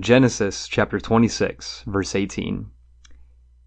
Genesis 0.00 0.68
chapter 0.68 1.00
26, 1.00 1.82
verse 1.88 2.14
18. 2.14 2.70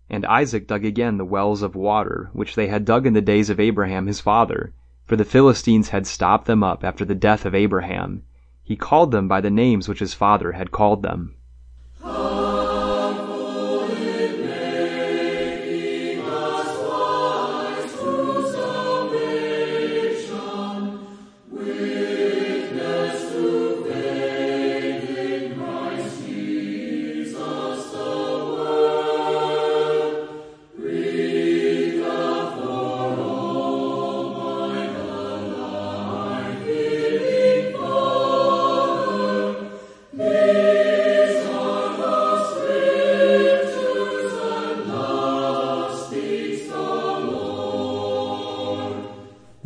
And 0.09 0.25
Isaac 0.25 0.65
dug 0.65 0.85
again 0.85 1.17
the 1.17 1.25
wells 1.25 1.61
of 1.61 1.75
water 1.75 2.29
which 2.31 2.55
they 2.55 2.67
had 2.67 2.85
dug 2.85 3.05
in 3.05 3.11
the 3.13 3.21
days 3.21 3.49
of 3.49 3.59
Abraham 3.59 4.07
his 4.07 4.21
father, 4.21 4.73
for 5.05 5.17
the 5.17 5.25
Philistines 5.25 5.89
had 5.89 6.07
stopped 6.07 6.45
them 6.45 6.63
up 6.63 6.85
after 6.85 7.03
the 7.03 7.15
death 7.15 7.45
of 7.45 7.53
Abraham. 7.53 8.23
He 8.63 8.77
called 8.77 9.11
them 9.11 9.27
by 9.27 9.41
the 9.41 9.49
names 9.49 9.89
which 9.89 9.99
his 9.99 10.13
father 10.13 10.53
had 10.53 10.71
called 10.71 11.01
them. 11.03 11.35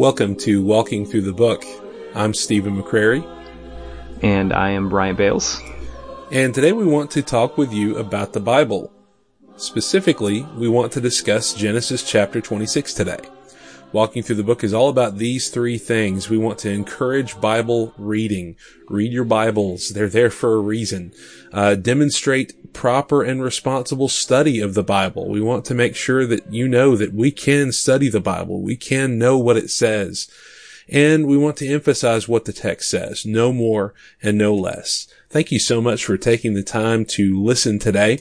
Welcome 0.05 0.35
to 0.41 0.63
Walking 0.63 1.03
Through 1.03 1.23
the 1.23 1.33
Book. 1.33 1.65
I'm 2.13 2.35
Stephen 2.35 2.79
McCrary. 2.79 3.25
And 4.21 4.53
I 4.53 4.69
am 4.69 4.87
Bryant 4.87 5.17
Bales. 5.17 5.59
And 6.31 6.53
today 6.53 6.73
we 6.73 6.85
want 6.85 7.09
to 7.09 7.23
talk 7.23 7.57
with 7.57 7.73
you 7.73 7.97
about 7.97 8.31
the 8.31 8.39
Bible. 8.39 8.93
Specifically, 9.57 10.43
we 10.57 10.67
want 10.67 10.91
to 10.91 11.01
discuss 11.01 11.55
Genesis 11.55 12.07
chapter 12.07 12.39
26 12.39 12.93
today. 12.93 13.17
Walking 13.95 14.23
through 14.23 14.35
the 14.35 14.43
book 14.43 14.61
is 14.61 14.73
all 14.73 14.89
about 14.89 15.19
these 15.19 15.47
three 15.47 15.77
things. 15.77 16.29
We 16.29 16.37
want 16.37 16.59
to 16.59 16.69
encourage 16.69 17.39
Bible 17.39 17.93
reading. 17.97 18.57
Read 18.89 19.13
your 19.13 19.23
Bibles. 19.23 19.91
They're 19.91 20.09
there 20.09 20.29
for 20.29 20.55
a 20.55 20.59
reason. 20.59 21.13
Uh, 21.53 21.75
demonstrate 21.75 22.73
proper 22.73 23.23
and 23.23 23.41
responsible 23.41 24.09
study 24.09 24.59
of 24.59 24.73
the 24.73 24.83
Bible. 24.83 25.29
We 25.29 25.39
want 25.39 25.63
to 25.67 25.73
make 25.73 25.95
sure 25.95 26.25
that 26.27 26.51
you 26.51 26.67
know 26.67 26.97
that 26.97 27.13
we 27.13 27.31
can 27.31 27.71
study 27.71 28.09
the 28.09 28.19
Bible. 28.19 28.61
We 28.61 28.75
can 28.75 29.17
know 29.17 29.37
what 29.37 29.55
it 29.55 29.69
says. 29.69 30.29
And 30.89 31.25
we 31.25 31.37
want 31.37 31.55
to 31.57 31.67
emphasize 31.69 32.27
what 32.27 32.43
the 32.43 32.51
text 32.51 32.89
says. 32.89 33.25
No 33.25 33.53
more 33.53 33.93
and 34.21 34.37
no 34.37 34.53
less. 34.53 35.07
Thank 35.29 35.53
you 35.53 35.59
so 35.59 35.79
much 35.79 36.03
for 36.03 36.17
taking 36.17 36.53
the 36.53 36.63
time 36.63 37.05
to 37.05 37.41
listen 37.41 37.79
today. 37.79 38.19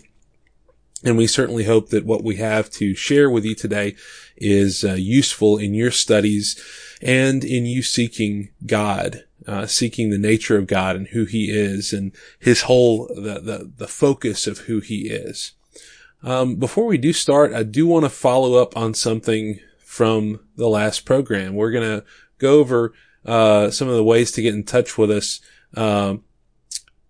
And 1.04 1.18
we 1.18 1.26
certainly 1.26 1.64
hope 1.64 1.90
that 1.90 2.06
what 2.06 2.24
we 2.24 2.36
have 2.36 2.70
to 2.70 2.94
share 2.94 3.28
with 3.28 3.44
you 3.44 3.54
today 3.54 3.94
is 4.36 4.84
uh, 4.84 4.94
useful 4.94 5.58
in 5.58 5.74
your 5.74 5.90
studies 5.90 6.58
and 7.02 7.44
in 7.44 7.66
you 7.66 7.82
seeking 7.82 8.48
God, 8.64 9.24
uh, 9.46 9.66
seeking 9.66 10.08
the 10.08 10.18
nature 10.18 10.56
of 10.56 10.66
God 10.66 10.96
and 10.96 11.08
who 11.08 11.26
he 11.26 11.50
is 11.50 11.92
and 11.92 12.12
his 12.38 12.62
whole, 12.62 13.06
the, 13.08 13.38
the, 13.40 13.72
the 13.76 13.88
focus 13.88 14.46
of 14.46 14.60
who 14.60 14.80
he 14.80 15.08
is. 15.10 15.52
Um, 16.22 16.56
before 16.56 16.86
we 16.86 16.96
do 16.96 17.12
start, 17.12 17.52
I 17.52 17.64
do 17.64 17.86
want 17.86 18.06
to 18.06 18.10
follow 18.10 18.54
up 18.54 18.74
on 18.74 18.94
something 18.94 19.60
from 19.78 20.40
the 20.56 20.68
last 20.68 21.04
program. 21.04 21.54
We're 21.54 21.70
going 21.70 22.00
to 22.00 22.04
go 22.38 22.58
over, 22.60 22.94
uh, 23.26 23.70
some 23.70 23.88
of 23.88 23.94
the 23.94 24.04
ways 24.04 24.32
to 24.32 24.42
get 24.42 24.54
in 24.54 24.64
touch 24.64 24.96
with 24.96 25.10
us, 25.10 25.40
um, 25.76 26.24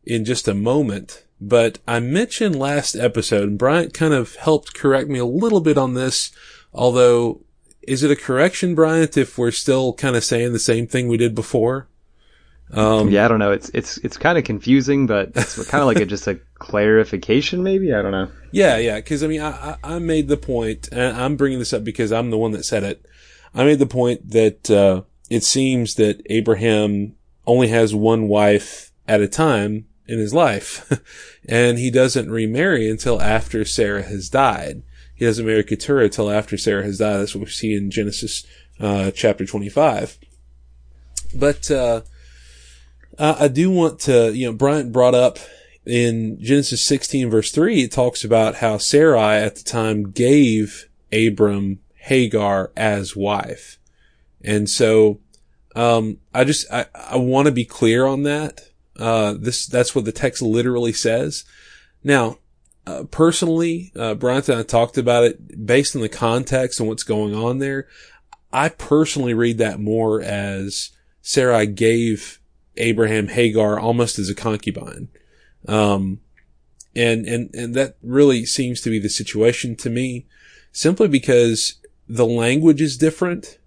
in 0.03 0.25
just 0.25 0.48
a 0.48 0.55
moment. 0.55 1.25
But 1.47 1.78
I 1.87 2.00
mentioned 2.00 2.56
last 2.56 2.97
episode, 2.97 3.48
and 3.50 3.59
Bryant 3.59 3.92
kind 3.92 4.14
of 4.14 4.34
helped 4.37 4.73
correct 4.73 5.11
me 5.11 5.19
a 5.19 5.27
little 5.27 5.61
bit 5.61 5.77
on 5.77 5.92
this, 5.92 6.31
although 6.73 7.42
is 7.83 8.03
it 8.03 8.11
a 8.11 8.17
correction, 8.17 8.75
Bryant, 8.75 9.19
if 9.19 9.36
we're 9.36 9.51
still 9.51 9.92
kind 9.92 10.17
of 10.17 10.24
saying 10.24 10.55
the 10.55 10.58
same 10.58 10.86
thing 10.86 11.07
we 11.07 11.19
did 11.19 11.35
before? 11.35 11.86
Um, 12.73 13.11
yeah, 13.11 13.27
I 13.27 13.29
don't 13.29 13.41
know. 13.41 13.52
It's 13.52 13.69
it's 13.74 13.98
it's 13.98 14.17
kind 14.17 14.39
of 14.39 14.45
confusing, 14.45 15.07
but 15.07 15.33
it's 15.35 15.63
kind 15.69 15.83
of 15.83 15.86
like 15.86 16.01
a, 16.01 16.07
just 16.07 16.27
a 16.27 16.41
clarification, 16.55 17.63
maybe. 17.63 17.92
I 17.92 18.01
don't 18.01 18.13
know. 18.13 18.30
Yeah, 18.51 18.79
yeah. 18.79 18.96
Because 18.96 19.23
I 19.23 19.27
mean, 19.27 19.42
I, 19.42 19.77
I 19.85 19.98
made 19.98 20.29
the 20.29 20.39
point, 20.39 20.89
and 20.92 21.14
I'm 21.14 21.36
bringing 21.36 21.58
this 21.58 21.74
up 21.74 21.85
because 21.85 22.11
I'm 22.11 22.30
the 22.30 22.39
one 22.39 22.52
that 22.52 22.64
said 22.64 22.85
it. 22.85 23.05
I 23.55 23.64
made 23.64 23.80
the 23.80 23.86
point 23.86 24.30
that 24.30 24.70
uh, 24.70 25.02
it 25.29 25.45
seems 25.45 25.96
that 25.96 26.23
Abraham 26.30 27.17
only 27.46 27.69
has 27.69 27.95
one 27.95 28.29
wife 28.29 28.92
at 29.07 29.20
a 29.20 29.29
time 29.29 29.85
in 30.07 30.19
his 30.19 30.35
life. 30.35 30.91
and 31.48 31.79
he 31.79 31.91
doesn't 31.91 32.31
remarry 32.31 32.89
until 32.89 33.20
after 33.20 33.65
Sarah 33.65 34.03
has 34.03 34.29
died. 34.29 34.83
He 35.15 35.25
doesn't 35.25 35.47
marry 35.47 35.65
Keturah 35.65 36.05
until 36.05 36.31
after 36.31 36.57
Sarah 36.57 36.85
has 36.85 36.98
died. 36.98 37.19
That's 37.19 37.35
what 37.35 37.45
we 37.45 37.51
see 37.51 37.75
in 37.75 37.91
Genesis, 37.91 38.45
uh, 38.81 39.11
chapter 39.13 39.47
25. 39.47 40.19
But, 41.35 41.70
uh, 41.70 42.03
I 43.17 43.47
do 43.47 43.70
want 43.70 44.01
to, 44.01 44.33
you 44.35 44.47
know, 44.47 44.53
Bryant 44.53 44.93
brought 44.93 45.14
up 45.14 45.39
in 45.87 46.41
Genesis 46.41 46.83
16 46.85 47.31
verse 47.31 47.53
3, 47.53 47.83
it 47.83 47.93
talks 47.93 48.25
about 48.25 48.57
how 48.57 48.79
Sarai 48.79 49.37
at 49.37 49.57
the 49.57 49.63
time 49.63 50.11
gave 50.11 50.89
Abram 51.13 51.81
Hagar 51.95 52.73
as 52.77 53.14
wife. 53.14 53.79
And 54.43 54.69
so, 54.69 55.20
um, 55.77 56.19
I 56.33 56.45
just, 56.45 56.70
I, 56.73 56.87
I 56.95 57.17
want 57.17 57.47
to 57.47 57.53
be 57.53 57.64
clear 57.64 58.07
on 58.07 58.23
that 58.23 58.69
uh, 58.99 59.35
this, 59.39 59.67
that's 59.67 59.95
what 59.95 60.05
the 60.05 60.13
text 60.13 60.43
literally 60.43 60.93
says. 60.93 61.45
Now, 62.03 62.39
uh, 62.87 63.05
personally, 63.05 63.93
uh, 63.97 64.15
Bryant 64.15 64.49
and 64.49 64.59
I 64.59 64.63
talked 64.63 64.99
about 64.99 65.25
it 65.25 65.67
based 65.67 65.97
on 65.97 66.03
the 66.03 66.09
context 66.09 66.81
and 66.81 66.89
what's 66.89 67.03
going 67.03 67.35
on 67.35 67.59
there. 67.59 67.89
I 68.53 68.69
personally 68.69 69.35
read 69.35 69.59
that 69.59 69.81
more 69.81 70.21
as 70.21 70.91
Sarai 71.23 71.67
gave 71.67 72.41
Abraham 72.77 73.29
Hagar 73.29 73.79
almost 73.79 74.19
as 74.19 74.29
a 74.29 74.35
concubine. 74.35 75.09
Um, 75.67 76.21
and, 76.95 77.27
and, 77.27 77.53
and 77.55 77.75
that 77.75 77.97
really 78.03 78.45
seems 78.45 78.81
to 78.83 78.91
be 78.91 78.99
the 78.99 79.09
situation 79.09 79.75
to 79.77 79.91
me 79.91 80.27
simply 80.71 81.09
because 81.09 81.81
the 82.09 82.27
language 82.27 82.81
is 82.81 82.99
different 82.99 83.59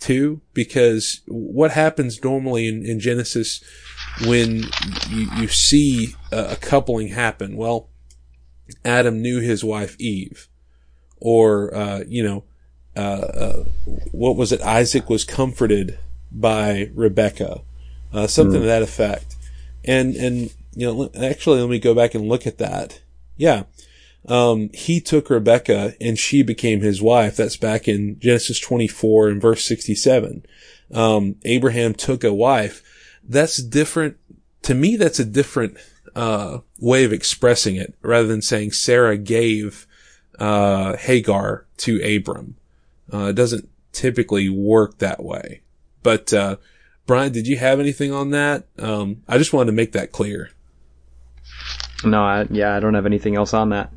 too, 0.00 0.40
because 0.52 1.20
what 1.26 1.70
happens 1.70 2.22
normally 2.22 2.68
in, 2.68 2.84
in 2.84 3.00
Genesis 3.00 3.62
when 4.26 4.64
you, 5.10 5.28
you 5.36 5.48
see 5.48 6.14
a, 6.32 6.52
a 6.52 6.56
coupling 6.56 7.08
happen. 7.08 7.56
Well, 7.56 7.88
Adam 8.84 9.20
knew 9.20 9.40
his 9.40 9.64
wife 9.64 9.96
Eve, 10.00 10.48
or 11.20 11.74
uh, 11.74 12.04
you 12.06 12.22
know, 12.22 12.44
uh, 12.96 13.00
uh, 13.00 13.64
what 14.12 14.36
was 14.36 14.52
it? 14.52 14.60
Isaac 14.62 15.10
was 15.10 15.24
comforted 15.24 15.98
by 16.30 16.90
Rebecca, 16.94 17.60
uh, 18.12 18.26
something 18.26 18.60
mm. 18.60 18.62
to 18.62 18.66
that 18.66 18.82
effect. 18.82 19.36
And 19.84 20.14
and 20.16 20.52
you 20.74 20.86
know, 20.86 21.10
actually, 21.20 21.60
let 21.60 21.70
me 21.70 21.78
go 21.78 21.94
back 21.94 22.14
and 22.14 22.28
look 22.28 22.46
at 22.46 22.58
that. 22.58 23.00
Yeah, 23.36 23.64
um, 24.26 24.70
he 24.72 25.00
took 25.00 25.28
Rebecca 25.28 25.94
and 26.00 26.18
she 26.18 26.42
became 26.42 26.80
his 26.80 27.02
wife. 27.02 27.36
That's 27.36 27.56
back 27.56 27.86
in 27.86 28.18
Genesis 28.18 28.58
24 28.58 29.28
and 29.28 29.42
verse 29.42 29.64
67. 29.64 30.46
Um, 30.92 31.36
Abraham 31.44 31.94
took 31.94 32.24
a 32.24 32.32
wife 32.32 32.82
that's 33.28 33.62
different. 33.62 34.16
To 34.62 34.74
me, 34.74 34.96
that's 34.96 35.18
a 35.18 35.24
different, 35.24 35.76
uh, 36.14 36.58
way 36.78 37.04
of 37.04 37.12
expressing 37.12 37.76
it 37.76 37.94
rather 38.02 38.28
than 38.28 38.42
saying 38.42 38.72
Sarah 38.72 39.16
gave, 39.16 39.86
uh, 40.38 40.96
Hagar 40.96 41.66
to 41.78 42.00
Abram. 42.16 42.56
Uh, 43.12 43.26
it 43.26 43.34
doesn't 43.34 43.68
typically 43.92 44.48
work 44.48 44.98
that 44.98 45.22
way. 45.22 45.60
But, 46.02 46.32
uh, 46.32 46.56
Bryant, 47.06 47.34
did 47.34 47.46
you 47.46 47.58
have 47.58 47.80
anything 47.80 48.12
on 48.12 48.30
that? 48.30 48.64
Um, 48.78 49.22
I 49.28 49.36
just 49.36 49.52
wanted 49.52 49.66
to 49.66 49.76
make 49.76 49.92
that 49.92 50.12
clear. 50.12 50.50
No, 52.04 52.22
I, 52.22 52.46
yeah, 52.50 52.76
I 52.76 52.80
don't 52.80 52.94
have 52.94 53.06
anything 53.06 53.36
else 53.36 53.52
on 53.52 53.70
that. 53.70 53.90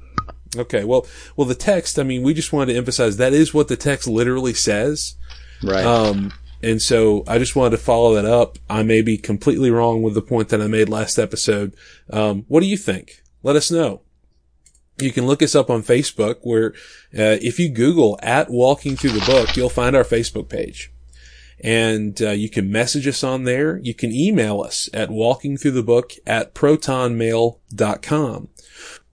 Okay, 0.55 0.83
well, 0.83 1.05
well, 1.35 1.47
the 1.47 1.55
text. 1.55 1.99
I 1.99 2.03
mean, 2.03 2.23
we 2.23 2.33
just 2.33 2.53
wanted 2.53 2.73
to 2.73 2.77
emphasize 2.77 3.17
that 3.17 3.33
is 3.33 3.53
what 3.53 3.67
the 3.67 3.75
text 3.75 4.07
literally 4.07 4.53
says. 4.53 5.15
Right. 5.63 5.85
Um, 5.85 6.33
and 6.61 6.81
so 6.81 7.23
I 7.27 7.38
just 7.38 7.55
wanted 7.55 7.77
to 7.77 7.83
follow 7.83 8.15
that 8.15 8.25
up. 8.25 8.57
I 8.69 8.83
may 8.83 9.01
be 9.01 9.17
completely 9.17 9.71
wrong 9.71 10.01
with 10.01 10.13
the 10.15 10.21
point 10.21 10.49
that 10.49 10.61
I 10.61 10.67
made 10.67 10.89
last 10.89 11.17
episode. 11.19 11.75
Um, 12.11 12.45
what 12.47 12.61
do 12.61 12.67
you 12.67 12.77
think? 12.77 13.21
Let 13.44 13.55
us 13.55 13.71
know. 13.71 14.01
You 14.99 15.11
can 15.11 15.27
look 15.27 15.44
us 15.44 15.53
up 15.53 15.69
on 15.69 15.83
Facebook 15.83 16.38
where, 16.41 16.73
uh, 17.15 17.38
if 17.41 17.59
you 17.59 17.69
Google 17.69 18.17
at 18.23 18.49
walking 18.49 18.95
through 18.95 19.11
the 19.11 19.25
book, 19.25 19.55
you'll 19.55 19.69
find 19.69 19.95
our 19.95 20.03
Facebook 20.03 20.49
page. 20.49 20.91
And, 21.63 22.19
uh, 22.21 22.31
you 22.31 22.49
can 22.49 22.71
message 22.71 23.07
us 23.07 23.23
on 23.23 23.44
there. 23.44 23.77
You 23.77 23.94
can 23.94 24.11
email 24.11 24.61
us 24.61 24.89
at 24.94 25.09
walkingthroughthebook 25.09 26.17
at 26.25 26.55
protonmail.com. 26.55 28.49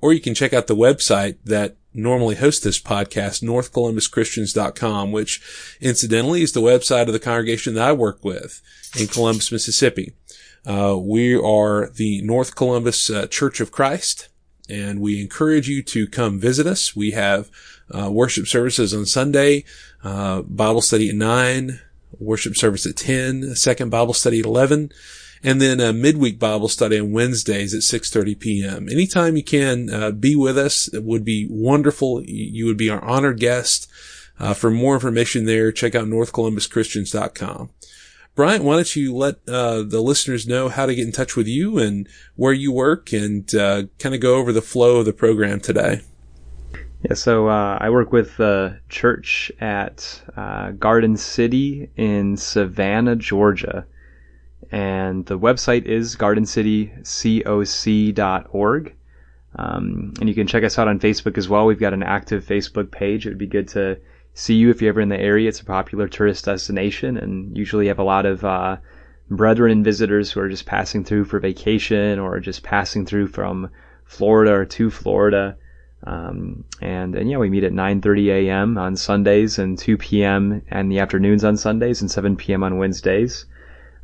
Or 0.05 0.13
you 0.13 0.21
can 0.21 0.35
check 0.35 0.53
out 0.53 0.67
the 0.67 0.77
website 0.77 1.39
that 1.47 1.77
normally 1.95 2.35
hosts 2.35 2.63
this 2.63 2.79
podcast, 2.79 3.43
northcolumbuschristians.com, 3.43 5.13
which 5.13 5.41
incidentally 5.81 6.43
is 6.43 6.53
the 6.53 6.61
website 6.61 7.07
of 7.07 7.15
the 7.15 7.19
congregation 7.19 7.73
that 7.73 7.89
I 7.89 7.93
work 7.95 8.23
with 8.23 8.61
in 9.01 9.07
Columbus, 9.07 9.51
Mississippi. 9.51 10.13
Uh, 10.67 10.99
we 11.01 11.35
are 11.35 11.89
the 11.89 12.21
North 12.21 12.55
Columbus 12.55 13.09
uh, 13.09 13.29
Church 13.29 13.61
of 13.61 13.73
Christ, 13.73 14.29
and 14.69 15.01
we 15.01 15.23
encourage 15.23 15.71
you 15.71 15.83
to 15.85 16.07
come 16.07 16.39
visit 16.39 16.67
us. 16.67 16.95
We 16.95 17.13
have 17.13 17.51
uh, 17.91 18.11
worship 18.11 18.47
services 18.47 18.93
on 18.93 19.07
Sunday, 19.07 19.65
uh, 20.03 20.43
Bible 20.43 20.83
study 20.83 21.09
at 21.09 21.15
9, 21.15 21.81
worship 22.19 22.59
service 22.59 22.85
at 22.85 22.99
10, 22.99 23.55
second 23.55 23.89
Bible 23.89 24.13
study 24.13 24.41
at 24.41 24.45
11, 24.45 24.93
and 25.45 25.61
then 25.61 25.79
a 25.79 25.93
midweek 25.93 26.39
Bible 26.39 26.69
study 26.69 26.99
on 26.99 27.13
Wednesdays 27.13 27.75
at 27.75 27.83
6:30 27.83 28.41
p.m. 28.41 28.89
Anytime 28.89 29.37
you 29.37 29.45
can 29.45 29.91
uh, 29.93 30.11
be 30.11 30.35
with 30.35 30.57
us, 30.57 30.93
it 30.93 31.05
would 31.05 31.25
be 31.25 31.47
wonderful. 31.51 32.23
You 32.25 32.65
would 32.67 32.79
be 32.79 32.91
our 32.91 33.05
honored 33.05 33.39
guest. 33.39 33.89
Uh, 34.41 34.55
for 34.55 34.71
more 34.71 34.95
information 34.95 35.45
there, 35.45 35.71
check 35.71 35.95
out 35.95 36.09
northcolumbuschristians.com. 36.09 37.71
Bryant, 38.35 38.65
why 38.65 38.75
don't 38.75 38.97
you 38.97 39.15
let 39.15 39.37
uh, 39.47 39.85
the 39.85 40.01
listeners 40.01 40.49
know 40.49 40.69
how 40.69 40.87
to 40.87 40.95
get 40.95 41.07
in 41.07 41.13
touch 41.13 41.37
with 41.37 41.47
you 41.47 41.79
and 41.79 42.09
where 42.35 42.53
you 42.53 42.73
work, 42.73 43.13
and 43.13 43.55
uh, 43.55 43.85
kind 44.01 44.15
of 44.15 44.21
go 44.21 44.37
over 44.37 44.53
the 44.53 44.63
flow 44.63 44.97
of 44.97 45.05
the 45.05 45.13
program 45.13 45.61
today. 45.61 46.01
Yeah, 47.03 47.15
so 47.15 47.49
uh, 47.49 47.79
I 47.81 47.91
work 47.91 48.13
with 48.13 48.39
the 48.39 48.81
church 48.89 49.53
at 49.61 50.23
uh, 50.37 50.71
Garden 50.71 51.19
City 51.19 51.91
in 51.97 52.39
Savannah, 52.39 53.15
Georgia 53.15 53.87
and 54.75 55.25
the 55.27 55.39
website 55.39 55.85
is 55.85 56.17
gardencitycoc.org. 56.17 58.95
Um, 59.57 60.15
and 60.19 60.29
you 60.29 60.35
can 60.35 60.49
check 60.49 60.65
us 60.65 60.81
out 60.81 60.89
on 60.89 60.99
Facebook 60.99 61.39
as 61.39 61.49
well. 61.49 61.67
We've 61.67 61.79
got 61.79 61.95
an 61.95 62.03
active 62.03 62.45
Facebook 62.45 62.91
page. 62.91 63.25
It 63.25 63.29
would 63.29 63.39
be 63.39 63.47
good 63.47 63.69
to 63.69 64.01
see 64.33 64.57
you 64.57 64.71
if 64.71 64.83
you're 64.83 64.89
ever 64.89 65.01
in 65.01 65.11
the 65.11 65.21
area. 65.21 65.49
It's 65.49 65.61
a 65.61 65.65
popular 65.65 66.09
tourist 66.09 66.47
destination 66.47 67.17
and 67.17 67.57
usually 67.57 67.87
have 67.87 68.01
a 68.01 68.03
lot 68.03 68.27
of 68.27 68.45
uh, 68.45 68.79
brethren 69.31 69.71
and 69.71 69.85
visitors 69.85 70.33
who 70.33 70.41
are 70.41 70.49
just 70.49 70.67
passing 70.67 71.05
through 71.05 71.27
for 71.27 71.39
vacation 71.39 72.19
or 72.19 72.41
just 72.41 72.65
passing 72.65 73.07
through 73.07 73.29
from 73.29 73.71
Florida 74.05 74.55
or 74.55 74.65
to 74.65 74.91
Florida. 74.91 75.57
Um, 76.03 76.65
and, 76.81 77.15
and 77.15 77.31
yeah, 77.31 77.37
we 77.37 77.49
meet 77.49 77.63
at 77.63 77.73
9:30 77.73 78.27
a.m. 78.27 78.77
on 78.77 78.97
Sundays 78.97 79.57
and 79.57 79.79
2 79.79 79.99
p.m. 79.99 80.63
in 80.69 80.89
the 80.89 80.99
afternoons 80.99 81.45
on 81.45 81.57
Sundays 81.57 82.01
and 82.01 82.11
7 82.11 82.35
p.m. 82.35 82.65
on 82.65 82.79
Wednesdays. 82.79 83.47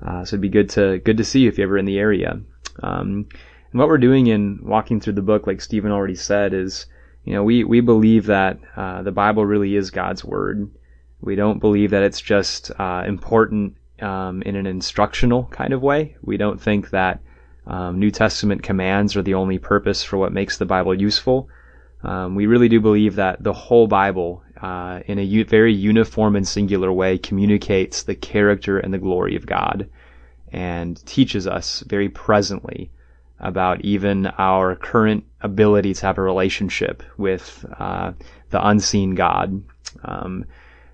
Uh, 0.04 0.24
so 0.24 0.34
it'd 0.34 0.40
be 0.40 0.48
good 0.48 0.70
to 0.70 0.98
good 0.98 1.16
to 1.18 1.24
see 1.24 1.40
you 1.40 1.48
if 1.48 1.58
you're 1.58 1.66
ever 1.66 1.78
in 1.78 1.84
the 1.84 1.98
area. 1.98 2.40
Um, 2.82 3.26
and 3.72 3.78
what 3.78 3.88
we're 3.88 3.98
doing 3.98 4.26
in 4.26 4.60
walking 4.62 5.00
through 5.00 5.12
the 5.14 5.22
book, 5.22 5.46
like 5.46 5.60
Stephen 5.60 5.92
already 5.92 6.14
said, 6.14 6.54
is 6.54 6.86
you 7.24 7.34
know 7.34 7.44
we 7.44 7.64
we 7.64 7.80
believe 7.80 8.26
that 8.26 8.58
uh, 8.76 9.02
the 9.02 9.12
Bible 9.12 9.44
really 9.44 9.76
is 9.76 9.90
God's 9.90 10.24
word. 10.24 10.70
We 11.20 11.34
don't 11.34 11.58
believe 11.58 11.90
that 11.90 12.02
it's 12.02 12.20
just 12.20 12.70
uh, 12.78 13.04
important 13.06 13.76
um, 14.00 14.42
in 14.42 14.56
an 14.56 14.66
instructional 14.66 15.44
kind 15.44 15.72
of 15.72 15.82
way. 15.82 16.16
We 16.22 16.36
don't 16.36 16.60
think 16.60 16.90
that 16.90 17.20
um, 17.66 17.98
New 17.98 18.10
Testament 18.10 18.62
commands 18.62 19.16
are 19.16 19.22
the 19.22 19.34
only 19.34 19.58
purpose 19.58 20.02
for 20.02 20.16
what 20.16 20.32
makes 20.32 20.58
the 20.58 20.66
Bible 20.66 20.98
useful. 20.98 21.48
Um, 22.02 22.34
we 22.34 22.46
really 22.46 22.68
do 22.68 22.80
believe 22.80 23.16
that 23.16 23.42
the 23.42 23.52
whole 23.52 23.86
Bible, 23.86 24.42
uh, 24.62 25.00
in 25.06 25.18
a 25.18 25.22
u- 25.22 25.44
very 25.44 25.72
uniform 25.72 26.36
and 26.36 26.46
singular 26.46 26.92
way, 26.92 27.18
communicates 27.18 28.02
the 28.02 28.14
character 28.14 28.78
and 28.78 28.92
the 28.92 28.98
glory 28.98 29.36
of 29.36 29.46
God 29.46 29.88
and 30.52 31.04
teaches 31.06 31.46
us 31.46 31.80
very 31.86 32.08
presently 32.08 32.90
about 33.38 33.80
even 33.82 34.26
our 34.38 34.76
current 34.76 35.24
ability 35.40 35.94
to 35.94 36.06
have 36.06 36.18
a 36.18 36.22
relationship 36.22 37.02
with 37.16 37.64
uh, 37.78 38.12
the 38.50 38.66
unseen 38.66 39.14
God. 39.14 39.62
Um, 40.04 40.44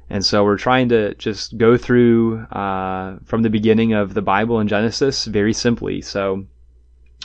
and 0.09 0.25
so 0.25 0.45
we're 0.45 0.57
trying 0.57 0.89
to 0.91 1.15
just 1.15 1.59
go 1.59 1.77
through 1.77 2.39
uh, 2.53 3.19
from 3.25 3.43
the 3.43 3.51
beginning 3.51 3.93
of 3.93 4.15
the 4.15 4.23
Bible 4.23 4.61
in 4.61 4.69
Genesis 4.69 5.25
very 5.25 5.53
simply. 5.53 6.01
So 6.01 6.47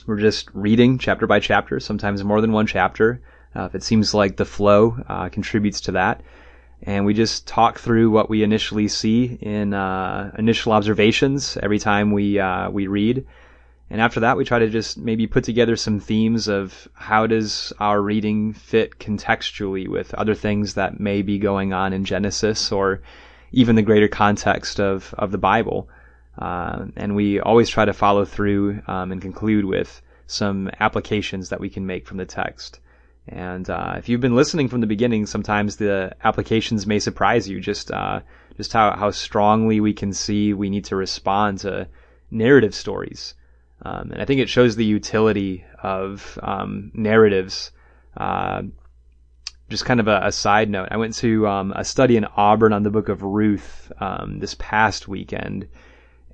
we're 0.08 0.20
just 0.20 0.50
reading 0.54 0.98
chapter 0.98 1.28
by 1.28 1.40
chapter, 1.40 1.80
sometimes 1.80 2.24
more 2.24 2.42
than 2.42 2.52
one 2.52 2.66
chapter. 2.66 3.22
Uh, 3.56 3.64
if 3.64 3.76
it 3.76 3.84
seems 3.84 4.14
like 4.14 4.38
the 4.38 4.46
flow 4.46 4.98
uh, 5.10 5.30
contributes 5.30 5.82
to 5.82 5.92
that. 5.94 6.22
And 6.84 7.06
we 7.06 7.14
just 7.14 7.48
talk 7.48 7.80
through 7.80 8.10
what 8.10 8.30
we 8.30 8.44
initially 8.44 8.88
see 8.88 9.38
in 9.42 9.74
uh, 9.74 10.32
initial 10.38 10.72
observations 10.72 11.58
every 11.62 11.78
time 11.78 12.12
we 12.12 12.40
uh, 12.40 12.70
we 12.72 12.88
read. 12.88 13.26
And 13.92 14.00
after 14.00 14.22
that, 14.22 14.38
we 14.38 14.46
try 14.46 14.60
to 14.60 14.70
just 14.70 14.98
maybe 14.98 15.28
put 15.28 15.44
together 15.44 15.76
some 15.76 16.00
themes 16.00 16.48
of 16.48 16.88
how 16.94 17.28
does 17.28 17.74
our 17.78 18.02
reading 18.02 18.54
fit 18.54 19.00
contextually 19.00 19.88
with 19.88 20.14
other 20.14 20.34
things 20.34 20.76
that 20.76 21.00
may 21.00 21.22
be 21.22 21.38
going 21.38 21.74
on 21.74 21.92
in 21.92 22.06
Genesis 22.06 22.72
or 22.72 23.02
even 23.52 23.76
the 23.76 23.82
greater 23.82 24.08
context 24.08 24.80
of, 24.80 25.14
of 25.18 25.32
the 25.32 25.38
Bible. 25.38 25.90
Uh, 26.40 26.86
and 26.96 27.18
we 27.18 27.42
always 27.42 27.68
try 27.68 27.84
to 27.84 27.92
follow 27.92 28.24
through 28.24 28.82
um, 28.88 29.12
and 29.12 29.22
conclude 29.22 29.66
with 29.66 30.02
some 30.26 30.72
applications 30.80 31.50
that 31.50 31.60
we 31.60 31.70
can 31.70 31.86
make 31.86 32.08
from 32.08 32.16
the 32.16 32.26
text. 32.26 32.80
And 33.32 33.70
uh, 33.70 33.96
if 33.98 34.10
you've 34.10 34.20
been 34.20 34.36
listening 34.36 34.68
from 34.68 34.82
the 34.82 34.88
beginning, 34.88 35.26
sometimes 35.26 35.78
the 35.78 36.14
applications 36.22 36.86
may 36.86 37.00
surprise 37.00 37.48
you. 37.48 37.62
Just 37.62 37.90
uh, 37.90 38.20
just 38.58 38.74
how 38.74 38.92
how 38.92 39.12
strongly 39.12 39.80
we 39.80 39.94
can 39.94 40.12
see 40.12 40.54
we 40.54 40.70
need 40.70 40.86
to 40.86 40.98
respond 40.98 41.60
to 41.60 41.88
narrative 42.30 42.76
stories, 42.76 43.34
um, 43.84 44.12
and 44.12 44.22
I 44.22 44.26
think 44.26 44.42
it 44.42 44.50
shows 44.50 44.76
the 44.76 44.86
utility 44.86 45.64
of 45.82 46.38
um, 46.44 46.92
narratives. 46.94 47.72
Uh, 48.18 48.64
just 49.70 49.86
kind 49.86 50.02
of 50.02 50.10
a, 50.10 50.20
a, 50.26 50.32
side 50.34 50.70
note, 50.70 50.90
I 50.92 50.98
went 50.98 51.14
to 51.16 51.48
um, 51.48 51.72
a 51.74 51.86
study 51.86 52.18
in 52.18 52.26
Auburn 52.36 52.74
on 52.74 52.84
the 52.84 52.90
book 52.90 53.08
of 53.08 53.24
Ruth 53.24 53.90
um, 54.02 54.40
this 54.40 54.54
past 54.60 55.08
weekend, 55.08 55.70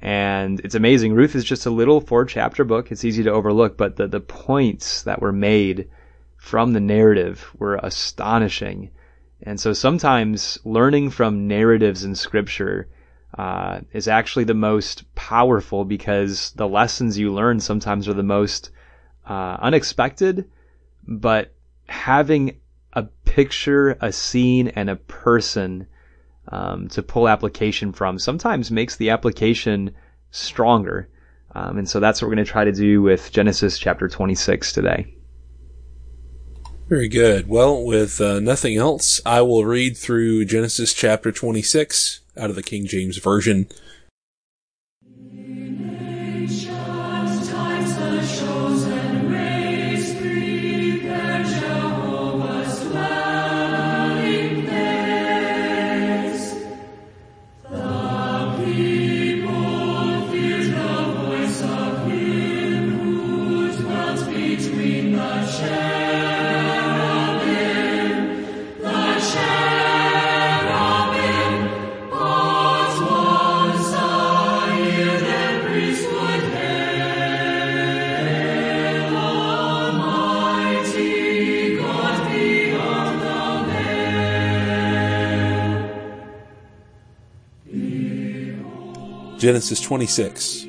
and 0.02 0.60
it's 0.62 0.74
amazing. 0.74 1.14
Ruth 1.14 1.36
is 1.36 1.44
just 1.44 1.68
a 1.68 1.70
little 1.70 2.02
four 2.02 2.26
chapter 2.26 2.64
book. 2.64 2.92
It's 2.92 3.06
easy 3.06 3.22
to 3.22 3.32
overlook, 3.32 3.78
but 3.78 3.98
the 3.98 4.08
the 4.08 4.20
points 4.20 5.04
that 5.04 5.22
were 5.22 5.32
made 5.32 5.88
from 6.48 6.72
the 6.72 6.80
narrative 6.80 7.52
were 7.60 7.76
astonishing. 7.84 8.90
And 9.44 9.60
so 9.60 9.74
sometimes 9.74 10.58
learning 10.64 11.10
from 11.10 11.46
narratives 11.46 12.06
in 12.06 12.16
scripture 12.16 12.88
uh, 13.38 13.82
is 13.92 14.08
actually 14.08 14.46
the 14.46 14.54
most 14.54 15.14
powerful 15.14 15.84
because 15.84 16.54
the 16.56 16.68
lessons 16.68 17.20
you 17.20 17.34
learn 17.34 17.60
sometimes 17.60 18.08
are 18.08 18.14
the 18.14 18.24
most 18.24 18.72
uh, 19.30 19.58
unexpected, 19.60 20.50
but 21.06 21.54
having 21.90 22.62
a 22.94 23.04
picture, 23.26 23.98
a 24.00 24.14
scene, 24.14 24.70
and 24.70 24.90
a 24.90 24.96
person 24.96 25.86
um, 26.48 26.88
to 26.88 27.04
pull 27.04 27.28
application 27.28 27.92
from 27.92 28.18
sometimes 28.18 28.72
makes 28.72 28.96
the 28.96 29.10
application 29.10 29.92
stronger. 30.32 31.10
Um, 31.54 31.80
and 31.80 31.90
so 31.90 32.00
that's 32.00 32.22
what 32.22 32.30
we're 32.30 32.36
going 32.36 32.46
to 32.46 32.52
try 32.52 32.64
to 32.64 32.72
do 32.72 33.02
with 33.02 33.34
Genesis 33.34 33.78
chapter 33.78 34.08
26 34.08 34.72
today. 34.72 35.17
Very 36.90 37.10
good. 37.10 37.50
Well, 37.50 37.84
with 37.84 38.22
uh, 38.22 38.40
nothing 38.40 38.78
else, 38.78 39.20
I 39.26 39.42
will 39.42 39.66
read 39.66 39.98
through 39.98 40.46
Genesis 40.46 40.94
chapter 40.94 41.34
26 41.34 42.22
out 42.38 42.50
of 42.50 42.56
the 42.56 42.64
King 42.64 42.86
James 42.86 43.18
Version. 43.18 43.68
Genesis 89.38 89.80
26. 89.82 90.66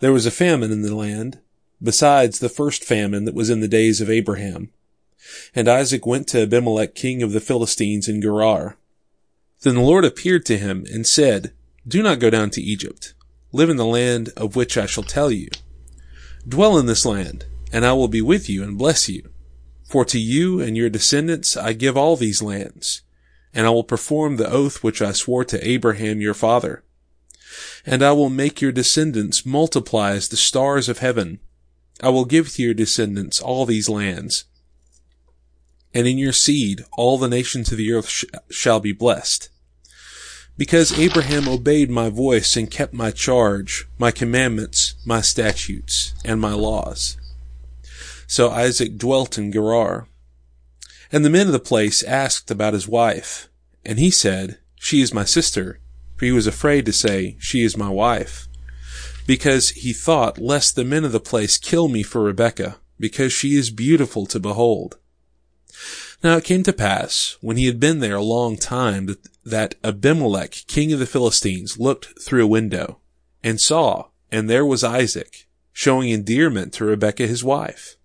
There 0.00 0.12
was 0.12 0.26
a 0.26 0.32
famine 0.32 0.72
in 0.72 0.82
the 0.82 0.92
land, 0.94 1.38
besides 1.80 2.40
the 2.40 2.48
first 2.48 2.82
famine 2.82 3.26
that 3.26 3.34
was 3.34 3.48
in 3.48 3.60
the 3.60 3.68
days 3.68 4.00
of 4.00 4.10
Abraham. 4.10 4.70
And 5.54 5.68
Isaac 5.68 6.04
went 6.04 6.26
to 6.28 6.42
Abimelech 6.42 6.96
king 6.96 7.22
of 7.22 7.30
the 7.30 7.40
Philistines 7.40 8.08
in 8.08 8.20
Gerar. 8.20 8.76
Then 9.60 9.76
the 9.76 9.82
Lord 9.82 10.04
appeared 10.04 10.44
to 10.46 10.58
him 10.58 10.84
and 10.92 11.06
said, 11.06 11.52
Do 11.86 12.02
not 12.02 12.18
go 12.18 12.28
down 12.28 12.50
to 12.50 12.60
Egypt. 12.60 13.14
Live 13.52 13.70
in 13.70 13.76
the 13.76 13.86
land 13.86 14.30
of 14.36 14.56
which 14.56 14.76
I 14.76 14.86
shall 14.86 15.04
tell 15.04 15.30
you. 15.30 15.48
Dwell 16.46 16.76
in 16.76 16.86
this 16.86 17.06
land, 17.06 17.44
and 17.72 17.86
I 17.86 17.92
will 17.92 18.08
be 18.08 18.20
with 18.20 18.50
you 18.50 18.64
and 18.64 18.76
bless 18.76 19.08
you. 19.08 19.30
For 19.84 20.04
to 20.06 20.18
you 20.18 20.60
and 20.60 20.76
your 20.76 20.90
descendants 20.90 21.56
I 21.56 21.72
give 21.72 21.96
all 21.96 22.16
these 22.16 22.42
lands 22.42 23.03
and 23.54 23.66
I 23.66 23.70
will 23.70 23.84
perform 23.84 24.36
the 24.36 24.50
oath 24.50 24.82
which 24.82 25.00
I 25.00 25.12
swore 25.12 25.44
to 25.44 25.66
Abraham 25.66 26.20
your 26.20 26.34
father. 26.34 26.82
And 27.86 28.02
I 28.02 28.12
will 28.12 28.30
make 28.30 28.60
your 28.60 28.72
descendants 28.72 29.46
multiply 29.46 30.12
as 30.12 30.28
the 30.28 30.36
stars 30.36 30.88
of 30.88 30.98
heaven. 30.98 31.38
I 32.02 32.08
will 32.08 32.24
give 32.24 32.52
to 32.54 32.62
your 32.62 32.74
descendants 32.74 33.40
all 33.40 33.64
these 33.64 33.88
lands. 33.88 34.44
And 35.92 36.08
in 36.08 36.18
your 36.18 36.32
seed 36.32 36.84
all 36.92 37.16
the 37.16 37.28
nations 37.28 37.70
of 37.70 37.78
the 37.78 37.92
earth 37.92 38.08
sh- 38.08 38.24
shall 38.50 38.80
be 38.80 38.92
blessed. 38.92 39.50
Because 40.56 40.98
Abraham 40.98 41.48
obeyed 41.48 41.90
my 41.90 42.08
voice 42.08 42.56
and 42.56 42.70
kept 42.70 42.92
my 42.92 43.10
charge, 43.10 43.86
my 43.98 44.10
commandments, 44.10 44.94
my 45.04 45.20
statutes, 45.20 46.14
and 46.24 46.40
my 46.40 46.52
laws. 46.52 47.16
So 48.26 48.50
Isaac 48.50 48.96
dwelt 48.96 49.38
in 49.38 49.52
Gerar. 49.52 50.08
And 51.14 51.24
the 51.24 51.30
men 51.30 51.46
of 51.46 51.52
the 51.52 51.60
place 51.60 52.02
asked 52.02 52.50
about 52.50 52.74
his 52.74 52.88
wife. 52.88 53.48
And 53.84 54.00
he 54.00 54.10
said, 54.10 54.58
She 54.74 55.00
is 55.00 55.14
my 55.14 55.24
sister. 55.24 55.78
For 56.16 56.24
he 56.24 56.32
was 56.32 56.48
afraid 56.48 56.84
to 56.86 56.92
say, 56.92 57.36
She 57.38 57.62
is 57.62 57.76
my 57.76 57.88
wife. 57.88 58.48
Because 59.24 59.68
he 59.70 59.92
thought, 59.92 60.40
lest 60.40 60.74
the 60.74 60.82
men 60.82 61.04
of 61.04 61.12
the 61.12 61.20
place 61.20 61.56
kill 61.56 61.86
me 61.86 62.02
for 62.02 62.24
Rebekah, 62.24 62.78
because 62.98 63.32
she 63.32 63.54
is 63.54 63.70
beautiful 63.70 64.26
to 64.26 64.40
behold. 64.40 64.98
Now 66.24 66.38
it 66.38 66.44
came 66.44 66.64
to 66.64 66.72
pass, 66.72 67.36
when 67.40 67.58
he 67.58 67.66
had 67.66 67.78
been 67.78 68.00
there 68.00 68.16
a 68.16 68.22
long 68.22 68.56
time, 68.56 69.16
that, 69.44 69.76
Abimelech, 69.84 70.64
king 70.66 70.92
of 70.92 70.98
the 70.98 71.06
Philistines, 71.06 71.78
looked 71.78 72.20
through 72.20 72.42
a 72.42 72.48
window, 72.48 72.98
and 73.40 73.60
saw, 73.60 74.08
and 74.32 74.50
there 74.50 74.66
was 74.66 74.82
Isaac, 74.82 75.46
showing 75.72 76.10
endearment 76.10 76.72
to 76.72 76.84
Rebekah 76.84 77.28
his 77.28 77.44
wife. 77.44 77.98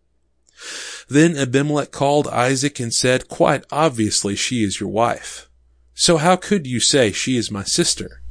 Then 1.09 1.35
Abimelech 1.35 1.91
called 1.91 2.27
Isaac 2.27 2.79
and 2.79 2.93
said, 2.93 3.27
Quite 3.27 3.65
obviously 3.71 4.35
she 4.35 4.63
is 4.63 4.79
your 4.79 4.89
wife. 4.89 5.49
So 5.95 6.17
how 6.17 6.35
could 6.35 6.67
you 6.67 6.79
say 6.79 7.11
she 7.11 7.35
is 7.35 7.49
my 7.49 7.63
sister? 7.63 8.21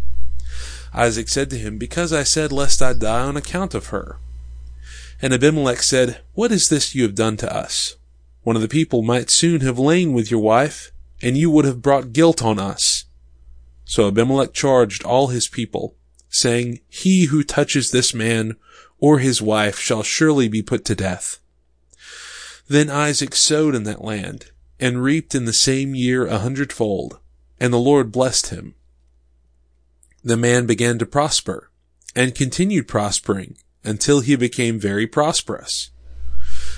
Isaac 0.94 1.28
said 1.28 1.50
to 1.50 1.58
him, 1.58 1.76
Because 1.76 2.12
I 2.12 2.22
said, 2.22 2.52
Lest 2.52 2.80
I 2.80 2.92
die 2.92 3.20
on 3.20 3.36
account 3.36 3.74
of 3.74 3.88
her. 3.88 4.18
And 5.20 5.34
Abimelech 5.34 5.82
said, 5.82 6.20
What 6.34 6.52
is 6.52 6.68
this 6.68 6.94
you 6.94 7.02
have 7.02 7.16
done 7.16 7.36
to 7.38 7.52
us? 7.52 7.96
One 8.42 8.54
of 8.54 8.62
the 8.62 8.68
people 8.68 9.02
might 9.02 9.28
soon 9.28 9.60
have 9.62 9.78
lain 9.78 10.12
with 10.12 10.30
your 10.30 10.40
wife, 10.40 10.92
and 11.20 11.36
you 11.36 11.50
would 11.50 11.64
have 11.64 11.82
brought 11.82 12.12
guilt 12.12 12.42
on 12.42 12.60
us. 12.60 13.06
So 13.84 14.06
Abimelech 14.06 14.52
charged 14.52 15.02
all 15.02 15.26
his 15.26 15.48
people, 15.48 15.96
saying, 16.28 16.78
He 16.88 17.24
who 17.24 17.42
touches 17.42 17.90
this 17.90 18.14
man 18.14 18.56
or 19.00 19.18
his 19.18 19.42
wife 19.42 19.80
shall 19.80 20.04
surely 20.04 20.48
be 20.48 20.62
put 20.62 20.84
to 20.84 20.94
death. 20.94 21.40
Then 22.68 22.90
Isaac 22.90 23.34
sowed 23.34 23.74
in 23.74 23.84
that 23.84 24.04
land, 24.04 24.50
and 24.78 25.02
reaped 25.02 25.34
in 25.34 25.46
the 25.46 25.52
same 25.52 25.94
year 25.94 26.26
a 26.26 26.38
hundredfold 26.38 27.18
and 27.60 27.72
the 27.72 27.78
Lord 27.78 28.12
blessed 28.12 28.48
him. 28.48 28.74
The 30.22 30.36
man 30.36 30.66
began 30.66 30.98
to 30.98 31.06
prosper 31.06 31.70
and 32.14 32.34
continued 32.34 32.88
prospering 32.88 33.56
until 33.84 34.20
he 34.20 34.36
became 34.36 34.78
very 34.78 35.06
prosperous. 35.06 35.90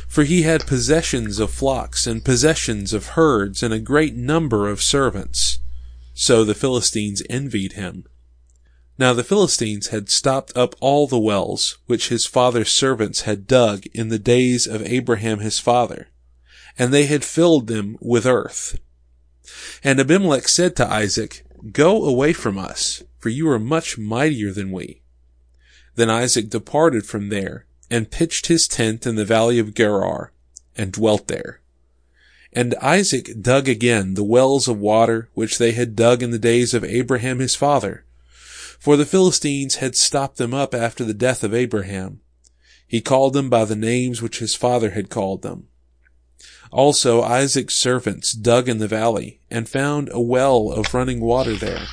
For 0.08 0.24
he 0.24 0.42
had 0.42 0.66
possessions 0.66 1.38
of 1.38 1.50
flocks 1.50 2.06
and 2.06 2.24
possessions 2.24 2.92
of 2.92 3.08
herds 3.08 3.62
and 3.62 3.72
a 3.72 3.78
great 3.78 4.16
number 4.16 4.68
of 4.68 4.82
servants. 4.82 5.58
So 6.14 6.44
the 6.44 6.54
Philistines 6.54 7.22
envied 7.30 7.74
him. 7.74 8.04
Now 9.00 9.14
the 9.14 9.24
Philistines 9.24 9.86
had 9.86 10.10
stopped 10.10 10.54
up 10.54 10.74
all 10.78 11.06
the 11.06 11.18
wells 11.18 11.78
which 11.86 12.10
his 12.10 12.26
father's 12.26 12.70
servants 12.70 13.22
had 13.22 13.46
dug 13.46 13.86
in 13.94 14.08
the 14.08 14.18
days 14.18 14.66
of 14.66 14.86
Abraham 14.86 15.38
his 15.38 15.58
father, 15.58 16.08
and 16.78 16.92
they 16.92 17.06
had 17.06 17.24
filled 17.24 17.66
them 17.66 17.96
with 18.02 18.26
earth. 18.26 18.78
And 19.82 19.98
Abimelech 19.98 20.48
said 20.48 20.76
to 20.76 20.86
Isaac, 20.86 21.46
Go 21.72 22.04
away 22.04 22.34
from 22.34 22.58
us, 22.58 23.02
for 23.18 23.30
you 23.30 23.48
are 23.48 23.58
much 23.58 23.96
mightier 23.96 24.52
than 24.52 24.70
we. 24.70 25.00
Then 25.94 26.10
Isaac 26.10 26.50
departed 26.50 27.06
from 27.06 27.30
there, 27.30 27.64
and 27.90 28.10
pitched 28.10 28.48
his 28.48 28.68
tent 28.68 29.06
in 29.06 29.14
the 29.14 29.24
valley 29.24 29.58
of 29.58 29.72
Gerar, 29.72 30.30
and 30.76 30.92
dwelt 30.92 31.26
there. 31.26 31.62
And 32.52 32.74
Isaac 32.82 33.40
dug 33.40 33.66
again 33.66 34.12
the 34.12 34.22
wells 34.22 34.68
of 34.68 34.78
water 34.78 35.30
which 35.32 35.56
they 35.56 35.72
had 35.72 35.96
dug 35.96 36.22
in 36.22 36.32
the 36.32 36.38
days 36.38 36.74
of 36.74 36.84
Abraham 36.84 37.38
his 37.38 37.54
father, 37.56 38.04
for 38.80 38.96
the 38.96 39.06
Philistines 39.06 39.76
had 39.76 39.94
stopped 39.94 40.38
them 40.38 40.54
up 40.54 40.74
after 40.74 41.04
the 41.04 41.14
death 41.14 41.44
of 41.44 41.54
Abraham. 41.54 42.20
He 42.88 43.02
called 43.02 43.34
them 43.34 43.50
by 43.50 43.66
the 43.66 43.76
names 43.76 44.20
which 44.22 44.38
his 44.38 44.56
father 44.56 44.90
had 44.90 45.10
called 45.10 45.42
them. 45.42 45.68
Also 46.72 47.20
Isaac's 47.20 47.76
servants 47.76 48.32
dug 48.32 48.68
in 48.68 48.78
the 48.78 48.88
valley 48.88 49.40
and 49.50 49.68
found 49.68 50.08
a 50.12 50.20
well 50.20 50.72
of 50.72 50.94
running 50.94 51.20
water 51.20 51.54
there. 51.54 51.86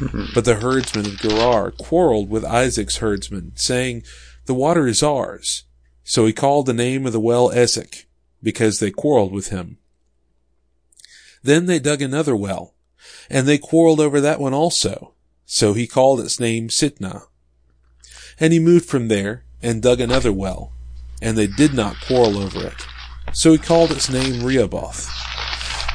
but 0.34 0.44
the 0.44 0.60
herdsmen 0.60 1.06
of 1.06 1.18
Gerar 1.18 1.72
quarreled 1.72 2.30
with 2.30 2.44
Isaac's 2.44 2.98
herdsmen, 2.98 3.52
saying, 3.56 4.04
The 4.46 4.54
water 4.54 4.86
is 4.86 5.02
ours. 5.02 5.64
So 6.04 6.26
he 6.26 6.32
called 6.32 6.66
the 6.66 6.74
name 6.74 7.06
of 7.06 7.12
the 7.12 7.20
well 7.20 7.50
Esek, 7.50 8.06
because 8.42 8.78
they 8.78 8.90
quarreled 8.90 9.32
with 9.32 9.48
him. 9.48 9.78
Then 11.42 11.66
they 11.66 11.78
dug 11.78 12.02
another 12.02 12.36
well, 12.36 12.74
and 13.28 13.48
they 13.48 13.58
quarreled 13.58 14.00
over 14.00 14.20
that 14.20 14.40
one 14.40 14.54
also. 14.54 15.13
So 15.46 15.72
he 15.72 15.86
called 15.86 16.20
its 16.20 16.40
name 16.40 16.68
Sitnah. 16.68 17.26
And 18.40 18.52
he 18.52 18.58
moved 18.58 18.86
from 18.86 19.08
there 19.08 19.44
and 19.62 19.82
dug 19.82 20.00
another 20.00 20.32
well, 20.32 20.72
and 21.22 21.36
they 21.36 21.46
did 21.46 21.74
not 21.74 22.00
quarrel 22.00 22.38
over 22.38 22.66
it. 22.66 22.86
So 23.32 23.52
he 23.52 23.58
called 23.58 23.90
its 23.90 24.10
name 24.10 24.44
Rehoboth. 24.44 25.10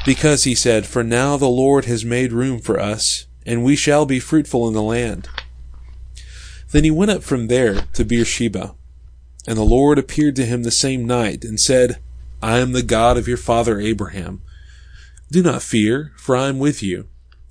Because 0.04 0.44
he 0.44 0.54
said, 0.54 0.86
For 0.86 1.04
now 1.04 1.36
the 1.36 1.48
Lord 1.48 1.84
has 1.84 2.04
made 2.04 2.32
room 2.32 2.58
for 2.58 2.80
us, 2.80 3.26
and 3.44 3.64
we 3.64 3.76
shall 3.76 4.06
be 4.06 4.20
fruitful 4.20 4.66
in 4.66 4.74
the 4.74 4.82
land. 4.82 5.28
Then 6.70 6.84
he 6.84 6.90
went 6.90 7.10
up 7.10 7.22
from 7.22 7.48
there 7.48 7.82
to 7.94 8.04
Beersheba. 8.04 8.74
And 9.46 9.58
the 9.58 9.62
Lord 9.62 9.98
appeared 9.98 10.36
to 10.36 10.46
him 10.46 10.62
the 10.62 10.70
same 10.70 11.06
night, 11.06 11.44
and 11.44 11.60
said, 11.60 12.00
I 12.42 12.58
am 12.58 12.72
the 12.72 12.82
God 12.82 13.16
of 13.16 13.28
your 13.28 13.36
father 13.36 13.78
Abraham. 13.78 14.42
Do 15.30 15.42
not 15.42 15.62
fear, 15.62 16.12
for 16.16 16.36
I 16.36 16.48
am 16.48 16.58
with 16.58 16.82
you. 16.82 17.08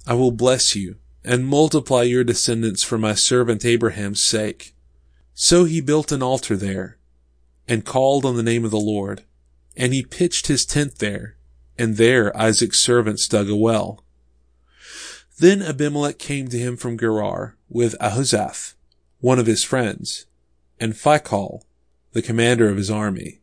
I 0.07 0.13
will 0.13 0.31
bless 0.31 0.75
you, 0.75 0.95
and 1.23 1.45
multiply 1.45 2.03
your 2.03 2.23
descendants 2.23 2.83
for 2.83 2.97
my 2.97 3.13
servant 3.13 3.65
Abraham's 3.65 4.23
sake. 4.23 4.73
So 5.33 5.65
he 5.65 5.81
built 5.81 6.11
an 6.11 6.23
altar 6.23 6.55
there, 6.55 6.97
and 7.67 7.85
called 7.85 8.25
on 8.25 8.35
the 8.35 8.43
name 8.43 8.65
of 8.65 8.71
the 8.71 8.77
Lord. 8.77 9.23
And 9.77 9.93
he 9.93 10.03
pitched 10.03 10.47
his 10.47 10.65
tent 10.65 10.99
there, 10.99 11.37
and 11.77 11.97
there 11.97 12.35
Isaac's 12.35 12.79
servants 12.79 13.27
dug 13.27 13.49
a 13.49 13.55
well. 13.55 14.03
Then 15.39 15.61
Abimelech 15.61 16.19
came 16.19 16.49
to 16.49 16.59
him 16.59 16.75
from 16.75 16.97
Gerar 16.97 17.55
with 17.69 17.97
Ahuzzath, 17.99 18.73
one 19.21 19.39
of 19.39 19.45
his 19.45 19.63
friends, 19.63 20.25
and 20.79 20.93
Phicol, 20.93 21.61
the 22.11 22.21
commander 22.21 22.67
of 22.67 22.77
his 22.77 22.91
army. 22.91 23.39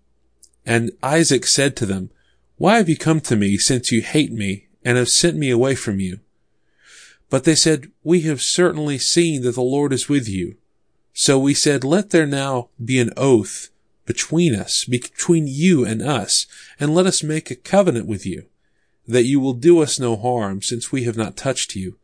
And 0.66 0.90
Isaac 1.02 1.46
said 1.46 1.76
to 1.76 1.86
them, 1.86 2.10
Why 2.56 2.76
have 2.76 2.88
you 2.88 2.96
come 2.96 3.20
to 3.22 3.36
me 3.36 3.56
since 3.56 3.92
you 3.92 4.02
hate 4.02 4.32
me 4.32 4.66
and 4.84 4.98
have 4.98 5.08
sent 5.08 5.36
me 5.36 5.50
away 5.50 5.74
from 5.74 6.00
you? 6.00 6.20
But 7.28 7.44
they 7.44 7.54
said, 7.54 7.90
We 8.04 8.22
have 8.22 8.42
certainly 8.42 8.98
seen 8.98 9.42
that 9.42 9.54
the 9.54 9.62
Lord 9.62 9.92
is 9.92 10.08
with 10.08 10.28
you. 10.28 10.56
So 11.12 11.38
we 11.38 11.54
said, 11.54 11.82
Let 11.82 12.10
there 12.10 12.26
now 12.26 12.68
be 12.82 13.00
an 13.00 13.12
oath 13.16 13.70
between 14.06 14.54
us, 14.54 14.84
between 14.84 15.46
you 15.48 15.84
and 15.84 16.00
us, 16.00 16.46
and 16.78 16.94
let 16.94 17.06
us 17.06 17.22
make 17.22 17.50
a 17.50 17.56
covenant 17.56 18.06
with 18.06 18.24
you, 18.24 18.44
that 19.06 19.24
you 19.24 19.40
will 19.40 19.52
do 19.52 19.80
us 19.80 19.98
no 19.98 20.16
harm, 20.16 20.62
since 20.62 20.92
we 20.92 21.04
have 21.04 21.16
not 21.16 21.36
touched 21.36 21.74
you, 21.74 21.96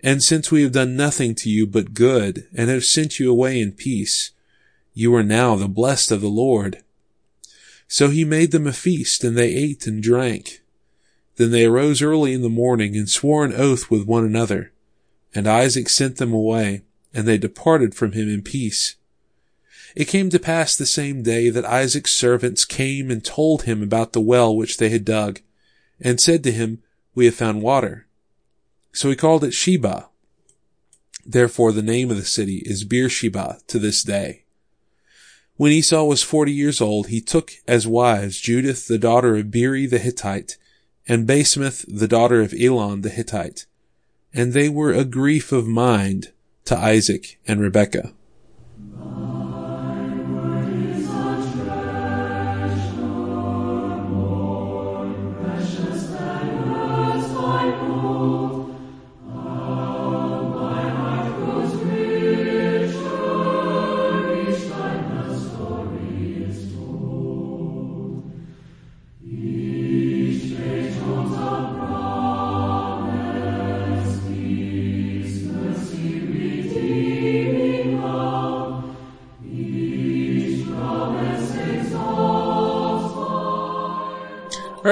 and 0.00 0.22
since 0.22 0.50
we 0.50 0.62
have 0.62 0.72
done 0.72 0.96
nothing 0.96 1.34
to 1.34 1.50
you 1.50 1.66
but 1.66 1.94
good, 1.94 2.48
and 2.56 2.70
have 2.70 2.84
sent 2.84 3.20
you 3.20 3.30
away 3.30 3.60
in 3.60 3.72
peace. 3.72 4.30
You 4.94 5.14
are 5.14 5.22
now 5.22 5.54
the 5.54 5.68
blessed 5.68 6.10
of 6.10 6.20
the 6.22 6.28
Lord. 6.28 6.82
So 7.86 8.08
he 8.08 8.24
made 8.24 8.50
them 8.52 8.66
a 8.66 8.72
feast, 8.72 9.22
and 9.22 9.36
they 9.36 9.54
ate 9.54 9.86
and 9.86 10.02
drank. 10.02 10.61
Then 11.36 11.50
they 11.50 11.64
arose 11.64 12.02
early 12.02 12.32
in 12.32 12.42
the 12.42 12.48
morning 12.48 12.96
and 12.96 13.08
swore 13.08 13.44
an 13.44 13.54
oath 13.54 13.90
with 13.90 14.06
one 14.06 14.24
another. 14.24 14.72
And 15.34 15.46
Isaac 15.46 15.88
sent 15.88 16.16
them 16.16 16.32
away, 16.32 16.82
and 17.14 17.26
they 17.26 17.38
departed 17.38 17.94
from 17.94 18.12
him 18.12 18.28
in 18.28 18.42
peace. 18.42 18.96
It 19.94 20.08
came 20.08 20.30
to 20.30 20.38
pass 20.38 20.76
the 20.76 20.86
same 20.86 21.22
day 21.22 21.50
that 21.50 21.64
Isaac's 21.64 22.12
servants 22.12 22.64
came 22.64 23.10
and 23.10 23.24
told 23.24 23.62
him 23.62 23.82
about 23.82 24.12
the 24.12 24.20
well 24.20 24.54
which 24.54 24.76
they 24.76 24.88
had 24.88 25.04
dug, 25.04 25.40
and 26.00 26.20
said 26.20 26.42
to 26.44 26.52
him, 26.52 26.82
We 27.14 27.26
have 27.26 27.34
found 27.34 27.62
water. 27.62 28.06
So 28.92 29.08
he 29.10 29.16
called 29.16 29.44
it 29.44 29.52
Sheba. 29.54 30.08
Therefore 31.24 31.72
the 31.72 31.82
name 31.82 32.10
of 32.10 32.16
the 32.16 32.24
city 32.24 32.62
is 32.64 32.84
Beersheba 32.84 33.60
to 33.68 33.78
this 33.78 34.02
day. 34.02 34.44
When 35.56 35.72
Esau 35.72 36.04
was 36.04 36.22
forty 36.22 36.52
years 36.52 36.80
old, 36.80 37.08
he 37.08 37.20
took 37.20 37.52
as 37.68 37.86
wives 37.86 38.40
Judith 38.40 38.88
the 38.88 38.98
daughter 38.98 39.36
of 39.36 39.50
Beeri 39.50 39.86
the 39.86 39.98
Hittite, 39.98 40.56
and 41.08 41.26
Basemath 41.26 41.84
the 41.88 42.08
daughter 42.08 42.40
of 42.40 42.54
Elon 42.58 43.02
the 43.02 43.10
Hittite, 43.10 43.66
and 44.32 44.52
they 44.52 44.68
were 44.68 44.92
a 44.92 45.04
grief 45.04 45.52
of 45.52 45.66
mind 45.66 46.32
to 46.64 46.76
Isaac 46.76 47.38
and 47.46 47.60
Rebekah. 47.60 48.12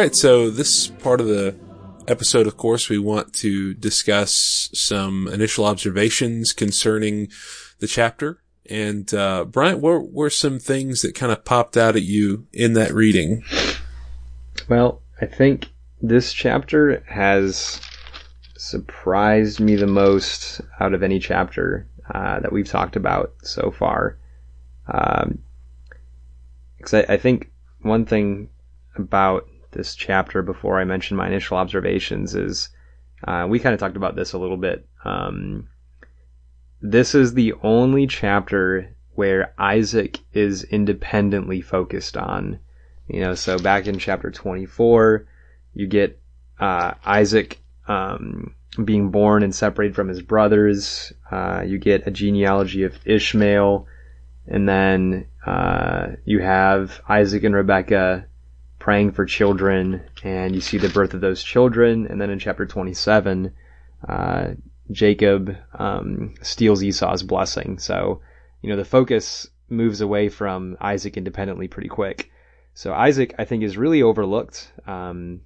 Right, 0.00 0.16
so 0.16 0.48
this 0.48 0.86
part 0.86 1.20
of 1.20 1.26
the 1.26 1.54
episode, 2.08 2.46
of 2.46 2.56
course, 2.56 2.88
we 2.88 2.96
want 2.96 3.34
to 3.34 3.74
discuss 3.74 4.70
some 4.72 5.28
initial 5.28 5.66
observations 5.66 6.52
concerning 6.52 7.28
the 7.80 7.86
chapter. 7.86 8.40
And 8.70 9.12
uh, 9.12 9.44
Bryant, 9.44 9.80
what 9.80 10.10
were 10.10 10.30
some 10.30 10.58
things 10.58 11.02
that 11.02 11.14
kind 11.14 11.30
of 11.30 11.44
popped 11.44 11.76
out 11.76 11.96
at 11.96 12.02
you 12.02 12.46
in 12.50 12.72
that 12.74 12.94
reading? 12.94 13.42
Well, 14.70 15.02
I 15.20 15.26
think 15.26 15.68
this 16.00 16.32
chapter 16.32 17.04
has 17.06 17.78
surprised 18.56 19.60
me 19.60 19.76
the 19.76 19.86
most 19.86 20.62
out 20.80 20.94
of 20.94 21.02
any 21.02 21.18
chapter 21.18 21.86
uh, 22.14 22.40
that 22.40 22.52
we've 22.52 22.68
talked 22.68 22.96
about 22.96 23.34
so 23.42 23.70
far. 23.70 24.16
Um, 24.88 25.40
because 26.78 26.94
I, 26.94 27.00
I 27.14 27.16
think 27.18 27.50
one 27.82 28.06
thing 28.06 28.48
about 28.96 29.49
this 29.72 29.94
chapter 29.94 30.42
before 30.42 30.80
I 30.80 30.84
mention 30.84 31.16
my 31.16 31.26
initial 31.26 31.56
observations 31.56 32.34
is 32.34 32.70
uh, 33.26 33.46
we 33.48 33.58
kind 33.58 33.74
of 33.74 33.80
talked 33.80 33.96
about 33.96 34.16
this 34.16 34.32
a 34.32 34.38
little 34.38 34.56
bit. 34.56 34.86
Um, 35.04 35.68
this 36.80 37.14
is 37.14 37.34
the 37.34 37.54
only 37.62 38.06
chapter 38.06 38.96
where 39.14 39.52
Isaac 39.58 40.18
is 40.32 40.64
independently 40.64 41.60
focused 41.60 42.16
on. 42.16 42.58
You 43.08 43.20
know, 43.20 43.34
so 43.34 43.58
back 43.58 43.86
in 43.86 43.98
chapter 43.98 44.30
24, 44.30 45.26
you 45.74 45.86
get 45.86 46.20
uh, 46.58 46.94
Isaac 47.04 47.60
um, 47.88 48.54
being 48.82 49.10
born 49.10 49.42
and 49.42 49.54
separated 49.54 49.94
from 49.94 50.08
his 50.08 50.22
brothers. 50.22 51.12
Uh, 51.30 51.62
you 51.66 51.78
get 51.78 52.06
a 52.06 52.10
genealogy 52.10 52.84
of 52.84 52.98
Ishmael, 53.04 53.86
and 54.46 54.68
then 54.68 55.26
uh, 55.44 56.12
you 56.24 56.38
have 56.38 57.00
Isaac 57.08 57.44
and 57.44 57.54
Rebekah 57.54 58.26
praying 58.80 59.12
for 59.12 59.24
children, 59.24 60.02
and 60.24 60.54
you 60.54 60.60
see 60.60 60.78
the 60.78 60.88
birth 60.88 61.14
of 61.14 61.20
those 61.20 61.44
children. 61.44 62.06
And 62.08 62.20
then 62.20 62.30
in 62.30 62.40
chapter 62.40 62.66
27, 62.66 63.52
uh, 64.08 64.46
Jacob 64.90 65.54
um, 65.78 66.34
steals 66.42 66.82
Esau's 66.82 67.22
blessing. 67.22 67.78
So, 67.78 68.22
you 68.62 68.70
know, 68.70 68.76
the 68.76 68.84
focus 68.84 69.46
moves 69.68 70.00
away 70.00 70.28
from 70.28 70.76
Isaac 70.80 71.16
independently 71.16 71.68
pretty 71.68 71.88
quick. 71.88 72.32
So 72.74 72.92
Isaac, 72.92 73.34
I 73.38 73.44
think, 73.44 73.62
is 73.62 73.76
really 73.76 74.02
overlooked. 74.02 74.72
Um, 74.86 75.42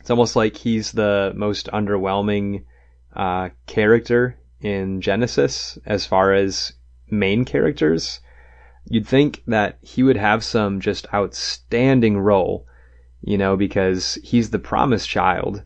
it's 0.00 0.10
almost 0.10 0.36
like 0.36 0.56
he's 0.56 0.92
the 0.92 1.32
most 1.34 1.68
underwhelming 1.72 2.64
uh, 3.14 3.50
character 3.66 4.38
in 4.60 5.00
Genesis 5.00 5.78
as 5.86 6.04
far 6.04 6.32
as 6.34 6.72
main 7.08 7.44
characters. 7.44 8.20
You'd 8.88 9.06
think 9.06 9.42
that 9.46 9.78
he 9.82 10.02
would 10.02 10.16
have 10.16 10.44
some 10.44 10.80
just 10.80 11.06
outstanding 11.12 12.18
role, 12.18 12.66
you 13.22 13.36
know, 13.36 13.56
because 13.56 14.14
he's 14.22 14.50
the 14.50 14.58
promised 14.58 15.08
child 15.08 15.62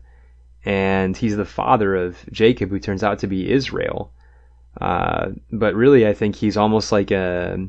and 0.65 1.15
he's 1.15 1.37
the 1.37 1.45
father 1.45 1.95
of 1.95 2.17
Jacob, 2.31 2.69
who 2.69 2.79
turns 2.79 3.03
out 3.03 3.19
to 3.19 3.27
be 3.27 3.51
Israel. 3.51 4.13
Uh, 4.79 5.29
but 5.51 5.75
really, 5.75 6.07
I 6.07 6.13
think 6.13 6.35
he's 6.35 6.57
almost 6.57 6.91
like 6.91 7.11
a 7.11 7.67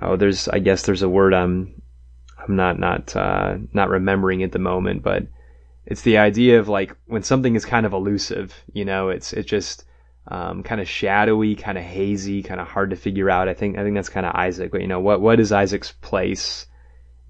oh, 0.00 0.16
there's 0.16 0.48
I 0.48 0.58
guess 0.58 0.82
there's 0.82 1.02
a 1.02 1.08
word 1.08 1.34
I'm 1.34 1.82
I'm 2.38 2.56
not 2.56 2.78
not 2.78 3.14
uh, 3.14 3.58
not 3.72 3.90
remembering 3.90 4.42
at 4.42 4.52
the 4.52 4.58
moment, 4.58 5.02
but 5.02 5.26
it's 5.84 6.02
the 6.02 6.18
idea 6.18 6.58
of 6.58 6.68
like 6.68 6.96
when 7.06 7.22
something 7.22 7.54
is 7.54 7.64
kind 7.64 7.86
of 7.86 7.92
elusive, 7.92 8.54
you 8.72 8.84
know, 8.84 9.08
it's 9.08 9.32
it 9.32 9.46
just 9.46 9.84
um, 10.28 10.62
kind 10.62 10.80
of 10.80 10.88
shadowy, 10.88 11.54
kind 11.54 11.78
of 11.78 11.84
hazy, 11.84 12.42
kind 12.42 12.60
of 12.60 12.66
hard 12.66 12.90
to 12.90 12.96
figure 12.96 13.30
out. 13.30 13.48
I 13.48 13.54
think 13.54 13.78
I 13.78 13.82
think 13.82 13.94
that's 13.94 14.08
kind 14.08 14.26
of 14.26 14.34
Isaac. 14.34 14.70
But 14.72 14.80
you 14.80 14.86
know, 14.86 15.00
what 15.00 15.20
what 15.20 15.40
is 15.40 15.52
Isaac's 15.52 15.92
place 15.92 16.66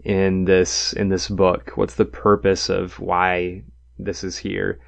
in 0.04 0.44
this 0.44 0.92
in 0.92 1.08
this 1.08 1.28
book? 1.28 1.72
What's 1.74 1.96
the 1.96 2.04
purpose 2.04 2.68
of 2.68 2.98
why 2.98 3.62
this 3.98 4.24
is 4.24 4.38
here? 4.38 4.80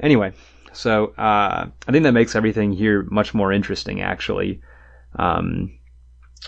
Anyway, 0.00 0.32
so 0.72 1.06
uh, 1.18 1.66
I 1.86 1.92
think 1.92 2.04
that 2.04 2.12
makes 2.12 2.36
everything 2.36 2.72
here 2.72 3.06
much 3.10 3.34
more 3.34 3.52
interesting, 3.52 4.00
actually. 4.00 4.60
Um, 5.16 5.78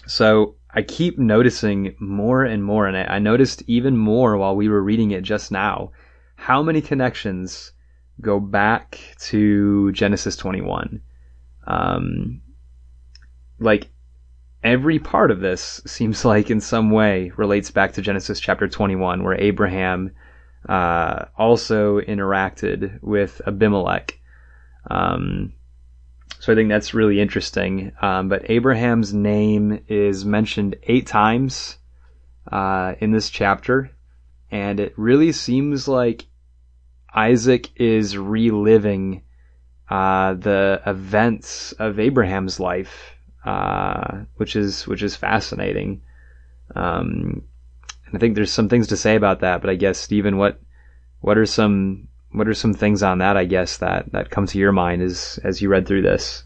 so 0.07 0.55
I 0.73 0.83
keep 0.83 1.19
noticing 1.19 1.97
more 1.99 2.45
and 2.45 2.63
more, 2.63 2.87
and 2.87 2.97
I, 2.97 3.17
I 3.17 3.19
noticed 3.19 3.65
even 3.67 3.97
more 3.97 4.37
while 4.37 4.55
we 4.55 4.69
were 4.69 4.83
reading 4.83 5.11
it 5.11 5.23
just 5.23 5.51
now. 5.51 5.91
How 6.37 6.63
many 6.63 6.81
connections 6.81 7.73
go 8.21 8.41
back 8.41 8.99
to 9.19 9.93
Genesis 9.93 10.37
21. 10.37 11.01
Um, 11.67 12.43
like 13.59 13.89
every 14.63 14.99
part 14.99 15.31
of 15.31 15.41
this 15.41 15.81
seems 15.87 16.25
like 16.25 16.51
in 16.51 16.61
some 16.61 16.91
way 16.91 17.33
relates 17.37 17.71
back 17.71 17.93
to 17.95 18.03
Genesis 18.03 18.41
chapter 18.41 18.69
21, 18.69 19.23
where 19.23 19.41
Abraham 19.41 20.13
uh, 20.69 21.27
also 21.39 22.01
interacted 22.01 23.03
with 23.03 23.41
Abimelech. 23.47 24.19
Um, 24.91 25.55
so 26.39 26.53
I 26.53 26.57
think 26.57 26.69
that's 26.69 26.95
really 26.95 27.21
interesting. 27.21 27.93
Um, 28.01 28.29
but 28.29 28.51
Abraham's 28.51 29.13
name 29.13 29.85
is 29.89 30.25
mentioned 30.25 30.77
eight 30.85 31.07
times 31.07 31.77
uh, 32.51 32.95
in 33.01 33.11
this 33.13 33.31
chapter, 33.31 33.91
and 34.51 34.81
it 34.81 34.95
really 34.97 35.33
seems 35.33 35.87
like 35.87 36.25
Isaac 37.15 37.71
is 37.77 38.17
reliving 38.17 39.23
uh, 39.89 40.35
the 40.35 40.81
events 40.87 41.73
of 41.73 41.99
Abraham's 41.99 42.61
life, 42.61 43.17
uh, 43.45 44.21
which 44.37 44.55
is 44.55 44.87
which 44.87 45.03
is 45.03 45.17
fascinating. 45.17 46.03
Um, 46.75 47.43
and 48.07 48.15
I 48.15 48.19
think 48.19 48.35
there's 48.35 48.53
some 48.53 48.69
things 48.69 48.87
to 48.89 48.97
say 48.97 49.17
about 49.17 49.41
that. 49.41 49.61
But 49.61 49.71
I 49.71 49.75
guess 49.75 49.99
Stephen, 49.99 50.37
what 50.37 50.61
what 51.21 51.37
are 51.37 51.47
some 51.47 52.09
what 52.33 52.47
are 52.47 52.55
some 52.55 52.75
things 52.75 53.03
on 53.03 53.19
that? 53.19 53.37
I 53.37 53.45
guess 53.45 53.79
that 53.79 54.13
that 54.13 54.31
come 54.31 54.47
to 54.47 54.59
your 54.59 54.73
mind 54.73 55.03
as 55.03 55.41
as 55.43 55.61
you 55.61 55.69
read 55.69 55.87
through 55.87 56.03
this. 56.03 56.45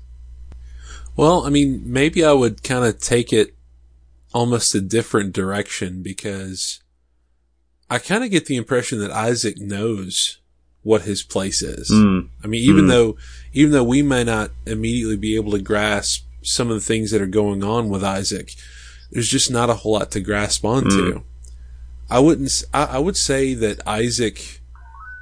Well, 1.17 1.47
I 1.47 1.51
mean, 1.51 1.83
maybe 1.85 2.25
I 2.25 2.33
would 2.33 2.63
kind 2.65 2.85
of 2.85 2.99
take 2.99 3.33
it 3.33 3.55
almost 4.33 4.75
a 4.75 4.81
different 4.81 5.33
direction 5.33 6.03
because 6.03 6.81
I 7.89 7.99
kind 7.99 8.25
of 8.25 8.31
get 8.31 8.47
the 8.47 8.57
impression 8.57 8.99
that 9.01 9.13
Isaac 9.13 9.59
knows 9.59 10.39
what 10.85 11.03
his 11.03 11.23
place 11.23 11.63
is. 11.63 11.91
Mm. 11.91 12.29
I 12.45 12.47
mean, 12.47 12.63
even 12.63 12.85
mm. 12.85 12.89
though, 12.89 13.17
even 13.53 13.73
though 13.73 13.83
we 13.83 14.03
may 14.03 14.23
not 14.23 14.51
immediately 14.67 15.17
be 15.17 15.35
able 15.35 15.53
to 15.53 15.59
grasp 15.59 16.25
some 16.43 16.69
of 16.69 16.75
the 16.75 16.81
things 16.81 17.11
that 17.11 17.23
are 17.23 17.27
going 17.27 17.65
on 17.65 17.89
with 17.89 18.05
Isaac, 18.05 18.55
there's 19.11 19.29
just 19.29 19.51
not 19.51 19.71
a 19.71 19.75
whole 19.75 19.95
lot 19.95 20.11
to 20.13 20.21
grasp 20.21 20.65
onto. 20.65 21.15
Mm. 21.15 21.23
I 22.11 22.21
wouldn't, 22.21 22.63
I, 22.73 22.85
I, 22.85 22.99
would 22.99 23.17
say 23.17 23.55
that 23.55 23.87
Isaac 23.89 24.61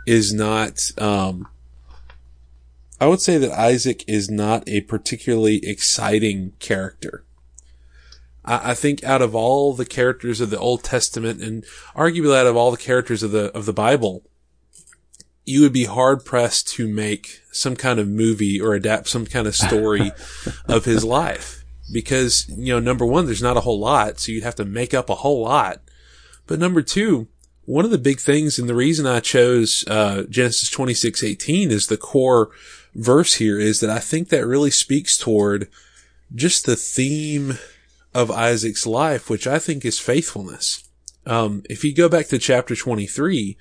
is 0.04 0.34
not, 0.34 0.80
um, 0.98 1.46
I 3.00 3.06
would 3.06 3.20
say 3.20 3.38
that 3.38 3.52
Isaac 3.52 4.04
is 4.08 4.28
not 4.28 4.68
a 4.68 4.80
particularly 4.82 5.64
exciting 5.64 6.54
character. 6.58 7.24
I, 8.44 8.72
I 8.72 8.74
think 8.74 9.04
out 9.04 9.22
of 9.22 9.36
all 9.36 9.74
the 9.74 9.86
characters 9.86 10.40
of 10.40 10.50
the 10.50 10.58
Old 10.58 10.82
Testament 10.82 11.40
and 11.40 11.64
arguably 11.94 12.36
out 12.36 12.48
of 12.48 12.56
all 12.56 12.72
the 12.72 12.76
characters 12.76 13.22
of 13.22 13.30
the, 13.30 13.56
of 13.56 13.64
the 13.64 13.72
Bible, 13.72 14.24
you 15.44 15.60
would 15.62 15.72
be 15.72 15.84
hard 15.84 16.24
pressed 16.24 16.68
to 16.68 16.86
make 16.86 17.40
some 17.50 17.76
kind 17.76 17.98
of 17.98 18.08
movie 18.08 18.60
or 18.60 18.74
adapt 18.74 19.08
some 19.08 19.26
kind 19.26 19.46
of 19.46 19.56
story 19.56 20.12
of 20.68 20.84
his 20.84 21.04
life 21.04 21.64
because, 21.92 22.48
you 22.48 22.72
know, 22.72 22.80
number 22.80 23.04
one, 23.04 23.26
there's 23.26 23.42
not 23.42 23.56
a 23.56 23.62
whole 23.62 23.78
lot. 23.78 24.20
So 24.20 24.32
you'd 24.32 24.44
have 24.44 24.54
to 24.56 24.64
make 24.64 24.94
up 24.94 25.10
a 25.10 25.16
whole 25.16 25.42
lot. 25.42 25.80
But 26.46 26.58
number 26.58 26.82
two, 26.82 27.28
one 27.64 27.84
of 27.84 27.90
the 27.90 27.98
big 27.98 28.20
things 28.20 28.58
and 28.58 28.68
the 28.68 28.74
reason 28.74 29.06
I 29.06 29.20
chose, 29.20 29.84
uh, 29.88 30.24
Genesis 30.28 30.70
26, 30.70 31.22
18 31.22 31.70
is 31.70 31.86
the 31.86 31.96
core 31.96 32.50
verse 32.94 33.34
here 33.34 33.58
is 33.58 33.80
that 33.80 33.90
I 33.90 33.98
think 33.98 34.28
that 34.28 34.46
really 34.46 34.70
speaks 34.70 35.16
toward 35.16 35.68
just 36.34 36.66
the 36.66 36.76
theme 36.76 37.58
of 38.14 38.30
Isaac's 38.30 38.86
life, 38.86 39.30
which 39.30 39.46
I 39.46 39.58
think 39.58 39.84
is 39.84 39.98
faithfulness. 39.98 40.84
Um, 41.24 41.62
if 41.70 41.84
you 41.84 41.94
go 41.94 42.08
back 42.08 42.26
to 42.28 42.38
chapter 42.38 42.74
23, 42.74 43.56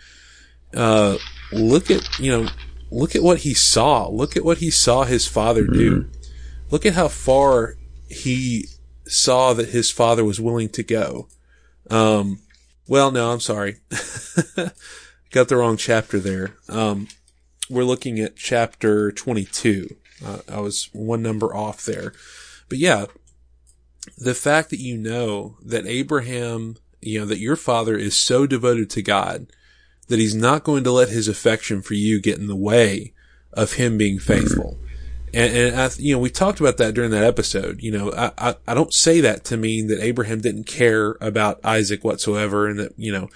uh, 0.73 1.17
look 1.51 1.91
at, 1.91 2.19
you 2.19 2.31
know, 2.31 2.49
look 2.91 3.15
at 3.15 3.23
what 3.23 3.39
he 3.39 3.53
saw. 3.53 4.07
Look 4.07 4.35
at 4.35 4.45
what 4.45 4.59
he 4.59 4.69
saw 4.69 5.03
his 5.03 5.27
father 5.27 5.65
do. 5.65 6.01
Mm-hmm. 6.01 6.11
Look 6.69 6.85
at 6.85 6.93
how 6.93 7.07
far 7.07 7.75
he 8.09 8.67
saw 9.05 9.53
that 9.53 9.69
his 9.69 9.91
father 9.91 10.23
was 10.23 10.39
willing 10.39 10.69
to 10.69 10.83
go. 10.83 11.27
Um, 11.89 12.39
well, 12.87 13.11
no, 13.11 13.31
I'm 13.31 13.39
sorry. 13.39 13.77
Got 15.31 15.47
the 15.47 15.57
wrong 15.57 15.77
chapter 15.77 16.19
there. 16.19 16.55
Um, 16.67 17.07
we're 17.69 17.83
looking 17.83 18.19
at 18.19 18.35
chapter 18.35 19.11
22. 19.11 19.95
Uh, 20.25 20.39
I 20.49 20.59
was 20.59 20.89
one 20.93 21.21
number 21.21 21.55
off 21.55 21.85
there. 21.85 22.13
But 22.69 22.77
yeah, 22.77 23.05
the 24.17 24.35
fact 24.35 24.69
that 24.69 24.79
you 24.79 24.97
know 24.97 25.57
that 25.63 25.85
Abraham, 25.85 26.77
you 27.01 27.19
know, 27.19 27.25
that 27.25 27.39
your 27.39 27.55
father 27.55 27.95
is 27.97 28.17
so 28.17 28.45
devoted 28.45 28.89
to 28.91 29.01
God 29.01 29.47
that 30.11 30.19
he's 30.19 30.35
not 30.35 30.63
going 30.63 30.83
to 30.83 30.91
let 30.91 31.09
his 31.09 31.27
affection 31.27 31.81
for 31.81 31.95
you 31.95 32.21
get 32.21 32.37
in 32.37 32.47
the 32.47 32.55
way 32.55 33.13
of 33.53 33.73
him 33.73 33.97
being 33.97 34.19
faithful. 34.19 34.77
And, 35.33 35.55
and 35.55 35.79
I, 35.79 35.89
you 35.97 36.13
know, 36.13 36.19
we 36.19 36.29
talked 36.29 36.59
about 36.59 36.77
that 36.77 36.93
during 36.93 37.11
that 37.11 37.23
episode. 37.23 37.81
You 37.81 37.91
know, 37.91 38.11
I, 38.11 38.31
I, 38.37 38.55
I 38.67 38.73
don't 38.73 38.93
say 38.93 39.21
that 39.21 39.45
to 39.45 39.57
mean 39.57 39.87
that 39.87 40.03
Abraham 40.03 40.41
didn't 40.41 40.65
care 40.65 41.17
about 41.21 41.63
Isaac 41.63 42.03
whatsoever 42.03 42.67
and 42.67 42.77
that, 42.79 42.93
you 42.97 43.13
know, 43.13 43.29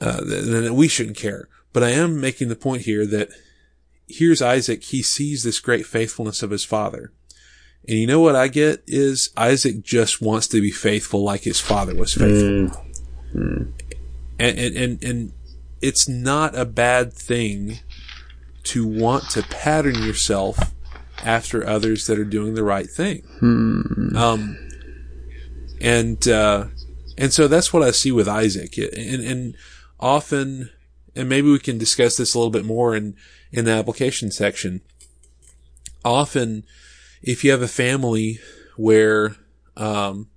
uh, 0.00 0.20
then 0.24 0.74
we 0.76 0.86
shouldn't 0.86 1.16
care. 1.16 1.48
But 1.72 1.82
I 1.82 1.90
am 1.90 2.20
making 2.20 2.48
the 2.48 2.56
point 2.56 2.82
here 2.82 3.04
that 3.06 3.28
here's 4.08 4.40
Isaac. 4.40 4.84
He 4.84 5.02
sees 5.02 5.42
this 5.42 5.58
great 5.58 5.84
faithfulness 5.84 6.42
of 6.42 6.50
his 6.50 6.64
father. 6.64 7.12
And 7.88 7.98
you 7.98 8.06
know 8.06 8.20
what 8.20 8.36
I 8.36 8.46
get 8.48 8.82
is 8.86 9.30
Isaac 9.36 9.82
just 9.82 10.22
wants 10.22 10.46
to 10.48 10.60
be 10.60 10.70
faithful 10.70 11.22
like 11.22 11.42
his 11.42 11.60
father 11.60 11.94
was 11.94 12.14
faithful. 12.14 12.48
Mm. 12.48 12.82
Mm. 13.34 13.72
And, 14.38 14.58
and, 14.58 14.76
and, 14.76 15.04
and 15.04 15.32
it's 15.80 16.08
not 16.08 16.56
a 16.56 16.64
bad 16.64 17.12
thing 17.12 17.80
to 18.64 18.86
want 18.86 19.30
to 19.30 19.42
pattern 19.42 20.02
yourself 20.02 20.74
after 21.24 21.66
others 21.66 22.06
that 22.06 22.18
are 22.18 22.24
doing 22.24 22.54
the 22.54 22.64
right 22.64 22.88
thing. 22.88 23.22
Hmm. 23.38 24.16
Um, 24.16 24.58
and, 25.80 26.26
uh, 26.26 26.66
and 27.16 27.32
so 27.32 27.48
that's 27.48 27.72
what 27.72 27.82
I 27.82 27.90
see 27.90 28.12
with 28.12 28.28
Isaac. 28.28 28.76
And, 28.78 29.22
and 29.22 29.56
often, 30.00 30.70
and 31.14 31.28
maybe 31.28 31.50
we 31.50 31.58
can 31.58 31.78
discuss 31.78 32.16
this 32.16 32.34
a 32.34 32.38
little 32.38 32.50
bit 32.50 32.64
more 32.64 32.94
in, 32.94 33.16
in 33.52 33.64
the 33.64 33.72
application 33.72 34.30
section. 34.30 34.80
Often, 36.04 36.64
if 37.22 37.44
you 37.44 37.50
have 37.50 37.62
a 37.62 37.68
family 37.68 38.38
where, 38.76 39.36
um, 39.76 40.28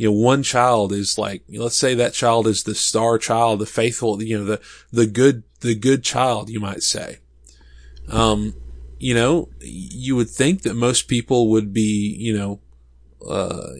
you 0.00 0.06
know, 0.06 0.12
one 0.12 0.42
child 0.42 0.92
is 0.92 1.18
like, 1.18 1.42
let's 1.50 1.76
say 1.76 1.94
that 1.94 2.14
child 2.14 2.46
is 2.46 2.62
the 2.62 2.74
star 2.74 3.18
child, 3.18 3.58
the 3.58 3.66
faithful, 3.66 4.22
you 4.22 4.38
know, 4.38 4.46
the, 4.46 4.60
the 4.90 5.04
good, 5.04 5.42
the 5.60 5.74
good 5.74 6.02
child, 6.02 6.48
you 6.48 6.58
might 6.58 6.82
say. 6.82 7.18
Um, 8.08 8.54
you 8.98 9.14
know, 9.14 9.50
you 9.60 10.16
would 10.16 10.30
think 10.30 10.62
that 10.62 10.72
most 10.72 11.02
people 11.02 11.50
would 11.50 11.74
be, 11.74 12.16
you 12.18 12.34
know, 12.34 12.60
uh, 13.28 13.72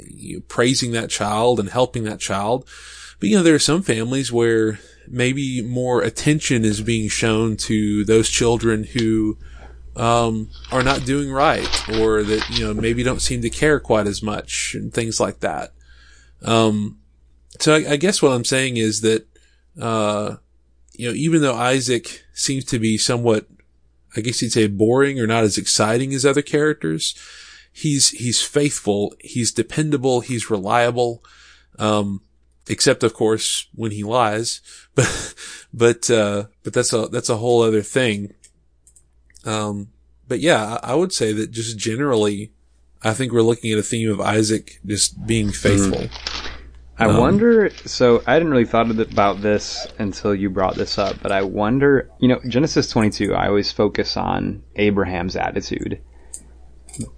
praising 0.47 0.93
that 0.93 1.09
child 1.09 1.59
and 1.59 1.71
helping 1.71 2.05
that 2.05 2.21
child. 2.21 2.69
But, 3.19 3.31
you 3.31 3.39
know, 3.39 3.43
there 3.43 3.55
are 3.55 3.59
some 3.59 3.81
families 3.81 4.31
where 4.31 4.79
maybe 5.09 5.63
more 5.63 6.03
attention 6.03 6.67
is 6.67 6.83
being 6.83 7.09
shown 7.09 7.57
to 7.57 8.05
those 8.05 8.29
children 8.29 8.85
who, 8.85 9.39
um, 9.97 10.51
are 10.71 10.83
not 10.83 11.07
doing 11.07 11.33
right 11.33 11.89
or 11.99 12.23
that, 12.25 12.47
you 12.51 12.67
know, 12.67 12.75
maybe 12.75 13.03
don't 13.03 13.23
seem 13.23 13.41
to 13.41 13.49
care 13.49 13.81
quite 13.81 14.07
as 14.07 14.23
much 14.23 14.75
and 14.75 14.93
things 14.93 15.19
like 15.19 15.41
that. 15.41 15.73
Um, 16.43 16.99
so 17.59 17.75
I, 17.75 17.93
I 17.93 17.97
guess 17.97 18.23
what 18.23 18.33
I'm 18.33 18.45
saying 18.45 18.77
is 18.77 19.01
that, 19.03 19.27
uh, 19.81 20.37
you 20.93 21.09
know, 21.09 21.15
even 21.15 21.43
though 21.43 21.55
Isaac 21.55 22.25
seems 22.33 22.65
to 22.67 22.79
be 22.79 22.99
somewhat, 22.99 23.47
I 24.17 24.21
guess 24.21 24.43
you'd 24.43 24.53
say 24.53 24.67
boring 24.67 25.21
or 25.21 25.27
not 25.27 25.45
as 25.45 25.59
exciting 25.59 26.13
as 26.15 26.27
other 26.27 26.43
characters, 26.43 27.15
he's, 27.73 28.11
he's 28.11 28.43
faithful, 28.43 29.15
he's 29.21 29.53
dependable, 29.53 30.21
he's 30.21 30.51
reliable. 30.51 31.25
Um, 31.79 32.23
except 32.69 33.03
of 33.03 33.15
course 33.15 33.67
when 33.75 33.91
he 33.91 34.05
lies, 34.05 34.61
but, 34.95 35.35
but, 35.73 36.11
uh, 36.11 36.45
but 36.63 36.73
that's 36.73 36.93
a, 36.93 37.09
that's 37.09 37.31
a 37.31 37.37
whole 37.37 37.63
other 37.63 37.83
thing. 37.83 38.35
Um, 39.45 39.89
but 40.29 40.41
yeah, 40.41 40.79
I, 40.83 40.93
I 40.93 40.95
would 40.95 41.13
say 41.13 41.33
that 41.33 41.51
just 41.51 41.79
generally, 41.79 42.53
I 43.03 43.15
think 43.15 43.33
we're 43.33 43.43
looking 43.43 43.73
at 43.73 43.79
a 43.79 43.83
theme 43.83 44.11
of 44.11 44.21
Isaac 44.21 44.79
just 44.85 45.27
being 45.27 45.53
faithful. 45.53 46.03
Mm. 46.03 46.51
I 46.99 47.07
um, 47.07 47.17
wonder. 47.17 47.71
So 47.87 48.23
I 48.27 48.39
didn't 48.39 48.51
really 48.51 48.67
thought 48.67 48.91
about 48.91 49.41
this 49.41 49.87
until 49.99 50.35
you 50.35 50.51
brought 50.51 50.75
this 50.75 50.99
up, 50.99 51.17
but 51.23 51.33
I 51.33 51.43
wonder. 51.43 52.11
You 52.19 52.29
know, 52.29 52.41
Genesis 52.47 52.91
22. 52.91 53.35
I 53.35 53.49
always 53.49 53.73
focus 53.73 54.19
on 54.19 54.63
Abraham's 54.77 55.35
attitude, 55.35 56.03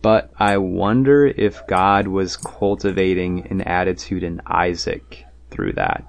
but 0.00 0.30
I 0.38 0.58
wonder 0.58 1.26
if 1.26 1.66
God 1.66 2.06
was 2.06 2.36
cultivating 2.36 3.48
an 3.50 3.62
attitude 3.62 4.22
in 4.22 4.40
Isaac 4.46 5.24
through 5.50 5.72
that. 5.72 6.04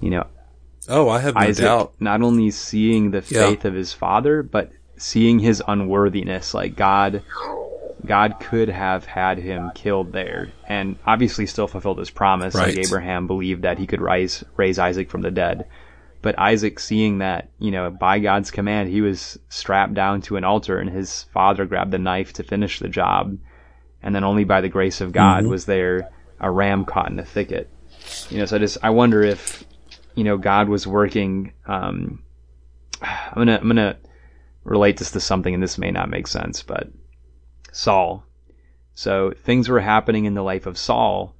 You 0.00 0.10
know. 0.10 0.26
Oh, 0.88 1.08
I 1.08 1.18
have 1.18 1.34
no 1.34 1.40
Isaac 1.40 1.64
doubt. 1.64 1.94
Not 1.98 2.22
only 2.22 2.52
seeing 2.52 3.10
the 3.10 3.22
faith 3.22 3.64
yeah. 3.64 3.68
of 3.68 3.74
his 3.74 3.92
father, 3.92 4.44
but 4.44 4.70
seeing 4.96 5.40
his 5.40 5.60
unworthiness. 5.66 6.54
Like 6.54 6.76
God 6.76 7.24
God 8.04 8.36
could 8.40 8.68
have 8.68 9.04
had 9.04 9.38
him 9.38 9.70
killed 9.74 10.12
there 10.12 10.52
and 10.68 10.96
obviously 11.06 11.46
still 11.46 11.66
fulfilled 11.66 11.98
his 11.98 12.10
promise. 12.10 12.54
Right. 12.54 12.76
Like 12.76 12.86
Abraham 12.86 13.26
believed 13.26 13.62
that 13.62 13.78
he 13.78 13.86
could 13.86 14.00
rise, 14.00 14.44
raise 14.56 14.78
Isaac 14.78 15.10
from 15.10 15.22
the 15.22 15.30
dead. 15.30 15.66
But 16.20 16.38
Isaac 16.38 16.80
seeing 16.80 17.18
that, 17.18 17.50
you 17.58 17.70
know, 17.70 17.90
by 17.90 18.18
God's 18.18 18.50
command, 18.50 18.88
he 18.88 19.00
was 19.00 19.38
strapped 19.48 19.94
down 19.94 20.22
to 20.22 20.36
an 20.36 20.44
altar 20.44 20.78
and 20.78 20.90
his 20.90 21.24
father 21.34 21.66
grabbed 21.66 21.90
the 21.90 21.98
knife 21.98 22.32
to 22.34 22.42
finish 22.42 22.78
the 22.78 22.88
job. 22.88 23.36
And 24.02 24.14
then 24.14 24.24
only 24.24 24.44
by 24.44 24.60
the 24.60 24.68
grace 24.68 25.00
of 25.00 25.12
God 25.12 25.42
mm-hmm. 25.42 25.50
was 25.50 25.66
there 25.66 26.10
a 26.40 26.50
ram 26.50 26.84
caught 26.84 27.10
in 27.10 27.18
a 27.18 27.24
thicket. 27.24 27.70
You 28.28 28.38
know, 28.38 28.46
so 28.46 28.56
I 28.56 28.58
just, 28.58 28.78
I 28.82 28.90
wonder 28.90 29.22
if, 29.22 29.64
you 30.14 30.24
know, 30.24 30.36
God 30.36 30.68
was 30.68 30.86
working, 30.86 31.52
um, 31.66 32.22
I'm 33.02 33.34
gonna, 33.34 33.58
I'm 33.60 33.68
gonna 33.68 33.96
relate 34.64 34.96
this 34.96 35.10
to 35.12 35.20
something 35.20 35.54
and 35.54 35.62
this 35.62 35.78
may 35.78 35.90
not 35.90 36.10
make 36.10 36.26
sense, 36.26 36.62
but 36.62 36.88
Saul. 37.74 38.24
So 38.94 39.32
things 39.36 39.68
were 39.68 39.80
happening 39.80 40.24
in 40.24 40.34
the 40.34 40.42
life 40.42 40.66
of 40.66 40.78
Saul 40.78 41.34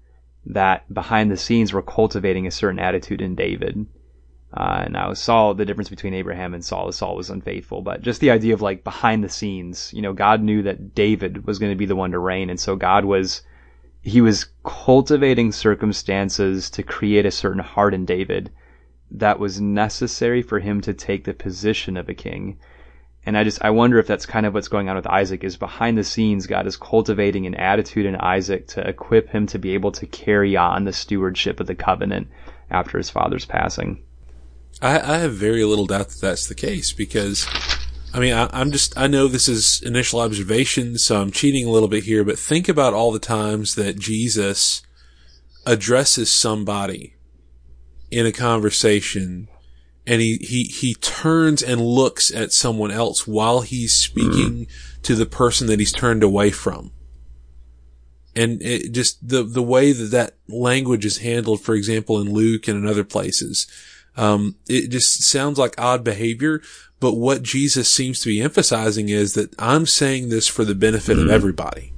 that 0.47 0.93
behind 0.93 1.31
the 1.31 1.37
scenes 1.37 1.73
were 1.73 1.83
cultivating 1.83 2.47
a 2.47 2.51
certain 2.51 2.81
attitude 2.81 3.23
in 3.23 3.35
David. 3.35 3.87
Uh, 4.53 4.87
now 4.91 5.15
Saul, 5.15 5.55
the 5.55 5.65
difference 5.65 5.89
between 5.89 6.15
Abraham 6.15 6.53
and 6.53 6.65
Saul 6.65 6.89
is 6.89 6.97
Saul 6.97 7.17
was 7.17 7.31
unfaithful, 7.31 7.83
but 7.83 8.03
just 8.03 8.21
the 8.21 8.31
idea 8.31 8.55
of 8.55 8.63
like 8.63 8.85
behind 8.85 9.23
the 9.25 9.29
scenes, 9.29 9.93
you 9.95 10.03
know, 10.03 10.13
God 10.13 10.43
knew 10.43 10.63
that 10.63 10.95
David 10.95 11.47
was 11.47 11.59
going 11.59 11.73
to 11.73 11.77
be 11.77 11.87
the 11.87 11.97
one 11.97 12.11
to 12.11 12.19
reign, 12.19 12.51
and 12.51 12.61
so 12.61 12.77
God 12.77 13.05
was, 13.05 13.43
he 14.03 14.21
was 14.21 14.47
cultivating 14.65 15.51
circumstances 15.51 16.69
to 16.71 16.83
create 16.83 17.27
a 17.27 17.31
certain 17.31 17.63
heart 17.63 17.95
in 17.95 18.05
David 18.05 18.51
that 19.11 19.39
was 19.39 19.61
necessary 19.61 20.43
for 20.43 20.59
him 20.59 20.81
to 20.81 20.95
take 20.95 21.25
the 21.25 21.35
position 21.35 21.97
of 21.97 22.09
a 22.09 22.15
king. 22.15 22.59
And 23.27 23.39
I 23.39 23.45
just, 23.45 23.65
I 23.65 23.71
wonder 23.71 23.99
if 23.99 24.07
that's 24.07 24.27
kind 24.27 24.45
of 24.45 24.53
what's 24.53 24.69
going 24.69 24.89
on 24.89 24.97
with 24.97 25.07
Isaac 25.07 25.45
is 25.45 25.57
behind 25.57 25.97
the 25.97 26.05
scenes, 26.05 26.47
God 26.47 26.67
is 26.67 26.77
cultivating 26.77 27.47
an 27.47 27.55
attitude 27.55 28.05
in 28.05 28.17
Isaac 28.17 28.67
to 28.69 28.87
equip 28.87 29.31
him 29.31 29.47
to 29.47 29.59
be 29.59 29.73
able 29.73 29.93
to 29.93 30.07
carry 30.07 30.57
on 30.57 30.85
the 30.85 30.93
stewardship 30.93 31.59
of 31.59 31.67
the 31.67 31.75
covenant 31.75 32.29
after 32.71 32.99
his 32.99 33.09
father's 33.09 33.47
passing. 33.47 34.03
I, 34.83 34.99
I 35.01 35.19
have 35.19 35.33
very 35.33 35.65
little 35.65 35.87
doubt 35.87 36.09
that 36.09 36.21
that's 36.21 36.49
the 36.49 36.55
case 36.55 36.93
because, 36.93 37.47
I 38.13 38.21
mean, 38.21 38.35
I, 38.35 38.51
I'm 38.53 38.73
just, 38.73 38.99
I 38.99 39.07
know 39.07 39.27
this 39.27 39.49
is 39.49 39.81
initial 39.83 40.21
observation, 40.21 40.99
so 40.99 41.23
I'm 41.23 41.31
cheating 41.31 41.67
a 41.67 41.71
little 41.71 41.89
bit 41.89 42.05
here, 42.05 42.25
but 42.25 42.39
think 42.39 42.69
about 42.69 42.93
all 42.93 43.11
the 43.11 43.19
times 43.19 43.75
that 43.77 43.99
Jesus 43.99 44.83
addresses 45.65 46.31
somebody 46.31 47.15
in 48.11 48.27
a 48.27 48.33
conversation 48.33 49.49
and 50.07 50.21
he, 50.21 50.37
he, 50.37 50.65
he 50.65 50.95
turns 50.95 51.63
and 51.63 51.81
looks 51.81 52.33
at 52.33 52.53
someone 52.53 52.91
else 52.91 53.27
while 53.27 53.63
he's 53.63 53.95
speaking 53.95 54.67
mm. 54.67 55.03
to 55.03 55.15
the 55.15 55.27
person 55.27 55.67
that 55.69 55.79
he's 55.79 55.93
turned 55.93 56.23
away 56.23 56.51
from. 56.51 56.93
And 58.37 58.61
it 58.63 58.93
just, 58.93 59.27
the, 59.27 59.43
the 59.43 59.63
way 59.63 59.93
that 59.93 60.11
that 60.11 60.35
language 60.49 61.07
is 61.07 61.19
handled, 61.19 61.63
for 61.63 61.75
example, 61.75 62.21
in 62.21 62.33
Luke 62.33 62.69
and 62.69 62.77
in 62.77 62.87
other 62.87 63.05
places, 63.05 63.67
um, 64.17 64.57
it 64.69 64.89
just 64.91 65.23
sounds 65.23 65.59
like 65.59 65.81
odd 65.81 66.05
behavior. 66.05 66.61
But 67.01 67.15
what 67.15 67.43
Jesus 67.43 67.93
seems 67.93 68.21
to 68.21 68.29
be 68.29 68.43
emphasizing 68.43 69.09
is 69.09 69.35
that 69.35 69.55
I'm 69.59 69.87
saying 69.87 70.29
this 70.29 70.49
for 70.49 70.65
the 70.65 70.75
benefit 70.75 71.17
mm. 71.17 71.25
of 71.25 71.31
everybody. 71.31 71.93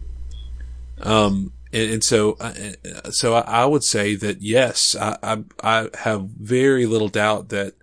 Um, 1.01 1.53
and, 1.73 1.95
and, 1.95 2.05
so, 2.05 2.37
uh, 2.41 3.11
so 3.11 3.35
I, 3.35 3.41
I, 3.41 3.67
would 3.67 3.85
say 3.85 4.15
that 4.15 4.41
yes, 4.41 4.97
I, 4.99 5.17
I, 5.23 5.45
I 5.63 5.89
have 5.99 6.23
very 6.23 6.87
little 6.87 7.09
doubt 7.09 7.51
that 7.51 7.75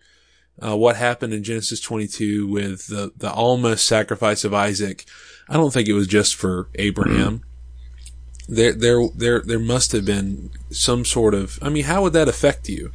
uh, 0.62 0.76
what 0.78 0.96
happened 0.96 1.34
in 1.34 1.44
Genesis 1.44 1.80
22 1.80 2.48
with 2.48 2.88
the, 2.88 3.12
the 3.18 3.32
almost 3.32 3.86
sacrifice 3.86 4.44
of 4.44 4.54
Isaac. 4.54 5.06
I 5.50 5.54
don't 5.54 5.74
think 5.74 5.88
it 5.88 5.94
was 5.94 6.08
just 6.08 6.36
for 6.36 6.70
Abraham. 6.76 7.40
Mm-hmm. 7.40 8.54
There, 8.54 8.74
there, 8.74 9.08
there, 9.16 9.42
there 9.42 9.60
must 9.60 9.94
have 9.94 10.06
been 10.06 10.52
some 10.70 11.06
sort 11.06 11.34
of, 11.34 11.58
I 11.62 11.70
mean, 11.70 11.86
how 11.86 12.02
would 12.04 12.14
that 12.14 12.28
affect 12.28 12.70
you? 12.70 12.92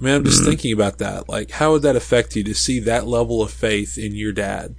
I 0.00 0.04
mean, 0.04 0.14
I'm 0.14 0.24
just 0.24 0.40
mm-hmm. 0.40 0.50
thinking 0.50 0.72
about 0.72 0.98
that. 0.98 1.28
Like, 1.28 1.52
how 1.52 1.72
would 1.72 1.82
that 1.82 1.96
affect 1.96 2.34
you 2.36 2.44
to 2.44 2.54
see 2.54 2.80
that 2.80 3.06
level 3.06 3.40
of 3.40 3.52
faith 3.52 3.96
in 3.96 4.14
your 4.14 4.32
dad? 4.32 4.74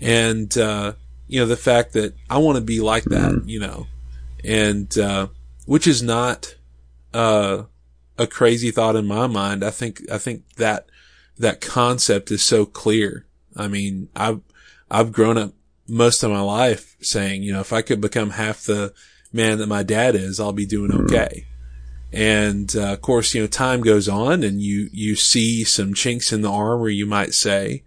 And, 0.00 0.56
uh, 0.58 0.92
you 1.26 1.40
know, 1.40 1.46
the 1.46 1.56
fact 1.56 1.94
that 1.94 2.14
I 2.28 2.38
want 2.38 2.56
to 2.56 2.62
be 2.62 2.80
like 2.80 3.04
that, 3.04 3.32
mm-hmm. 3.32 3.48
you 3.48 3.60
know, 3.60 3.86
and, 4.44 4.96
uh, 4.98 5.28
which 5.66 5.86
is 5.86 6.02
not, 6.02 6.54
uh, 7.14 7.64
a 8.18 8.26
crazy 8.26 8.70
thought 8.70 8.96
in 8.96 9.06
my 9.06 9.26
mind. 9.26 9.64
I 9.64 9.70
think, 9.70 10.02
I 10.12 10.18
think 10.18 10.44
that 10.56 10.86
that 11.38 11.60
concept 11.60 12.30
is 12.30 12.42
so 12.42 12.64
clear. 12.64 13.26
I 13.56 13.68
mean, 13.68 14.08
I've, 14.14 14.40
I've 14.90 15.12
grown 15.12 15.38
up 15.38 15.52
most 15.88 16.22
of 16.22 16.30
my 16.30 16.40
life 16.40 16.96
saying, 17.00 17.42
you 17.42 17.52
know, 17.52 17.60
if 17.60 17.72
I 17.72 17.82
could 17.82 18.00
become 18.00 18.30
half 18.30 18.64
the 18.64 18.92
man 19.32 19.58
that 19.58 19.66
my 19.66 19.82
dad 19.82 20.14
is, 20.14 20.40
I'll 20.40 20.52
be 20.52 20.66
doing 20.66 20.90
mm-hmm. 20.90 21.06
okay. 21.06 21.46
And, 22.12 22.74
uh, 22.76 22.92
of 22.92 23.00
course, 23.00 23.34
you 23.34 23.40
know, 23.40 23.48
time 23.48 23.80
goes 23.80 24.08
on 24.08 24.44
and 24.44 24.60
you, 24.60 24.88
you 24.92 25.16
see 25.16 25.64
some 25.64 25.94
chinks 25.94 26.32
in 26.32 26.42
the 26.42 26.50
armor, 26.50 26.88
you 26.88 27.06
might 27.06 27.34
say, 27.34 27.82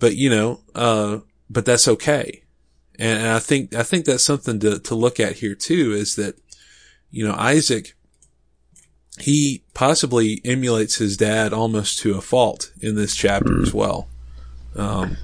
but 0.00 0.16
you 0.16 0.30
know, 0.30 0.60
uh, 0.74 1.18
but 1.48 1.64
that's 1.64 1.86
okay. 1.86 2.42
And, 2.98 3.20
and 3.20 3.28
I 3.28 3.38
think, 3.38 3.72
I 3.74 3.84
think 3.84 4.04
that's 4.04 4.24
something 4.24 4.58
to, 4.60 4.80
to 4.80 4.94
look 4.96 5.20
at 5.20 5.36
here 5.36 5.54
too 5.54 5.92
is 5.92 6.16
that, 6.16 6.36
you 7.12 7.26
know, 7.26 7.34
Isaac, 7.34 7.94
he, 9.18 9.62
possibly 9.74 10.40
emulates 10.44 10.96
his 10.96 11.16
dad 11.16 11.52
almost 11.52 11.98
to 11.98 12.16
a 12.16 12.20
fault 12.20 12.72
in 12.80 12.94
this 12.94 13.14
chapter 13.14 13.50
mm. 13.50 13.62
as 13.62 13.74
well. 13.74 14.08
Um, 14.76 15.16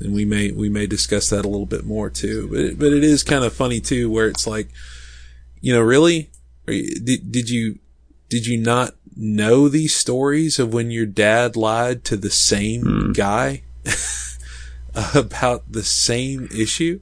and 0.00 0.14
we 0.14 0.24
may 0.24 0.50
we 0.50 0.68
may 0.68 0.86
discuss 0.86 1.28
that 1.30 1.44
a 1.44 1.48
little 1.48 1.66
bit 1.66 1.84
more 1.84 2.08
too. 2.08 2.48
But 2.48 2.60
it, 2.60 2.78
but 2.78 2.92
it 2.92 3.04
is 3.04 3.22
kind 3.22 3.44
of 3.44 3.52
funny 3.52 3.80
too, 3.80 4.10
where 4.10 4.28
it's 4.28 4.46
like, 4.46 4.68
you 5.60 5.74
know, 5.74 5.80
really, 5.80 6.30
did 6.66 7.30
did 7.30 7.50
you 7.50 7.78
did 8.28 8.46
you 8.46 8.58
not 8.58 8.94
know 9.16 9.68
these 9.68 9.94
stories 9.94 10.58
of 10.58 10.72
when 10.72 10.90
your 10.90 11.06
dad 11.06 11.56
lied 11.56 12.04
to 12.04 12.16
the 12.16 12.30
same 12.30 12.82
mm. 12.82 13.16
guy 13.16 13.62
about 15.14 15.70
the 15.70 15.82
same 15.82 16.48
issue? 16.54 17.00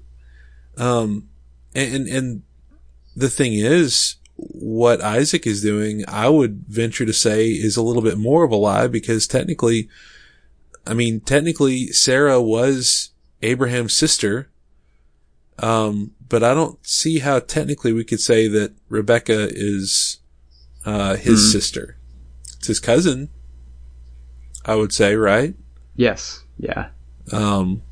Um, 0.77 1.29
and 1.75 2.09
and 2.09 2.43
the 3.15 3.31
thing 3.31 3.53
is, 3.55 4.17
what 4.39 5.01
Isaac 5.01 5.47
is 5.47 5.63
doing, 5.63 6.05
I 6.09 6.29
would 6.29 6.65
venture 6.69 7.05
to 7.05 7.13
say, 7.13 7.49
is 7.49 7.77
a 7.77 7.83
little 7.83 8.03
bit 8.03 8.19
more 8.19 8.45
of 8.45 8.53
a 8.53 8.57
lie 8.57 8.87
because 8.87 9.27
technically 9.27 9.89
I 10.89 10.95
mean, 10.95 11.21
technically 11.21 11.89
Sarah 11.89 12.41
was 12.41 13.11
Abraham's 13.43 13.93
sister. 13.93 14.49
Um, 15.59 16.13
but 16.27 16.43
I 16.43 16.55
don't 16.55 16.85
see 16.87 17.19
how 17.19 17.41
technically 17.41 17.93
we 17.93 18.05
could 18.05 18.21
say 18.21 18.49
that 18.49 18.73
Rebecca 18.89 19.49
is, 19.51 20.19
uh, 20.87 21.17
his 21.17 21.41
mm-hmm. 21.41 21.53
sister. 21.53 21.97
It's 22.57 22.69
his 22.69 22.81
cousin. 22.81 23.29
I 24.65 24.77
would 24.77 24.93
say, 24.93 25.15
right? 25.15 25.55
Yes. 25.95 26.43
Yeah. 26.59 26.89
Um, 27.33 27.83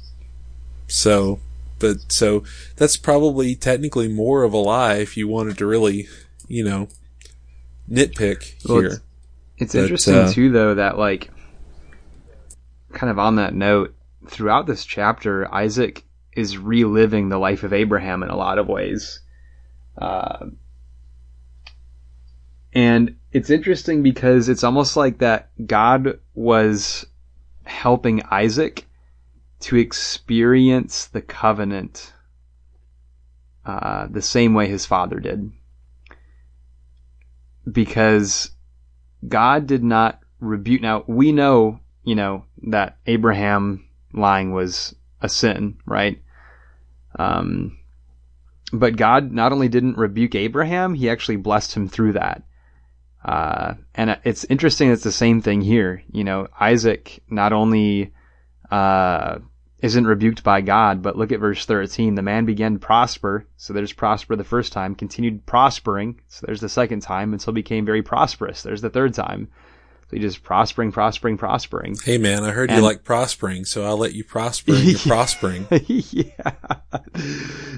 so, 0.86 1.40
but 1.78 2.10
so 2.10 2.44
that's 2.76 2.96
probably 2.96 3.54
technically 3.54 4.08
more 4.08 4.42
of 4.42 4.54
a 4.54 4.58
lie 4.58 4.96
if 4.96 5.16
you 5.16 5.28
wanted 5.28 5.58
to 5.58 5.66
really, 5.66 6.08
you 6.48 6.64
know, 6.64 6.88
nitpick 7.90 8.68
well, 8.68 8.80
here. 8.80 8.86
It's, 8.88 9.02
it's 9.58 9.74
but, 9.74 9.82
interesting 9.82 10.14
uh, 10.14 10.32
too, 10.32 10.50
though, 10.50 10.74
that 10.74 10.98
like 10.98 11.30
kind 12.92 13.10
of 13.10 13.18
on 13.18 13.36
that 13.36 13.54
note, 13.54 13.94
throughout 14.28 14.66
this 14.66 14.84
chapter, 14.84 15.52
Isaac 15.52 16.04
is 16.32 16.58
reliving 16.58 17.28
the 17.28 17.38
life 17.38 17.62
of 17.62 17.72
Abraham 17.72 18.22
in 18.22 18.28
a 18.28 18.36
lot 18.36 18.58
of 18.58 18.68
ways. 18.68 19.20
Uh, 19.96 20.46
and 22.72 23.16
it's 23.32 23.48
interesting 23.48 24.02
because 24.02 24.48
it's 24.48 24.64
almost 24.64 24.96
like 24.96 25.18
that 25.18 25.48
God 25.66 26.20
was 26.34 27.06
helping 27.64 28.22
Isaac 28.30 28.86
to 29.60 29.76
experience 29.76 31.06
the 31.06 31.22
covenant 31.22 32.12
uh, 33.64 34.06
the 34.10 34.22
same 34.22 34.54
way 34.54 34.68
his 34.68 34.84
father 34.84 35.18
did. 35.18 35.50
Because 37.70 38.50
God 39.26 39.66
did 39.66 39.82
not 39.82 40.20
rebuke. 40.40 40.82
Now, 40.82 41.04
we 41.06 41.32
know 41.32 41.80
you 42.06 42.14
know, 42.14 42.44
that 42.68 42.96
Abraham 43.06 43.84
lying 44.14 44.52
was 44.52 44.94
a 45.20 45.28
sin, 45.28 45.76
right? 45.84 46.22
Um, 47.18 47.78
but 48.72 48.96
God 48.96 49.32
not 49.32 49.52
only 49.52 49.68
didn't 49.68 49.98
rebuke 49.98 50.36
Abraham, 50.36 50.94
he 50.94 51.10
actually 51.10 51.36
blessed 51.36 51.74
him 51.74 51.88
through 51.88 52.12
that. 52.12 52.44
Uh, 53.24 53.74
and 53.96 54.18
it's 54.22 54.44
interesting. 54.44 54.90
It's 54.90 55.02
the 55.02 55.10
same 55.10 55.42
thing 55.42 55.60
here. 55.60 56.04
You 56.10 56.22
know, 56.22 56.46
Isaac 56.58 57.20
not 57.28 57.52
only, 57.52 58.12
uh, 58.70 59.40
isn't 59.86 60.06
rebuked 60.06 60.42
by 60.42 60.60
God, 60.60 61.00
but 61.00 61.16
look 61.16 61.30
at 61.30 61.38
verse 61.38 61.64
13. 61.64 62.16
The 62.16 62.22
man 62.22 62.44
began 62.44 62.74
to 62.74 62.78
prosper. 62.78 63.46
So 63.56 63.72
there's 63.72 63.92
prosper 63.92 64.34
the 64.34 64.44
first 64.44 64.72
time, 64.72 64.96
continued 64.96 65.46
prospering. 65.46 66.20
So 66.26 66.44
there's 66.44 66.60
the 66.60 66.68
second 66.68 67.00
time 67.00 67.32
until 67.32 67.52
became 67.52 67.86
very 67.86 68.02
prosperous. 68.02 68.62
There's 68.62 68.82
the 68.82 68.90
third 68.90 69.14
time. 69.14 69.48
So 70.08 70.16
he 70.16 70.18
just 70.20 70.42
prospering, 70.42 70.90
prospering, 70.90 71.38
prospering. 71.38 71.96
Hey 72.02 72.18
man, 72.18 72.42
I 72.42 72.50
heard 72.50 72.70
and, 72.70 72.78
you 72.78 72.84
like 72.84 73.04
prospering, 73.04 73.64
so 73.64 73.84
I'll 73.84 73.96
let 73.96 74.14
you 74.14 74.24
prosper 74.24 74.72
you're 74.74 74.98
prospering. 75.06 75.66
yeah. 75.70 76.52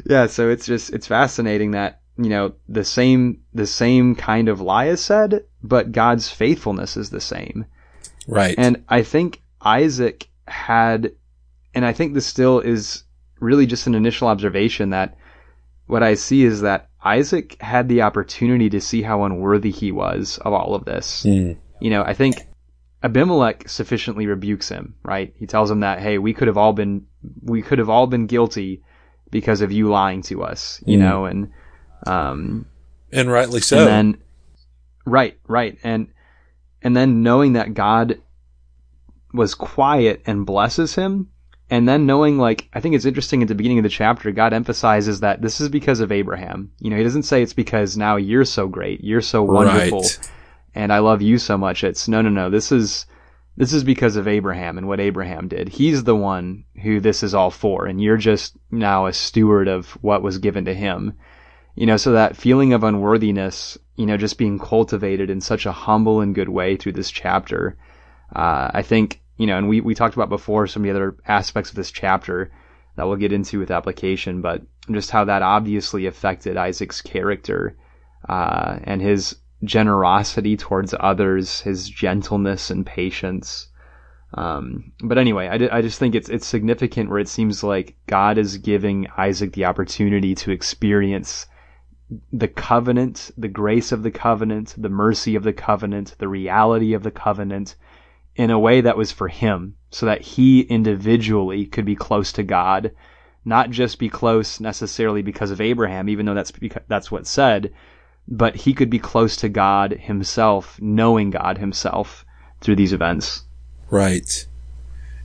Yeah, 0.07 0.27
so 0.27 0.49
it's 0.49 0.65
just, 0.65 0.91
it's 0.91 1.07
fascinating 1.07 1.73
that, 1.73 2.01
you 2.17 2.31
know, 2.31 2.55
the 2.69 2.85
same, 2.85 3.43
the 3.53 3.67
same 3.67 4.15
kind 4.15 4.49
of 4.49 4.61
lie 4.61 4.87
is 4.87 5.03
said, 5.03 5.45
but 5.63 5.93
God's 5.93 6.31
faithfulness 6.31 6.97
is 6.97 7.11
the 7.11 7.21
same. 7.21 7.67
Right. 8.27 8.55
And 8.57 8.85
I 8.89 9.03
think 9.03 9.43
Isaac 9.61 10.29
had, 10.47 11.13
and 11.79 11.87
I 11.87 11.93
think 11.93 12.13
this 12.13 12.27
still 12.27 12.61
is 12.61 13.05
really 13.41 13.67
just 13.67 13.87
an 13.87 13.95
initial 13.95 14.29
observation 14.29 14.91
that 14.91 15.17
what 15.87 16.03
I 16.03 16.15
see 16.15 16.45
is 16.45 16.61
that 16.61 16.89
Isaac 17.03 17.57
had 17.61 17.89
the 17.89 18.03
opportunity 18.03 18.69
to 18.71 18.81
see 18.81 19.03
how 19.03 19.25
unworthy 19.25 19.71
he 19.71 19.93
was 19.93 20.39
of 20.45 20.53
all 20.53 20.75
of 20.75 20.85
this. 20.85 21.25
Mm 21.25 21.57
you 21.81 21.91
know, 21.91 22.03
I 22.03 22.15
think 22.15 22.47
Abimelech 23.03 23.69
sufficiently 23.69 24.27
rebukes 24.27 24.69
him, 24.69 24.95
right? 25.03 25.33
He 25.37 25.47
tells 25.47 25.71
him 25.71 25.81
that, 25.81 26.01
hey, 26.01 26.19
we 26.19 26.35
could 26.35 26.49
have 26.49 26.57
all 26.57 26.73
been, 26.73 27.07
we 27.43 27.63
could 27.63 27.79
have 27.79 27.91
all 27.91 28.07
been 28.07 28.27
guilty 28.27 28.83
because 29.31 29.61
of 29.61 29.73
you 29.73 29.89
lying 29.89 30.23
to 30.23 30.43
us, 30.43 30.83
you 30.87 30.99
mm. 30.99 31.03
know, 31.03 31.25
and, 31.27 31.51
um, 32.07 32.67
and 33.13 33.31
rightly 33.31 33.61
so. 33.61 33.79
And 33.79 33.87
then, 33.87 34.23
right, 35.05 35.39
right. 35.47 35.79
And, 35.83 36.09
and 36.83 36.97
then 36.97 37.23
knowing 37.23 37.55
that 37.55 37.75
God 37.75 38.21
was 39.33 39.55
quiet 39.55 40.23
and 40.27 40.47
blesses 40.47 40.95
him, 40.95 41.31
and 41.71 41.89
then 41.89 42.07
knowing 42.07 42.39
like 42.39 42.69
I 42.73 42.81
think 42.81 42.95
it's 42.95 43.05
interesting 43.05 43.43
at 43.43 43.49
the 43.49 43.55
beginning 43.55 43.79
of 43.79 43.85
the 43.85 43.89
chapter, 43.89 44.31
God 44.33 44.53
emphasizes 44.53 45.21
that 45.21 45.43
this 45.43 45.61
is 45.61 45.69
because 45.69 46.01
of 46.01 46.13
Abraham. 46.13 46.73
You 46.81 46.91
know, 46.91 46.97
he 46.97 47.05
doesn't 47.05 47.25
say 47.25 47.43
it's 47.43 47.53
because 47.53 47.97
now 47.97 48.17
you're 48.17 48.45
so 48.45 48.69
great, 48.69 49.03
you're 49.05 49.21
so 49.21 49.43
wonderful. 49.43 50.01
Right 50.01 50.31
and 50.79 50.93
I 50.93 51.01
love 51.01 51.23
you 51.23 51.39
so 51.39 51.59
much. 51.59 51.83
It's 51.83 52.07
no, 52.07 52.23
no, 52.23 52.29
no. 52.29 52.51
This 52.51 52.71
is, 52.71 53.07
this 53.57 53.73
is 53.73 53.83
because 53.83 54.15
of 54.15 54.29
Abraham 54.29 54.79
and 54.79 54.87
what 54.87 55.01
Abraham 55.01 55.49
did. 55.49 55.69
He's 55.69 56.05
the 56.05 56.15
one 56.15 56.65
who 56.83 57.01
this 57.01 57.25
is 57.25 57.35
all 57.35 57.51
for, 57.51 57.87
and 57.87 58.01
you're 58.01 58.17
just 58.17 58.57
now 58.71 59.07
a 59.07 59.13
steward 59.13 59.67
of 59.67 59.91
what 60.03 60.23
was 60.23 60.39
given 60.39 60.65
to 60.67 60.75
him. 60.75 61.15
You 61.75 61.87
know, 61.87 61.97
so 61.97 62.13
that 62.13 62.37
feeling 62.37 62.73
of 62.73 62.85
unworthiness, 62.85 63.77
you 63.97 64.07
know, 64.07 64.17
just 64.17 64.39
being 64.39 64.61
cultivated 64.61 65.31
in 65.31 65.41
such 65.41 65.67
a 65.67 65.73
humble 65.73 66.21
and 66.21 66.33
good 66.33 66.49
way 66.49 66.77
through 66.77 66.93
this 66.93 67.11
chapter. 67.11 67.77
Uh, 68.35 68.71
I 68.73 68.83
think, 68.83 69.21
you 69.39 69.47
know, 69.47 69.57
and 69.57 69.69
we, 69.69 69.81
we 69.81 69.95
talked 69.95 70.15
about 70.15 70.29
before 70.29 70.67
some 70.67 70.83
of 70.83 70.85
the 70.85 70.91
other 70.91 71.17
aspects 71.27 71.71
of 71.71 71.77
this 71.77 71.91
chapter 71.91 72.51
that 72.97 73.07
we'll 73.07 73.17
get 73.17 73.33
into 73.33 73.61
with 73.61 73.71
application, 73.71 74.43
but 74.43 74.63
just 74.91 75.11
how 75.11 75.25
that 75.25 75.43
obviously 75.43 76.07
affected 76.07 76.57
Isaac's 76.57 77.01
character, 77.01 77.77
uh, 78.29 78.79
and 78.83 79.01
his 79.01 79.37
generosity 79.63 80.57
towards 80.57 80.95
others, 80.99 81.61
his 81.61 81.89
gentleness 81.89 82.71
and 82.71 82.85
patience. 82.85 83.69
Um, 84.35 84.93
but 85.03 85.19
anyway, 85.19 85.47
I, 85.47 85.79
I 85.79 85.83
just 85.83 85.99
think 85.99 86.15
it's 86.15 86.29
it's 86.29 86.47
significant 86.47 87.09
where 87.09 87.21
it 87.21 87.29
seems 87.29 87.65
like 87.65 87.97
God 88.07 88.37
is 88.37 88.59
giving 88.59 89.07
Isaac 89.17 89.53
the 89.53 89.65
opportunity 89.65 90.35
to 90.35 90.51
experience 90.51 91.47
the 92.33 92.49
covenant, 92.49 93.31
the 93.39 93.49
grace 93.49 93.93
of 93.93 94.03
the 94.03 94.11
covenant, 94.11 94.75
the 94.77 94.89
mercy 94.89 95.35
of 95.35 95.45
the 95.45 95.53
covenant, 95.53 96.17
the 96.19 96.29
reality 96.29 96.93
of 96.93 97.05
the 97.05 97.11
covenant 97.11 97.77
in 98.39 98.51
a 98.51 98.59
way 98.59 98.81
that 98.81 98.97
was 98.97 99.13
for 99.13 99.29
him, 99.29 99.75
so 99.91 100.07
that 100.07 100.23
he 100.23 100.61
individually 100.63 101.67
could 101.67 101.85
be 101.85 101.97
close 101.97 102.33
to 102.33 102.43
God, 102.43 102.93
not 103.45 103.71
just 103.71 103.99
be 103.99 104.09
close 104.09 104.61
necessarily 104.61 105.21
because 105.21 105.51
of 105.51 105.61
Abraham, 105.61 106.09
even 106.09 106.25
though 106.25 106.35
that's 106.35 106.53
that's 106.87 107.11
what's 107.11 107.29
said, 107.29 107.75
but 108.29 108.55
he 108.55 108.73
could 108.73 108.91
be 108.91 108.99
close 108.99 109.37
to 109.37 109.49
God 109.49 109.93
himself, 109.93 110.79
knowing 110.81 111.31
God 111.31 111.59
himself 111.59 112.25
through 112.61 112.77
these 112.77 112.93
events. 112.93 113.43
Right. 113.91 114.47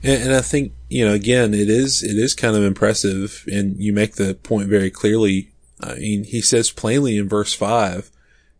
And, 0.02 0.24
and, 0.24 0.32
I 0.34 0.40
think, 0.40 0.72
you 0.88 1.04
know, 1.04 1.12
again, 1.12 1.54
it 1.54 1.68
is, 1.68 2.02
it 2.02 2.16
is 2.16 2.34
kind 2.34 2.56
of 2.56 2.62
impressive 2.62 3.44
and 3.50 3.76
you 3.78 3.92
make 3.92 4.16
the 4.16 4.34
point 4.34 4.68
very 4.68 4.90
clearly. 4.90 5.52
I 5.80 5.96
mean, 5.96 6.24
he 6.24 6.40
says 6.40 6.70
plainly 6.70 7.18
in 7.18 7.28
verse 7.28 7.52
five, 7.54 8.10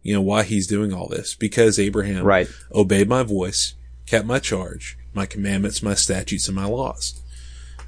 you 0.02 0.14
know, 0.14 0.20
why 0.20 0.42
he's 0.42 0.66
doing 0.66 0.92
all 0.92 1.08
this 1.08 1.34
because 1.34 1.78
Abraham 1.78 2.24
right. 2.24 2.48
obeyed 2.72 3.08
my 3.08 3.22
voice, 3.22 3.74
kept 4.06 4.26
my 4.26 4.38
charge, 4.38 4.98
my 5.12 5.26
commandments, 5.26 5.82
my 5.82 5.94
statutes, 5.94 6.48
and 6.48 6.56
my 6.56 6.66
laws. 6.66 7.20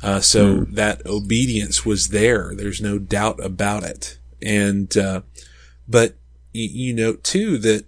Uh, 0.03 0.21
so 0.21 0.59
mm. 0.59 0.75
that 0.75 1.05
obedience 1.07 1.85
was 1.85 2.09
there. 2.09 2.53
There's 2.55 2.81
no 2.81 2.99
doubt 2.99 3.43
about 3.45 3.83
it. 3.83 4.19
And, 4.43 4.95
uh, 4.97 5.23
but 5.89 6.17
you, 6.53 6.69
you 6.89 6.95
note 6.95 7.25
too 7.25 7.59
that, 7.59 7.87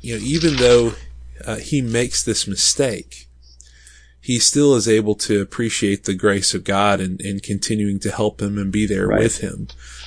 you 0.00 0.16
know, 0.16 0.24
even 0.24 0.56
though 0.56 0.94
uh, 1.44 1.56
he 1.56 1.82
makes 1.82 2.22
this 2.22 2.46
mistake, 2.46 3.28
he 4.20 4.38
still 4.38 4.76
is 4.76 4.86
able 4.86 5.16
to 5.16 5.40
appreciate 5.40 6.04
the 6.04 6.14
grace 6.14 6.54
of 6.54 6.62
God 6.62 7.00
and, 7.00 7.20
and 7.20 7.42
continuing 7.42 7.98
to 8.00 8.12
help 8.12 8.40
him 8.40 8.56
and 8.56 8.70
be 8.70 8.86
there 8.86 9.08
right. 9.08 9.18
with 9.18 9.38
him. 9.38 9.66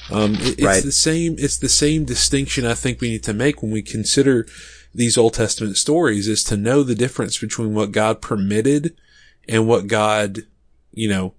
Um, 0.09 0.35
it, 0.35 0.59
it's 0.59 0.63
right. 0.63 0.83
the 0.83 0.91
same, 0.93 1.35
it's 1.37 1.57
the 1.57 1.67
same 1.67 2.05
distinction 2.05 2.65
I 2.65 2.75
think 2.75 3.01
we 3.01 3.09
need 3.09 3.23
to 3.23 3.33
make 3.33 3.61
when 3.61 3.71
we 3.71 3.81
consider 3.81 4.47
these 4.95 5.17
Old 5.17 5.33
Testament 5.33 5.77
stories 5.77 6.27
is 6.27 6.43
to 6.45 6.57
know 6.57 6.83
the 6.83 6.95
difference 6.95 7.37
between 7.37 7.73
what 7.73 7.91
God 7.91 8.21
permitted 8.21 8.95
and 9.47 9.67
what 9.67 9.87
God, 9.87 10.39
you 10.91 11.09
know, 11.09 11.33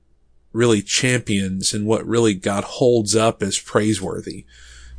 really 0.52 0.82
champions 0.82 1.72
and 1.74 1.86
what 1.86 2.06
really 2.06 2.34
God 2.34 2.64
holds 2.64 3.16
up 3.16 3.42
as 3.42 3.58
praiseworthy. 3.58 4.44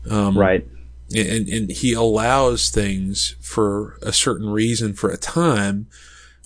Um, 0.09 0.37
right 0.37 0.67
and, 1.15 1.47
and 1.47 1.71
he 1.71 1.93
allows 1.93 2.69
things 2.69 3.35
for 3.39 3.97
a 4.01 4.11
certain 4.11 4.49
reason 4.49 4.93
for 4.93 5.09
a 5.09 5.17
time, 5.17 5.87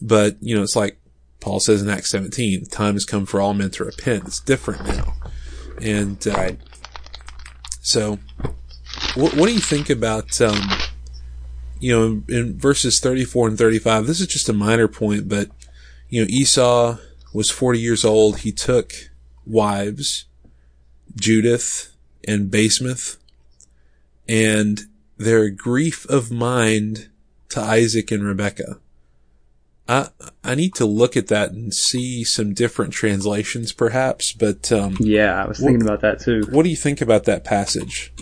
but 0.02 0.38
you 0.42 0.56
know, 0.56 0.62
it's 0.62 0.76
like 0.76 1.00
Paul 1.40 1.60
says 1.60 1.82
in 1.82 1.90
Acts 1.90 2.12
17, 2.12 2.66
time 2.66 2.94
has 2.94 3.06
come 3.06 3.26
for 3.26 3.42
all 3.42 3.54
men 3.54 3.72
to 3.72 3.86
repent. 3.86 4.26
It's 4.28 4.40
different 4.40 4.86
now. 4.86 5.16
And, 5.82 6.26
uh, 6.28 6.32
Right. 6.32 6.60
so 7.82 8.20
what, 9.16 9.34
what 9.36 9.48
do 9.48 9.54
you 9.54 9.60
think 9.60 9.90
about, 9.90 10.40
um, 10.42 10.70
you 11.82 11.92
know, 11.98 12.06
in, 12.06 12.26
in 12.30 12.58
verses 12.60 13.00
34 13.00 13.50
and 13.50 13.58
35, 13.58 14.06
this 14.08 14.22
is 14.22 14.28
just 14.28 14.48
a 14.48 14.54
minor 14.54 14.88
point, 14.88 15.28
but, 15.28 15.50
you 16.10 16.22
know, 16.22 16.28
Esau 16.30 16.98
was 17.34 17.50
40 17.50 17.80
years 17.80 18.06
old. 18.06 18.40
He 18.40 18.52
took 18.52 18.94
wives, 19.46 20.26
Judith 21.16 21.96
and 22.28 22.52
Basemath, 22.52 23.18
and 24.30 24.82
their 25.18 25.50
grief 25.50 26.06
of 26.06 26.32
mind 26.32 27.10
to 27.50 27.60
Isaac 27.60 28.12
and 28.12 28.24
Rebekah. 28.24 28.80
I, 29.90 30.10
I 30.44 30.56
need 30.56 30.76
to 30.76 30.86
look 30.86 31.18
at 31.18 31.28
that 31.28 31.52
and 31.52 31.74
see 31.74 32.24
some 32.24 32.54
different 32.54 32.94
translations 32.94 33.74
perhaps, 33.74 34.32
but, 34.32 34.72
um, 34.72 34.96
Yeah, 35.00 35.44
I 35.44 35.48
was 35.48 35.60
thinking 35.60 35.82
about 35.82 36.02
that 36.02 36.20
too. 36.20 36.44
what 36.52 36.64
do 36.64 36.70
you 36.70 36.76
think 36.76 37.02
about 37.02 37.24
that 37.26 37.44
passage? 37.44 38.14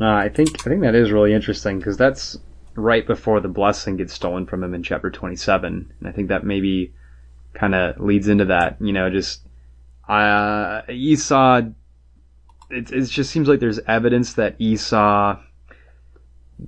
Uh, 0.00 0.06
I 0.06 0.28
think 0.28 0.66
I 0.66 0.70
think 0.70 0.82
that 0.82 0.94
is 0.94 1.12
really 1.12 1.34
interesting 1.34 1.78
because 1.78 1.96
that's 1.96 2.38
right 2.74 3.06
before 3.06 3.40
the 3.40 3.48
blessing 3.48 3.96
gets 3.96 4.14
stolen 4.14 4.46
from 4.46 4.64
him 4.64 4.74
in 4.74 4.82
chapter 4.82 5.10
27, 5.10 5.92
and 5.98 6.08
I 6.08 6.12
think 6.12 6.28
that 6.28 6.44
maybe 6.44 6.94
kind 7.52 7.74
of 7.74 8.00
leads 8.00 8.28
into 8.28 8.46
that. 8.46 8.80
You 8.80 8.92
know, 8.92 9.10
just 9.10 9.42
uh, 10.08 10.82
Esau. 10.88 11.62
It, 12.70 12.90
it 12.90 13.04
just 13.04 13.30
seems 13.30 13.48
like 13.48 13.60
there's 13.60 13.80
evidence 13.80 14.34
that 14.34 14.56
Esau 14.58 15.38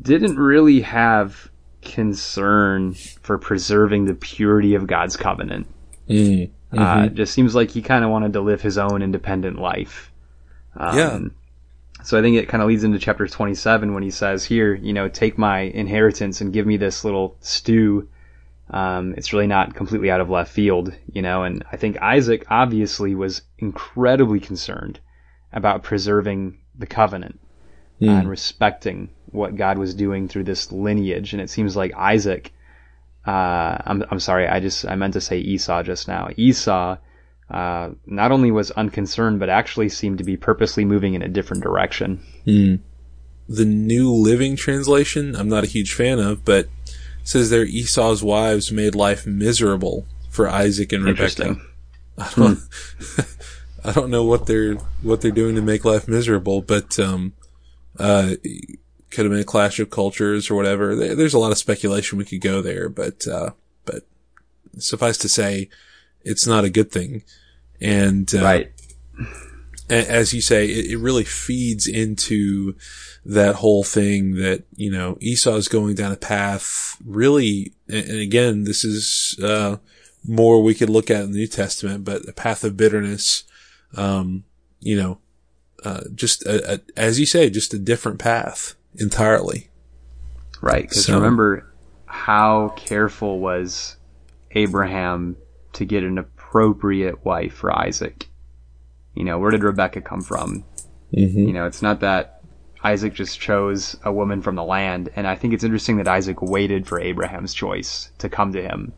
didn't 0.03 0.37
really 0.37 0.81
have 0.83 1.51
concern 1.81 2.95
for 2.95 3.39
preserving 3.39 4.05
the 4.05 4.15
purity 4.15 4.75
of 4.75 4.87
God's 4.87 5.17
covenant. 5.17 5.67
Mm. 6.09 6.51
Uh, 6.77 7.05
it 7.07 7.15
just 7.15 7.33
seems 7.33 7.55
like 7.55 7.71
he 7.71 7.81
kind 7.81 8.05
of 8.05 8.11
wanted 8.11 8.33
to 8.33 8.41
live 8.41 8.61
his 8.61 8.79
own 8.79 9.01
independent 9.03 9.59
life. 9.59 10.13
Um, 10.77 10.97
Yeah. 10.97 11.21
So 12.05 12.19
I 12.19 12.23
think 12.23 12.37
it 12.37 12.49
kind 12.49 12.62
of 12.62 12.69
leads 12.69 12.85
into 12.85 12.99
chapter 12.99 13.27
27 13.27 13.95
when 13.95 14.03
he 14.03 14.11
says, 14.11 14.45
"Here, 14.45 14.75
you 14.75 14.93
know, 14.93 15.09
take 15.09 15.38
my 15.38 15.61
inheritance 15.61 16.43
and 16.43 16.53
give 16.53 16.67
me 16.67 16.77
this 16.77 17.03
little 17.03 17.37
stew." 17.40 18.09
Um, 18.71 19.14
it's 19.17 19.33
really 19.33 19.47
not 19.47 19.75
completely 19.75 20.11
out 20.11 20.21
of 20.21 20.29
left 20.29 20.53
field, 20.53 20.95
you 21.12 21.23
know. 21.23 21.45
And 21.45 21.64
I 21.73 21.77
think 21.77 22.01
Isaac 22.03 22.45
obviously 22.51 23.14
was 23.14 23.43
incredibly 23.59 24.38
concerned 24.38 25.01
about 25.53 25.83
preserving 25.83 26.59
the 26.79 26.87
covenant 26.87 27.40
uh, 28.03 28.07
and 28.07 28.29
respecting 28.29 29.09
what 29.31 29.57
God 29.57 29.79
was 29.79 29.95
doing 29.95 30.29
through 30.29 30.45
this 30.45 30.71
lineage. 30.73 31.33
And 31.33 31.40
it 31.40 31.49
seems 31.49 31.75
like 31.75 31.95
Isaac, 31.97 32.53
uh, 33.27 33.79
I'm, 33.87 34.05
I'm 34.11 34.21
sorry, 34.21 34.47
I 34.47 34.61
just, 34.61 34.87
I 34.87 34.95
meant 34.95 35.14
to 35.14 35.21
say 35.21 35.38
Esau 35.38 35.83
just 35.83 36.07
now. 36.07 36.29
Esau, 36.37 36.99
uh, 37.51 37.91
not 38.07 38.33
only 38.33 38.51
was 38.51 38.71
unconcerned, 38.73 39.41
but 39.41 39.49
actually 39.49 39.89
seemed 39.89 40.19
to 40.19 40.25
be 40.25 40.37
purposely 40.37 40.85
moving 40.85 41.15
in 41.15 41.23
a 41.23 41.29
different 41.29 41.63
direction. 41.63 42.21
the 43.49 43.65
New 43.65 44.11
Living 44.11 44.57
Translation, 44.57 45.37
I'm 45.37 45.49
not 45.49 45.65
a 45.65 45.69
huge 45.69 45.95
fan 45.95 46.19
of, 46.19 46.45
but 46.45 46.69
says 47.23 47.51
there 47.51 47.65
Esau's 47.65 48.23
wives 48.23 48.73
made 48.73 48.95
life 48.95 49.27
miserable 49.27 50.07
for 50.31 50.49
Isaac 50.49 50.93
and 50.93 51.05
Rebekah. 51.05 51.23
Interesting. 51.23 51.61
I 52.19 52.31
don't, 52.37 52.59
I 53.85 53.93
don't 53.93 54.11
know 54.11 54.25
what 54.25 54.47
they're 54.47 54.75
what 55.03 55.21
they're 55.21 55.31
doing 55.31 55.57
to 55.57 55.63
make 55.63 55.85
life 55.85 56.07
miserable, 56.07 56.63
but 56.63 56.99
um, 56.99 57.33
uh, 57.99 58.35
could 59.11 59.25
have 59.25 59.33
been 59.33 59.41
a 59.41 59.45
clash 59.45 59.79
of 59.79 59.91
cultures 59.91 60.51
or 60.51 60.55
whatever. 60.55 60.95
There's 60.95 61.35
a 61.35 61.39
lot 61.39 61.53
of 61.53 61.59
speculation 61.59 62.19
we 62.19 62.25
could 62.25 62.41
go 62.41 62.63
there, 62.63 62.89
but 62.89 63.27
uh, 63.27 63.51
but 63.85 64.05
suffice 64.79 65.19
to 65.19 65.29
say, 65.29 65.69
it's 66.25 66.47
not 66.47 66.65
a 66.65 66.71
good 66.71 66.91
thing. 66.91 67.23
And 67.81 68.33
uh, 68.35 68.43
Right. 68.43 68.73
as 69.91 70.33
you 70.33 70.41
say, 70.41 70.67
it, 70.67 70.93
it 70.93 70.99
really 70.99 71.25
feeds 71.25 71.87
into 71.87 72.75
that 73.25 73.57
whole 73.57 73.85
thing 73.85 74.37
that, 74.37 74.65
you 74.77 74.91
know, 74.91 75.17
Esau 75.21 75.57
is 75.57 75.69
going 75.69 75.95
down 75.95 76.13
a 76.13 76.17
path 76.17 76.97
really, 77.05 77.73
and 77.89 78.19
again, 78.21 78.65
this 78.65 78.85
is, 78.85 79.39
uh, 79.43 79.77
more 80.27 80.63
we 80.63 80.75
could 80.75 80.89
look 80.91 81.11
at 81.11 81.23
in 81.25 81.33
the 81.33 81.39
New 81.39 81.47
Testament, 81.47 82.05
but 82.05 82.27
a 82.29 82.33
path 82.33 82.65
of 82.65 82.77
bitterness, 82.77 83.45
um, 83.97 84.45
you 84.81 84.97
know, 84.97 85.19
uh, 85.85 86.01
just 86.15 86.45
a, 86.47 86.75
a, 86.75 86.81
as 86.97 87.21
you 87.21 87.27
say, 87.27 87.51
just 87.51 87.75
a 87.75 87.79
different 87.79 88.19
path 88.19 88.75
entirely. 88.97 89.69
Right. 90.63 90.89
Because 90.89 91.05
So- 91.05 91.15
remember 91.17 91.71
how 92.07 92.71
careful 92.77 93.39
was 93.41 93.97
Abraham 94.53 95.37
to 95.75 95.85
get 95.85 96.05
an 96.05 96.19
appropriate 96.19 97.25
wife 97.25 97.55
for 97.55 97.77
Isaac? 97.77 98.29
You 99.15 99.25
know, 99.25 99.39
where 99.39 99.51
did 99.51 99.63
Rebecca 99.63 100.01
come 100.01 100.23
from? 100.23 100.65
Mm-hmm. 101.13 101.47
You 101.47 101.53
know, 101.53 101.67
it's 101.67 101.83
not 101.83 102.01
that 102.01 102.43
Isaac 102.83 103.15
just 103.15 103.41
chose 103.41 103.97
a 104.05 104.13
woman 104.13 104.43
from 104.43 104.57
the 104.57 104.65
land. 104.65 105.09
And 105.17 105.27
I 105.27 105.37
think 105.37 105.55
it's 105.55 105.65
interesting 105.65 105.97
that 105.97 106.09
Isaac 106.09 106.43
waited 106.43 106.87
for 106.87 107.01
Abraham's 107.01 107.55
choice 107.55 108.11
to 108.19 108.29
come 108.29 108.53
to 108.53 108.63
him. 108.63 108.93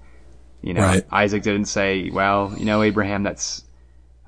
You 0.63 0.75
know, 0.75 0.83
Right. 0.83 1.07
Isaac 1.13 1.43
didn't 1.43 1.67
say, 1.67 2.11
well, 2.11 2.53
you 2.57 2.65
know, 2.65 2.83
Abraham, 2.83 3.23
that's, 3.23 3.63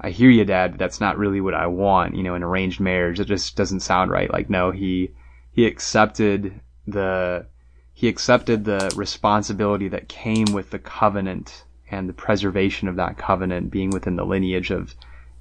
I 0.00 0.10
hear 0.10 0.30
you, 0.30 0.44
dad, 0.44 0.72
but 0.72 0.78
that's 0.78 1.00
not 1.00 1.18
really 1.18 1.40
what 1.40 1.54
I 1.54 1.66
want. 1.66 2.14
You 2.14 2.22
know, 2.22 2.34
an 2.34 2.44
arranged 2.44 2.78
marriage, 2.78 3.18
it 3.18 3.24
just 3.24 3.56
doesn't 3.56 3.80
sound 3.80 4.10
right. 4.10 4.32
Like, 4.32 4.48
no, 4.48 4.70
he, 4.70 5.10
he 5.50 5.66
accepted 5.66 6.60
the, 6.86 7.46
he 7.92 8.06
accepted 8.06 8.64
the 8.64 8.92
responsibility 8.94 9.88
that 9.88 10.08
came 10.08 10.52
with 10.52 10.70
the 10.70 10.78
covenant 10.78 11.64
and 11.90 12.08
the 12.08 12.12
preservation 12.14 12.88
of 12.88 12.96
that 12.96 13.18
covenant 13.18 13.70
being 13.70 13.90
within 13.90 14.16
the 14.16 14.24
lineage 14.24 14.70
of 14.70 14.94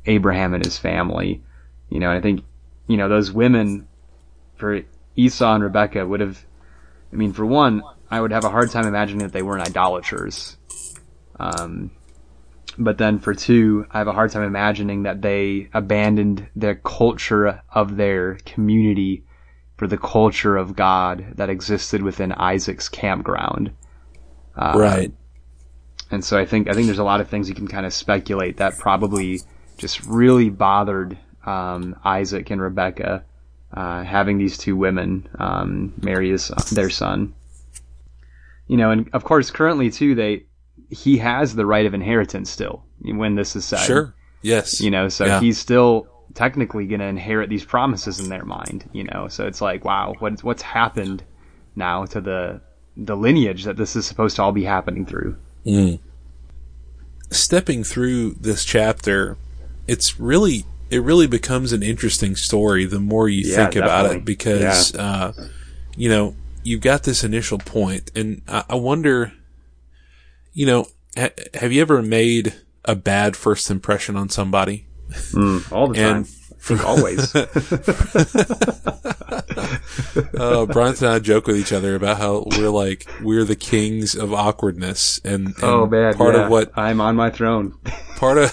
Abraham 0.05 0.53
and 0.53 0.63
his 0.63 0.77
family. 0.77 1.43
You 1.89 1.99
know, 1.99 2.09
and 2.09 2.17
I 2.17 2.21
think, 2.21 2.43
you 2.87 2.97
know, 2.97 3.09
those 3.09 3.31
women 3.31 3.87
for 4.55 4.81
Esau 5.15 5.55
and 5.55 5.63
Rebecca 5.63 6.05
would 6.05 6.19
have, 6.19 6.43
I 7.11 7.15
mean, 7.15 7.33
for 7.33 7.45
one, 7.45 7.83
I 8.09 8.21
would 8.21 8.31
have 8.31 8.43
a 8.43 8.49
hard 8.49 8.71
time 8.71 8.87
imagining 8.87 9.23
that 9.23 9.33
they 9.33 9.41
weren't 9.41 9.67
idolaters. 9.67 10.57
Um, 11.39 11.91
but 12.77 12.97
then 12.97 13.19
for 13.19 13.33
two, 13.33 13.85
I 13.91 13.97
have 13.97 14.07
a 14.07 14.13
hard 14.13 14.31
time 14.31 14.43
imagining 14.43 15.03
that 15.03 15.21
they 15.21 15.69
abandoned 15.73 16.47
their 16.55 16.75
culture 16.75 17.61
of 17.73 17.97
their 17.97 18.35
community 18.45 19.23
for 19.77 19.87
the 19.87 19.97
culture 19.97 20.57
of 20.57 20.75
God 20.75 21.33
that 21.35 21.49
existed 21.49 22.01
within 22.01 22.31
Isaac's 22.31 22.89
campground. 22.89 23.71
Uh, 24.55 24.73
Right. 24.75 25.11
And 26.11 26.23
so 26.23 26.37
I 26.37 26.45
think 26.45 26.69
I 26.69 26.73
think 26.73 26.85
there's 26.85 26.99
a 26.99 27.03
lot 27.03 27.21
of 27.21 27.29
things 27.29 27.49
you 27.49 27.55
can 27.55 27.67
kind 27.67 27.85
of 27.85 27.93
speculate 27.93 28.57
that 28.57 28.77
probably 28.77 29.41
just 29.77 30.05
really 30.05 30.49
bothered 30.49 31.17
um, 31.45 31.95
Isaac 32.03 32.49
and 32.49 32.61
Rebecca 32.61 33.23
uh, 33.73 34.03
having 34.03 34.37
these 34.37 34.57
two 34.57 34.75
women 34.75 35.27
um, 35.39 35.93
marry 36.01 36.31
his, 36.31 36.47
their 36.71 36.89
son. 36.89 37.33
You 38.67 38.77
know, 38.77 38.91
and 38.91 39.09
of 39.13 39.23
course, 39.23 39.51
currently 39.51 39.91
too, 39.91 40.15
they 40.15 40.45
he 40.89 41.17
has 41.17 41.55
the 41.55 41.65
right 41.65 41.85
of 41.85 41.93
inheritance 41.93 42.49
still 42.49 42.83
when 43.01 43.35
this 43.35 43.55
is 43.55 43.65
said. 43.65 43.79
Sure. 43.79 44.13
Yes. 44.41 44.81
You 44.81 44.91
know, 44.91 45.09
so 45.09 45.25
Yeah. 45.25 45.39
he's 45.39 45.57
still 45.57 46.07
technically 46.33 46.85
going 46.85 46.99
to 46.99 47.05
inherit 47.05 47.49
these 47.49 47.65
promises 47.65 48.19
in 48.19 48.29
their 48.29 48.45
mind. 48.45 48.89
You 48.93 49.05
know, 49.05 49.27
so 49.27 49.47
it's 49.47 49.61
like, 49.61 49.83
wow, 49.85 50.13
what's 50.19 50.43
what's 50.43 50.61
happened 50.61 51.23
now 51.75 52.05
to 52.05 52.21
the 52.21 52.61
the 52.95 53.15
lineage 53.15 53.63
that 53.65 53.77
this 53.77 53.95
is 53.95 54.05
supposed 54.05 54.35
to 54.37 54.43
all 54.43 54.51
be 54.51 54.63
happening 54.63 55.05
through? 55.05 55.37
Stepping 57.31 57.83
through 57.83 58.31
this 58.33 58.63
chapter, 58.65 59.37
it's 59.87 60.19
really 60.19 60.65
it 60.89 61.01
really 61.03 61.27
becomes 61.27 61.73
an 61.73 61.83
interesting 61.83 62.35
story 62.35 62.85
the 62.85 62.99
more 62.99 63.27
you 63.27 63.43
Yeah, 63.49 63.55
think 63.57 63.75
about 63.75 64.03
definitely. 64.03 64.17
it 64.19 64.25
because 64.25 64.95
uh, 64.95 65.33
you 65.95 66.09
know 66.09 66.35
you've 66.63 66.81
got 66.81 67.03
this 67.03 67.23
initial 67.23 67.57
point, 67.57 68.11
and 68.15 68.41
I, 68.47 68.63
I 68.69 68.75
wonder, 68.75 69.33
you 70.53 70.65
know, 70.65 70.87
ha- 71.17 71.29
have 71.53 71.71
you 71.71 71.81
ever 71.81 72.01
made 72.01 72.53
a 72.85 72.95
bad 72.95 73.35
first 73.35 73.69
impression 73.69 74.15
on 74.15 74.29
somebody? 74.29 74.85
All 75.71 75.87
the 75.89 75.93
time. 75.95 76.15
And 76.17 76.25
I 76.25 76.29
think 76.59 76.83
always. 76.85 77.33
uh, 80.39 80.65
Bryant 80.65 81.01
and 81.01 81.11
I 81.11 81.19
joke 81.19 81.47
with 81.47 81.57
each 81.57 81.71
other 81.73 81.95
about 81.95 82.17
how 82.17 82.43
we're 82.57 82.69
like 82.69 83.07
we're 83.21 83.43
the 83.43 83.55
kings 83.55 84.15
of 84.15 84.33
awkwardness, 84.33 85.19
and, 85.23 85.47
and 85.47 85.63
oh 85.63 85.85
man, 85.85 86.13
part 86.15 86.35
yeah. 86.35 86.45
of 86.45 86.51
what 86.51 86.71
I'm 86.77 87.01
on 87.01 87.15
my 87.15 87.29
throne. 87.29 87.73
part 88.17 88.37
of 88.37 88.51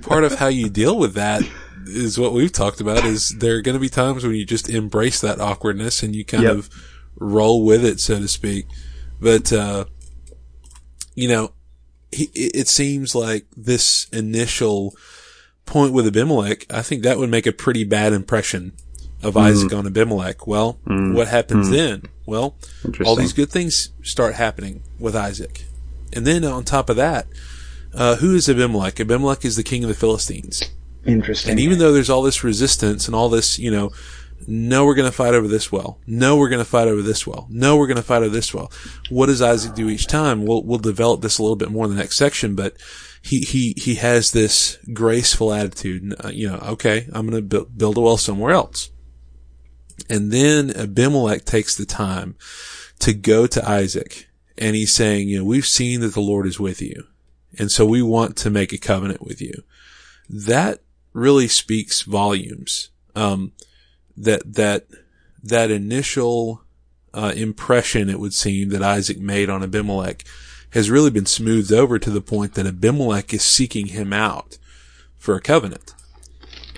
part 0.02 0.24
of 0.24 0.34
how 0.34 0.48
you 0.48 0.68
deal 0.68 0.98
with 0.98 1.14
that 1.14 1.42
is 1.86 2.18
what 2.18 2.32
we've 2.32 2.52
talked 2.52 2.80
about 2.80 3.04
is 3.04 3.30
there 3.38 3.56
are 3.56 3.62
going 3.62 3.76
to 3.76 3.80
be 3.80 3.88
times 3.88 4.24
when 4.24 4.34
you 4.34 4.44
just 4.44 4.68
embrace 4.68 5.20
that 5.20 5.40
awkwardness 5.40 6.02
and 6.02 6.16
you 6.16 6.24
kind 6.24 6.42
Yep. 6.42 6.52
of 6.56 6.70
roll 7.18 7.64
with 7.64 7.84
it 7.84 8.00
so 8.00 8.18
to 8.18 8.26
speak 8.28 8.66
but 9.20 9.52
uh 9.52 9.84
you 11.14 11.28
know 11.28 11.52
he, 12.10 12.24
it 12.34 12.56
it 12.56 12.68
seems 12.68 13.14
like 13.14 13.46
this 13.56 14.08
initial 14.12 14.94
point 15.66 15.92
with 15.92 16.06
Abimelech 16.06 16.66
I 16.72 16.82
think 16.82 17.02
that 17.02 17.18
would 17.18 17.30
make 17.30 17.46
a 17.46 17.52
pretty 17.52 17.84
bad 17.84 18.12
impression 18.12 18.72
of 19.22 19.36
Isaac 19.36 19.70
mm. 19.70 19.78
on 19.78 19.86
Abimelech. 19.86 20.46
Well, 20.46 20.78
mm. 20.86 21.14
what 21.14 21.28
happens 21.28 21.68
mm. 21.68 21.72
then? 21.72 22.02
Well, 22.26 22.56
all 23.04 23.16
these 23.16 23.32
good 23.32 23.50
things 23.50 23.90
start 24.02 24.34
happening 24.34 24.82
with 24.98 25.16
Isaac. 25.16 25.64
And 26.12 26.26
then 26.26 26.44
on 26.44 26.64
top 26.64 26.90
of 26.90 26.96
that, 26.96 27.26
uh, 27.94 28.16
who 28.16 28.34
is 28.34 28.48
Abimelech? 28.48 29.00
Abimelech 29.00 29.44
is 29.44 29.56
the 29.56 29.62
king 29.62 29.84
of 29.84 29.88
the 29.88 29.94
Philistines. 29.94 30.62
Interesting. 31.04 31.52
And 31.52 31.60
even 31.60 31.78
though 31.78 31.92
there's 31.92 32.10
all 32.10 32.22
this 32.22 32.44
resistance 32.44 33.06
and 33.06 33.14
all 33.14 33.28
this, 33.28 33.58
you 33.58 33.70
know, 33.70 33.92
no, 34.46 34.84
we're 34.84 34.94
going 34.94 35.10
to 35.10 35.16
fight 35.16 35.34
over 35.34 35.48
this 35.48 35.72
well. 35.72 35.98
No, 36.06 36.36
we're 36.36 36.48
going 36.48 36.60
to 36.60 36.64
fight 36.64 36.88
over 36.88 37.00
this 37.00 37.26
well. 37.26 37.46
No, 37.48 37.76
we're 37.76 37.86
going 37.86 37.96
to 37.96 38.02
fight 38.02 38.22
over 38.22 38.28
this 38.28 38.52
well. 38.52 38.70
What 39.08 39.26
does 39.26 39.40
Isaac 39.40 39.74
do 39.74 39.88
each 39.88 40.06
time? 40.06 40.44
We'll, 40.44 40.62
we'll 40.62 40.78
develop 40.78 41.22
this 41.22 41.38
a 41.38 41.42
little 41.42 41.56
bit 41.56 41.70
more 41.70 41.84
in 41.84 41.90
the 41.90 41.96
next 41.96 42.16
section, 42.16 42.54
but 42.54 42.76
he, 43.26 43.40
he, 43.40 43.74
he 43.76 43.96
has 43.96 44.30
this 44.30 44.78
graceful 44.92 45.52
attitude. 45.52 46.14
Uh, 46.24 46.28
you 46.28 46.48
know, 46.48 46.58
okay, 46.58 47.08
I'm 47.12 47.28
going 47.28 47.48
to 47.48 47.64
build, 47.64 47.96
a 47.96 48.00
well 48.00 48.16
somewhere 48.16 48.52
else. 48.52 48.90
And 50.08 50.30
then 50.30 50.70
Abimelech 50.70 51.44
takes 51.44 51.74
the 51.74 51.86
time 51.86 52.36
to 53.00 53.12
go 53.12 53.48
to 53.48 53.68
Isaac 53.68 54.28
and 54.56 54.76
he's 54.76 54.94
saying, 54.94 55.28
you 55.28 55.38
know, 55.38 55.44
we've 55.44 55.66
seen 55.66 56.00
that 56.02 56.14
the 56.14 56.20
Lord 56.20 56.46
is 56.46 56.60
with 56.60 56.80
you. 56.80 57.08
And 57.58 57.68
so 57.72 57.84
we 57.84 58.00
want 58.00 58.36
to 58.38 58.50
make 58.50 58.72
a 58.72 58.78
covenant 58.78 59.22
with 59.22 59.42
you. 59.42 59.64
That 60.28 60.82
really 61.12 61.48
speaks 61.48 62.02
volumes. 62.02 62.90
Um, 63.16 63.52
that, 64.16 64.54
that, 64.54 64.86
that 65.42 65.72
initial, 65.72 66.62
uh, 67.12 67.32
impression, 67.34 68.08
it 68.08 68.20
would 68.20 68.34
seem 68.34 68.68
that 68.68 68.82
Isaac 68.82 69.18
made 69.18 69.50
on 69.50 69.64
Abimelech 69.64 70.24
has 70.76 70.90
really 70.90 71.10
been 71.10 71.24
smoothed 71.24 71.72
over 71.72 71.98
to 71.98 72.10
the 72.10 72.20
point 72.20 72.52
that 72.52 72.66
Abimelech 72.66 73.32
is 73.32 73.42
seeking 73.42 73.86
him 73.86 74.12
out 74.12 74.58
for 75.16 75.34
a 75.34 75.40
covenant. 75.40 75.94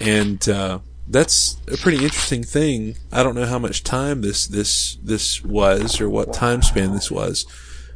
And, 0.00 0.48
uh, 0.48 0.78
that's 1.08 1.56
a 1.66 1.76
pretty 1.76 2.04
interesting 2.04 2.44
thing. 2.44 2.96
I 3.10 3.24
don't 3.24 3.34
know 3.34 3.46
how 3.46 3.58
much 3.58 3.82
time 3.82 4.20
this, 4.20 4.46
this, 4.46 4.98
this 5.02 5.42
was 5.42 6.00
or 6.00 6.08
what 6.08 6.32
time 6.32 6.62
span 6.62 6.92
this 6.92 7.10
was, 7.10 7.44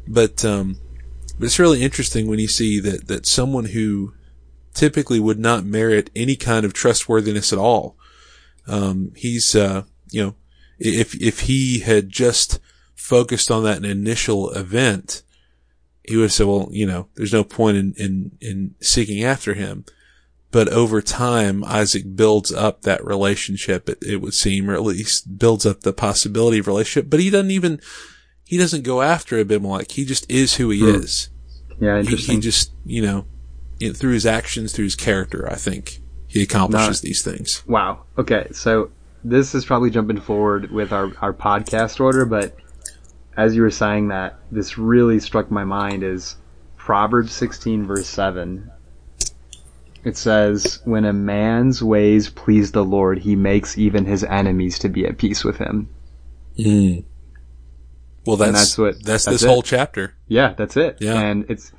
but, 0.08 0.44
um, 0.44 0.78
but 1.38 1.46
it's 1.46 1.60
really 1.60 1.82
interesting 1.82 2.26
when 2.26 2.40
you 2.40 2.48
see 2.48 2.80
that, 2.80 3.06
that 3.06 3.26
someone 3.26 3.66
who 3.66 4.14
typically 4.74 5.20
would 5.20 5.38
not 5.38 5.64
merit 5.64 6.10
any 6.16 6.34
kind 6.34 6.64
of 6.64 6.72
trustworthiness 6.72 7.52
at 7.52 7.60
all, 7.60 7.96
um, 8.66 9.12
he's, 9.14 9.54
uh, 9.54 9.82
you 10.10 10.24
know, 10.24 10.34
if, 10.80 11.14
if 11.22 11.40
he 11.40 11.80
had 11.80 12.08
just 12.08 12.58
focused 12.96 13.52
on 13.52 13.62
that 13.62 13.84
initial 13.84 14.50
event, 14.50 15.22
he 16.04 16.16
would 16.16 16.24
have 16.24 16.32
said, 16.32 16.46
well, 16.46 16.68
you 16.70 16.86
know, 16.86 17.08
there's 17.14 17.32
no 17.32 17.44
point 17.44 17.76
in, 17.76 17.94
in, 17.96 18.32
in 18.40 18.74
seeking 18.80 19.22
after 19.22 19.54
him. 19.54 19.84
But 20.50 20.68
over 20.68 21.00
time, 21.00 21.64
Isaac 21.64 22.14
builds 22.14 22.52
up 22.52 22.82
that 22.82 23.04
relationship, 23.04 23.88
it, 23.88 23.98
it 24.02 24.16
would 24.16 24.34
seem, 24.34 24.68
or 24.68 24.74
at 24.74 24.82
least 24.82 25.38
builds 25.38 25.64
up 25.64 25.80
the 25.80 25.94
possibility 25.94 26.58
of 26.58 26.66
relationship. 26.66 27.08
But 27.08 27.20
he 27.20 27.30
doesn't 27.30 27.50
even, 27.50 27.80
he 28.44 28.58
doesn't 28.58 28.84
go 28.84 29.00
after 29.00 29.38
Abimelech. 29.38 29.92
He 29.92 30.04
just 30.04 30.30
is 30.30 30.56
who 30.56 30.68
he 30.70 30.80
hmm. 30.80 30.96
is. 30.96 31.30
yeah, 31.80 31.94
He, 31.94 32.00
interesting. 32.00 32.34
he 32.34 32.40
just, 32.42 32.72
you 32.84 33.00
know, 33.00 33.24
it, 33.80 33.96
through 33.96 34.12
his 34.12 34.26
actions, 34.26 34.72
through 34.72 34.84
his 34.84 34.96
character, 34.96 35.50
I 35.50 35.54
think 35.54 36.00
he 36.26 36.42
accomplishes 36.42 37.00
these 37.00 37.22
things. 37.22 37.62
Wow. 37.66 38.04
Okay. 38.18 38.48
So 38.52 38.90
this 39.24 39.54
is 39.54 39.64
probably 39.64 39.90
jumping 39.90 40.20
forward 40.20 40.70
with 40.70 40.92
our, 40.92 41.12
our 41.22 41.32
podcast 41.32 41.98
order, 41.98 42.26
but 42.26 42.56
as 43.36 43.54
you 43.56 43.62
were 43.62 43.70
saying 43.70 44.08
that, 44.08 44.38
this 44.50 44.76
really 44.78 45.20
struck 45.20 45.50
my 45.50 45.64
mind 45.64 46.02
is 46.02 46.36
Proverbs 46.76 47.32
16 47.32 47.86
verse 47.86 48.06
7. 48.06 48.70
It 50.04 50.16
says, 50.16 50.80
when 50.84 51.04
a 51.04 51.12
man's 51.12 51.82
ways 51.82 52.28
please 52.28 52.72
the 52.72 52.84
Lord, 52.84 53.20
he 53.20 53.36
makes 53.36 53.78
even 53.78 54.04
his 54.04 54.24
enemies 54.24 54.78
to 54.80 54.88
be 54.88 55.06
at 55.06 55.16
peace 55.16 55.44
with 55.44 55.58
him. 55.58 55.88
Mm. 56.58 57.04
Well, 58.26 58.36
that's, 58.36 58.52
that's 58.52 58.78
what- 58.78 58.94
that's, 59.04 59.24
that's 59.24 59.36
this 59.36 59.42
it. 59.44 59.48
whole 59.48 59.62
chapter. 59.62 60.14
Yeah, 60.26 60.54
that's 60.56 60.76
it. 60.76 60.98
Yeah. 61.00 61.20
And 61.20 61.46
it's 61.48 61.72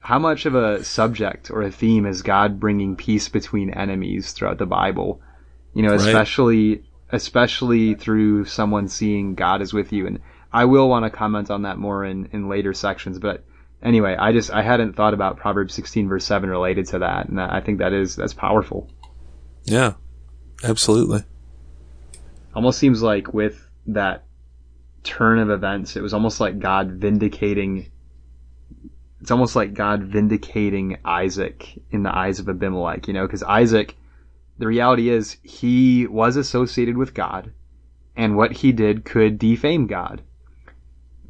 how 0.00 0.18
much 0.18 0.46
of 0.46 0.54
a 0.54 0.84
subject 0.84 1.50
or 1.50 1.62
a 1.62 1.70
theme 1.70 2.06
is 2.06 2.22
God 2.22 2.60
bringing 2.60 2.96
peace 2.96 3.28
between 3.28 3.70
enemies 3.70 4.32
throughout 4.32 4.58
the 4.58 4.66
Bible? 4.66 5.20
You 5.74 5.82
know, 5.82 5.90
Right. 5.90 6.00
especially 6.00 6.84
especially 7.12 7.94
through 7.94 8.44
someone 8.44 8.88
seeing 8.88 9.34
God 9.34 9.62
is 9.62 9.72
with 9.72 9.92
you. 9.92 10.06
And 10.06 10.20
I 10.52 10.64
will 10.64 10.88
want 10.88 11.04
to 11.04 11.10
comment 11.10 11.50
on 11.50 11.62
that 11.62 11.78
more 11.78 12.04
in 12.04 12.28
in 12.32 12.48
later 12.48 12.74
sections, 12.74 13.18
but 13.18 13.44
anyway, 13.82 14.16
I 14.18 14.32
just 14.32 14.50
I 14.50 14.62
hadn't 14.62 14.94
thought 14.94 15.14
about 15.14 15.36
Proverbs 15.36 15.74
16 15.74 16.08
verse 16.08 16.24
7 16.24 16.48
related 16.48 16.86
to 16.88 17.00
that, 17.00 17.28
and 17.28 17.40
I 17.40 17.60
think 17.60 17.78
that 17.78 17.92
is 17.92 18.16
that's 18.16 18.34
powerful. 18.34 18.88
Yeah, 19.64 19.94
absolutely. 20.64 21.24
Almost 22.54 22.78
seems 22.78 23.02
like 23.02 23.32
with 23.32 23.68
that 23.86 24.24
turn 25.02 25.38
of 25.38 25.50
events, 25.50 25.96
it 25.96 26.02
was 26.02 26.14
almost 26.14 26.40
like 26.40 26.58
God 26.58 26.92
vindicating. 26.92 27.90
It's 29.20 29.30
almost 29.30 29.54
like 29.54 29.74
God 29.74 30.04
vindicating 30.04 30.98
Isaac 31.04 31.80
in 31.90 32.02
the 32.02 32.16
eyes 32.16 32.38
of 32.38 32.48
Abimelech, 32.48 33.06
you 33.06 33.12
know, 33.12 33.26
because 33.26 33.42
Isaac, 33.42 33.94
the 34.58 34.66
reality 34.66 35.10
is 35.10 35.36
he 35.42 36.06
was 36.06 36.36
associated 36.36 36.96
with 36.96 37.14
God, 37.14 37.52
and 38.16 38.36
what 38.36 38.52
he 38.52 38.72
did 38.72 39.04
could 39.04 39.38
defame 39.38 39.86
God. 39.86 40.22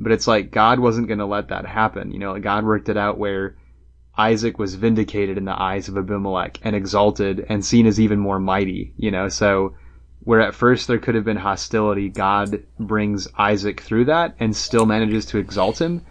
But 0.00 0.12
it's 0.12 0.26
like 0.26 0.50
God 0.50 0.80
wasn't 0.80 1.08
going 1.08 1.18
to 1.18 1.26
let 1.26 1.48
that 1.48 1.66
happen, 1.66 2.10
you 2.10 2.18
know. 2.18 2.38
God 2.38 2.64
worked 2.64 2.88
it 2.88 2.96
out 2.96 3.18
where 3.18 3.56
Isaac 4.16 4.58
was 4.58 4.74
vindicated 4.74 5.36
in 5.36 5.44
the 5.44 5.62
eyes 5.62 5.88
of 5.88 5.96
Abimelech 5.98 6.58
and 6.62 6.74
exalted 6.74 7.44
and 7.48 7.64
seen 7.64 7.86
as 7.86 8.00
even 8.00 8.18
more 8.18 8.40
mighty, 8.40 8.94
you 8.96 9.10
know. 9.10 9.28
So 9.28 9.74
where 10.20 10.40
at 10.40 10.54
first 10.54 10.88
there 10.88 10.98
could 10.98 11.14
have 11.14 11.24
been 11.24 11.36
hostility, 11.36 12.08
God 12.08 12.62
brings 12.78 13.28
Isaac 13.38 13.80
through 13.80 14.06
that 14.06 14.34
and 14.40 14.56
still 14.56 14.86
manages 14.86 15.26
to 15.26 15.38
exalt 15.38 15.80
him. 15.80 16.02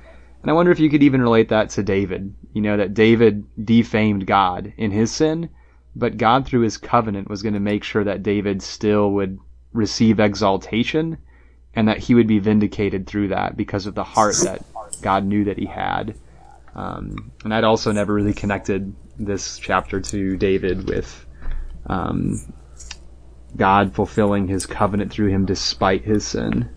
And 0.42 0.50
I 0.50 0.54
wonder 0.54 0.72
if 0.72 0.80
you 0.80 0.90
could 0.90 1.04
even 1.04 1.22
relate 1.22 1.50
that 1.50 1.70
to 1.72 1.84
David. 1.84 2.34
You 2.54 2.62
know, 2.62 2.78
that 2.78 2.94
David 2.94 3.46
defamed 3.64 4.26
God 4.26 4.74
in 4.78 4.92
his 4.92 5.12
sin, 5.12 5.50
but 5.96 6.18
God 6.18 6.46
through 6.46 6.62
his 6.62 6.78
covenant 6.78 7.30
was 7.30 7.44
going 7.44 7.54
to 7.54 7.60
make 7.60 7.84
sure 7.84 8.04
that 8.04 8.24
David 8.24 8.62
still 8.62 9.12
would 9.12 9.38
receive 9.74 10.20
exaltation 10.20 11.18
and 11.76 11.88
that 11.88 11.98
he 11.98 12.16
would 12.16 12.28
be 12.28 12.40
vindicated 12.40 13.08
through 13.08 13.30
that 13.30 13.56
because 13.56 13.86
of 13.86 13.96
the 13.96 14.04
heart 14.04 14.36
that 14.44 14.64
God 15.02 15.26
knew 15.26 15.46
that 15.46 15.58
he 15.58 15.66
had. 15.66 16.16
Um, 16.76 17.32
and 17.44 17.54
I'd 17.54 17.64
also 17.64 17.92
never 17.92 18.14
really 18.14 18.34
connected 18.34 18.94
this 19.18 19.60
chapter 19.60 20.00
to 20.00 20.38
David 20.38 20.88
with 20.88 21.26
um, 21.88 22.54
God 23.56 23.94
fulfilling 23.94 24.48
his 24.48 24.66
covenant 24.66 25.12
through 25.12 25.30
him 25.30 25.46
despite 25.46 26.04
his 26.04 26.26
sin. 26.26 26.70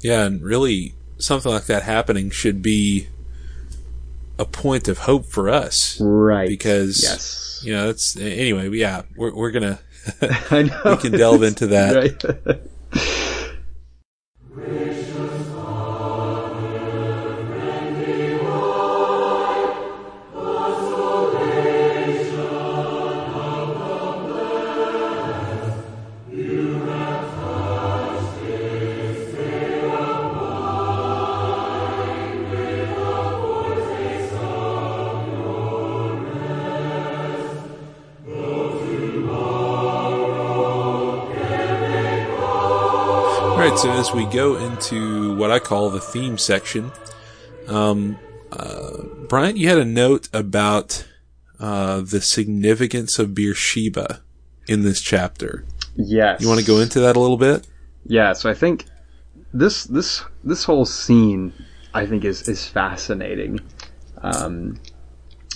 Yeah, 0.00 0.24
and 0.24 0.42
really, 0.42 0.94
something 1.18 1.50
like 1.50 1.66
that 1.66 1.82
happening 1.82 2.30
should 2.30 2.62
be 2.62 3.08
a 4.38 4.44
point 4.44 4.88
of 4.88 4.98
hope 4.98 5.26
for 5.26 5.48
us. 5.48 6.00
Right. 6.00 6.48
Because, 6.48 7.02
yes. 7.02 7.62
You 7.64 7.72
know, 7.74 7.86
that's, 7.88 8.16
anyway, 8.16 8.70
yeah, 8.70 9.02
we're, 9.16 9.34
we're 9.34 9.50
gonna, 9.50 9.80
we 10.22 10.96
can 10.96 11.12
delve 11.12 11.42
into 11.42 11.66
that. 11.68 12.22
Right. 12.46 12.60
So 43.78 43.92
as 43.92 44.12
we 44.12 44.26
go 44.26 44.56
into 44.56 45.36
what 45.36 45.52
I 45.52 45.60
call 45.60 45.90
the 45.90 46.00
theme 46.00 46.36
section, 46.36 46.90
um, 47.68 48.18
uh, 48.50 49.02
Bryant, 49.28 49.56
you 49.56 49.68
had 49.68 49.78
a 49.78 49.84
note 49.84 50.28
about 50.32 51.06
uh, 51.60 52.00
the 52.00 52.20
significance 52.20 53.20
of 53.20 53.34
Beersheba 53.34 54.20
in 54.66 54.82
this 54.82 55.00
chapter. 55.00 55.64
yes. 55.94 56.40
You 56.40 56.48
want 56.48 56.58
to 56.58 56.66
go 56.66 56.80
into 56.80 56.98
that 57.00 57.14
a 57.14 57.20
little 57.20 57.36
bit? 57.36 57.68
Yeah, 58.04 58.32
so 58.32 58.50
I 58.50 58.54
think 58.54 58.86
this 59.52 59.84
this 59.84 60.24
this 60.42 60.64
whole 60.64 60.84
scene 60.84 61.52
I 61.94 62.06
think 62.06 62.24
is 62.24 62.48
is 62.48 62.66
fascinating. 62.66 63.60
Um, 64.22 64.80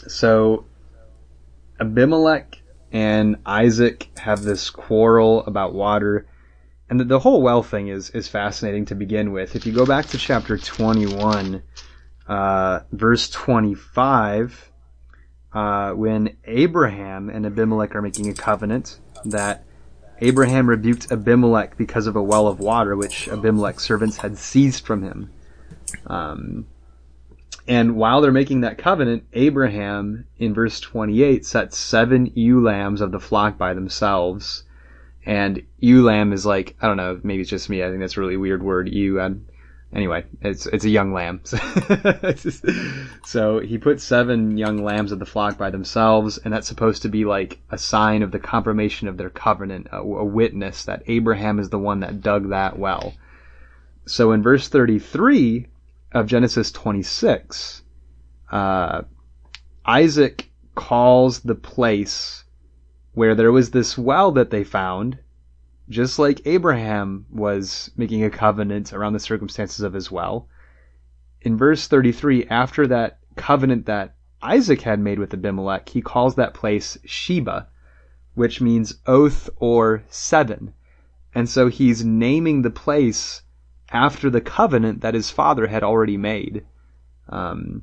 so 0.06 0.64
Abimelech 1.80 2.62
and 2.92 3.36
Isaac 3.46 4.10
have 4.18 4.42
this 4.42 4.70
quarrel 4.70 5.44
about 5.46 5.74
water, 5.74 6.26
and 6.93 7.01
the, 7.01 7.05
the 7.05 7.18
whole 7.18 7.40
well 7.40 7.62
thing 7.62 7.88
is 7.88 8.11
is 8.11 8.28
fascinating 8.28 8.84
to 8.84 8.95
begin 8.95 9.32
with. 9.32 9.57
If 9.57 9.64
you 9.64 9.72
go 9.72 9.86
back 9.86 10.09
to 10.09 10.18
chapter 10.18 10.59
twenty 10.59 11.07
one, 11.07 11.62
uh, 12.28 12.80
verse 12.93 13.30
twenty 13.30 13.74
five. 13.74 14.70
Uh, 15.55 15.93
when 15.93 16.36
Abraham 16.45 17.30
and 17.30 17.47
Abimelech 17.47 17.95
are 17.95 18.03
making 18.03 18.28
a 18.28 18.34
covenant 18.34 18.99
that 19.24 19.64
Abraham 20.20 20.68
rebuked 20.68 21.11
Abimelech 21.11 21.78
because 21.78 22.07
of 22.07 22.14
a 22.14 22.22
well 22.22 22.47
of 22.47 22.59
water 22.59 22.95
which 22.95 23.26
Abimelech's 23.26 23.84
servants 23.84 24.18
had 24.18 24.36
seized 24.36 24.84
from 24.84 25.03
him. 25.03 25.30
Um, 26.07 26.66
and 27.66 27.97
while 27.97 28.20
they're 28.20 28.32
making 28.32 28.62
that 28.62 28.76
covenant, 28.76 29.24
Abraham, 29.32 30.26
in 30.36 30.53
verse 30.53 30.78
28, 30.78 31.47
sets 31.47 31.78
seven 31.78 32.32
ewe 32.34 32.62
lambs 32.62 33.01
of 33.01 33.12
the 33.12 33.20
flock 33.20 33.57
by 33.57 33.72
themselves. 33.72 34.64
And 35.24 35.62
ewe 35.78 36.08
is 36.32 36.46
like, 36.46 36.76
I 36.80 36.88
don't 36.88 36.96
know, 36.96 37.20
maybe 37.22 37.42
it's 37.42 37.50
just 37.50 37.70
me, 37.70 37.82
I 37.82 37.88
think 37.88 38.00
that's 38.00 38.16
a 38.16 38.20
really 38.20 38.36
weird 38.36 38.62
word, 38.62 38.88
ewe. 38.88 39.20
And 39.20 39.46
anyway, 39.92 40.24
it's, 40.40 40.66
it's 40.66 40.84
a 40.84 40.90
young 40.90 41.12
lamb. 41.12 41.42
so 43.24 43.60
he 43.60 43.78
put 43.78 44.00
seven 44.00 44.58
young 44.58 44.82
lambs 44.82 45.12
of 45.12 45.20
the 45.20 45.26
flock 45.26 45.58
by 45.58 45.70
themselves, 45.70 46.38
and 46.38 46.52
that's 46.52 46.66
supposed 46.66 47.02
to 47.02 47.08
be 47.08 47.24
like 47.24 47.60
a 47.70 47.78
sign 47.78 48.22
of 48.22 48.32
the 48.32 48.40
confirmation 48.40 49.06
of 49.06 49.16
their 49.16 49.30
covenant, 49.30 49.86
a, 49.92 49.98
a 49.98 50.24
witness 50.24 50.84
that 50.86 51.04
Abraham 51.06 51.60
is 51.60 51.70
the 51.70 51.78
one 51.78 52.00
that 52.00 52.20
dug 52.20 52.48
that 52.50 52.78
well. 52.78 53.14
So 54.06 54.32
in 54.32 54.42
verse 54.42 54.66
33, 54.68 55.68
of 56.14 56.26
Genesis 56.26 56.70
26, 56.72 57.82
uh, 58.50 59.02
Isaac 59.84 60.50
calls 60.74 61.40
the 61.40 61.54
place 61.54 62.41
where 63.14 63.34
there 63.34 63.52
was 63.52 63.70
this 63.70 63.98
well 63.98 64.32
that 64.32 64.50
they 64.50 64.64
found, 64.64 65.18
just 65.88 66.18
like 66.18 66.46
Abraham 66.46 67.26
was 67.30 67.90
making 67.96 68.24
a 68.24 68.30
covenant 68.30 68.92
around 68.92 69.12
the 69.12 69.20
circumstances 69.20 69.80
of 69.80 69.92
his 69.92 70.10
well. 70.10 70.48
In 71.42 71.56
verse 71.56 71.86
33, 71.86 72.46
after 72.46 72.86
that 72.86 73.18
covenant 73.36 73.86
that 73.86 74.14
Isaac 74.42 74.82
had 74.82 74.98
made 74.98 75.18
with 75.18 75.34
Abimelech, 75.34 75.88
he 75.88 76.00
calls 76.00 76.34
that 76.36 76.54
place 76.54 76.96
Sheba, 77.04 77.68
which 78.34 78.60
means 78.60 78.98
oath 79.06 79.50
or 79.56 80.04
seven. 80.08 80.72
And 81.34 81.48
so 81.48 81.68
he's 81.68 82.04
naming 82.04 82.62
the 82.62 82.70
place 82.70 83.42
after 83.90 84.30
the 84.30 84.40
covenant 84.40 85.00
that 85.02 85.14
his 85.14 85.30
father 85.30 85.66
had 85.66 85.82
already 85.82 86.16
made. 86.16 86.64
Um, 87.28 87.82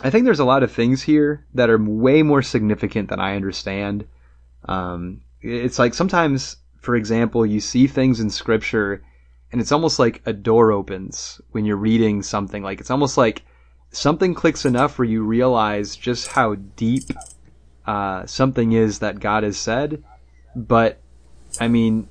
I 0.00 0.10
think 0.10 0.24
there's 0.24 0.40
a 0.40 0.44
lot 0.44 0.62
of 0.62 0.72
things 0.72 1.02
here 1.02 1.46
that 1.54 1.70
are 1.70 1.78
way 1.78 2.22
more 2.22 2.42
significant 2.42 3.08
than 3.08 3.20
I 3.20 3.36
understand. 3.36 4.06
Um, 4.64 5.22
it's 5.40 5.78
like 5.78 5.94
sometimes, 5.94 6.56
for 6.80 6.96
example, 6.96 7.46
you 7.46 7.60
see 7.60 7.86
things 7.86 8.20
in 8.20 8.30
scripture 8.30 9.02
and 9.50 9.60
it's 9.60 9.72
almost 9.72 9.98
like 9.98 10.22
a 10.26 10.32
door 10.32 10.72
opens 10.72 11.40
when 11.52 11.64
you're 11.64 11.76
reading 11.76 12.22
something. 12.22 12.62
Like 12.62 12.80
it's 12.80 12.90
almost 12.90 13.16
like 13.16 13.42
something 13.90 14.34
clicks 14.34 14.64
enough 14.64 14.98
where 14.98 15.08
you 15.08 15.22
realize 15.22 15.96
just 15.96 16.28
how 16.28 16.54
deep 16.54 17.04
uh, 17.86 18.26
something 18.26 18.72
is 18.72 18.98
that 18.98 19.20
God 19.20 19.44
has 19.44 19.56
said. 19.56 20.02
But 20.54 21.00
I 21.60 21.68
mean, 21.68 22.08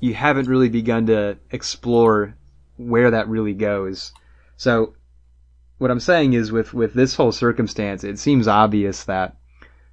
you 0.00 0.14
haven't 0.14 0.48
really 0.48 0.68
begun 0.68 1.06
to 1.06 1.38
explore 1.50 2.34
where 2.76 3.10
that 3.10 3.28
really 3.28 3.54
goes. 3.54 4.12
So 4.56 4.94
what 5.78 5.90
I'm 5.90 6.00
saying 6.00 6.32
is 6.32 6.50
with, 6.50 6.74
with 6.74 6.94
this 6.94 7.14
whole 7.14 7.32
circumstance, 7.32 8.02
it 8.02 8.18
seems 8.18 8.48
obvious 8.48 9.04
that, 9.04 9.36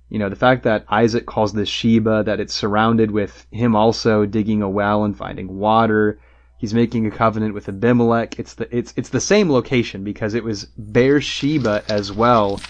you 0.10 0.20
know, 0.20 0.30
the 0.30 0.36
fact 0.36 0.64
that 0.64 0.86
Isaac 0.90 1.26
calls 1.26 1.54
this 1.54 1.70
Sheba, 1.70 2.24
that 2.26 2.40
it's 2.40 2.54
surrounded 2.54 3.12
with 3.12 3.48
him 3.52 3.76
also 3.76 4.26
digging 4.26 4.62
a 4.62 4.70
well 4.70 5.04
and 5.04 5.18
finding 5.18 5.58
water. 5.58 6.20
He's 6.58 6.74
making 6.74 7.06
a 7.06 7.12
covenant 7.12 7.54
with 7.54 7.68
Abimelech. 7.68 8.40
It's 8.40 8.54
the, 8.54 8.76
it's, 8.76 8.94
it's 8.96 9.10
the 9.10 9.20
same 9.20 9.50
location 9.50 10.04
because 10.04 10.34
it 10.34 10.44
was 10.44 10.66
Beersheba 10.66 11.84
as 11.90 12.12
well 12.12 12.62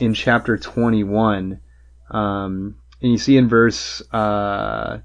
in 0.00 0.14
chapter 0.14 0.56
21. 0.56 1.60
Um, 2.10 2.76
and 3.02 3.12
you 3.12 3.18
see 3.18 3.36
in 3.36 3.48
verse, 3.48 4.02
uh, 4.12 4.98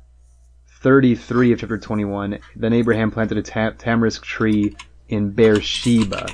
33 0.81 1.51
of 1.51 1.59
chapter 1.59 1.77
21, 1.77 2.39
then 2.55 2.73
Abraham 2.73 3.11
planted 3.11 3.37
a 3.37 3.41
tam- 3.41 3.73
tamarisk 3.73 4.21
tree 4.21 4.75
in 5.09 5.31
Beersheba. 5.31 6.29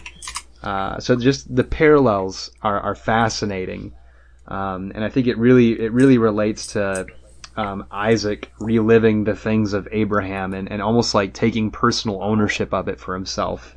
Uh, 0.61 0.99
so 0.99 1.15
just 1.15 1.53
the 1.53 1.63
parallels 1.63 2.51
are, 2.61 2.79
are 2.79 2.95
fascinating. 2.95 3.93
Um, 4.51 4.91
and 4.93 5.03
I 5.03 5.09
think 5.09 5.27
it 5.27 5.37
really, 5.37 5.79
it 5.79 5.93
really 5.93 6.17
relates 6.17 6.67
to, 6.73 7.05
um, 7.55 7.85
Isaac 7.89 8.51
reliving 8.59 9.23
the 9.23 9.35
things 9.35 9.71
of 9.71 9.87
Abraham 9.91 10.53
and, 10.53 10.69
and 10.69 10.81
almost 10.81 11.15
like 11.15 11.33
taking 11.33 11.71
personal 11.71 12.21
ownership 12.21 12.73
of 12.73 12.89
it 12.89 12.99
for 12.99 13.13
himself. 13.13 13.75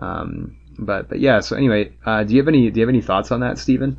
Um, 0.00 0.56
but, 0.78 1.08
but 1.08 1.20
yeah, 1.20 1.38
so 1.38 1.54
anyway, 1.54 1.92
uh, 2.04 2.24
do 2.24 2.34
you 2.34 2.40
have 2.40 2.48
any, 2.48 2.70
do 2.70 2.80
you 2.80 2.86
have 2.86 2.88
any 2.88 3.02
thoughts 3.02 3.30
on 3.30 3.40
that, 3.40 3.58
Stephen? 3.58 3.98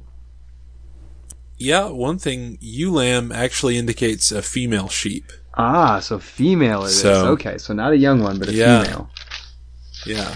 Yeah, 1.57 1.89
one 1.89 2.17
thing, 2.17 2.57
ewe 2.59 2.91
lamb 2.91 3.31
actually 3.31 3.77
indicates 3.77 4.31
a 4.31 4.41
female 4.41 4.89
sheep. 4.89 5.31
Ah, 5.53 5.99
so 5.99 6.19
female 6.19 6.85
it 6.85 6.89
so, 6.89 7.11
is. 7.11 7.17
Okay, 7.17 7.57
so 7.57 7.73
not 7.73 7.93
a 7.93 7.97
young 7.97 8.21
one, 8.21 8.39
but 8.39 8.49
a 8.49 8.53
yeah, 8.53 8.83
female. 8.83 9.09
Yeah. 10.05 10.35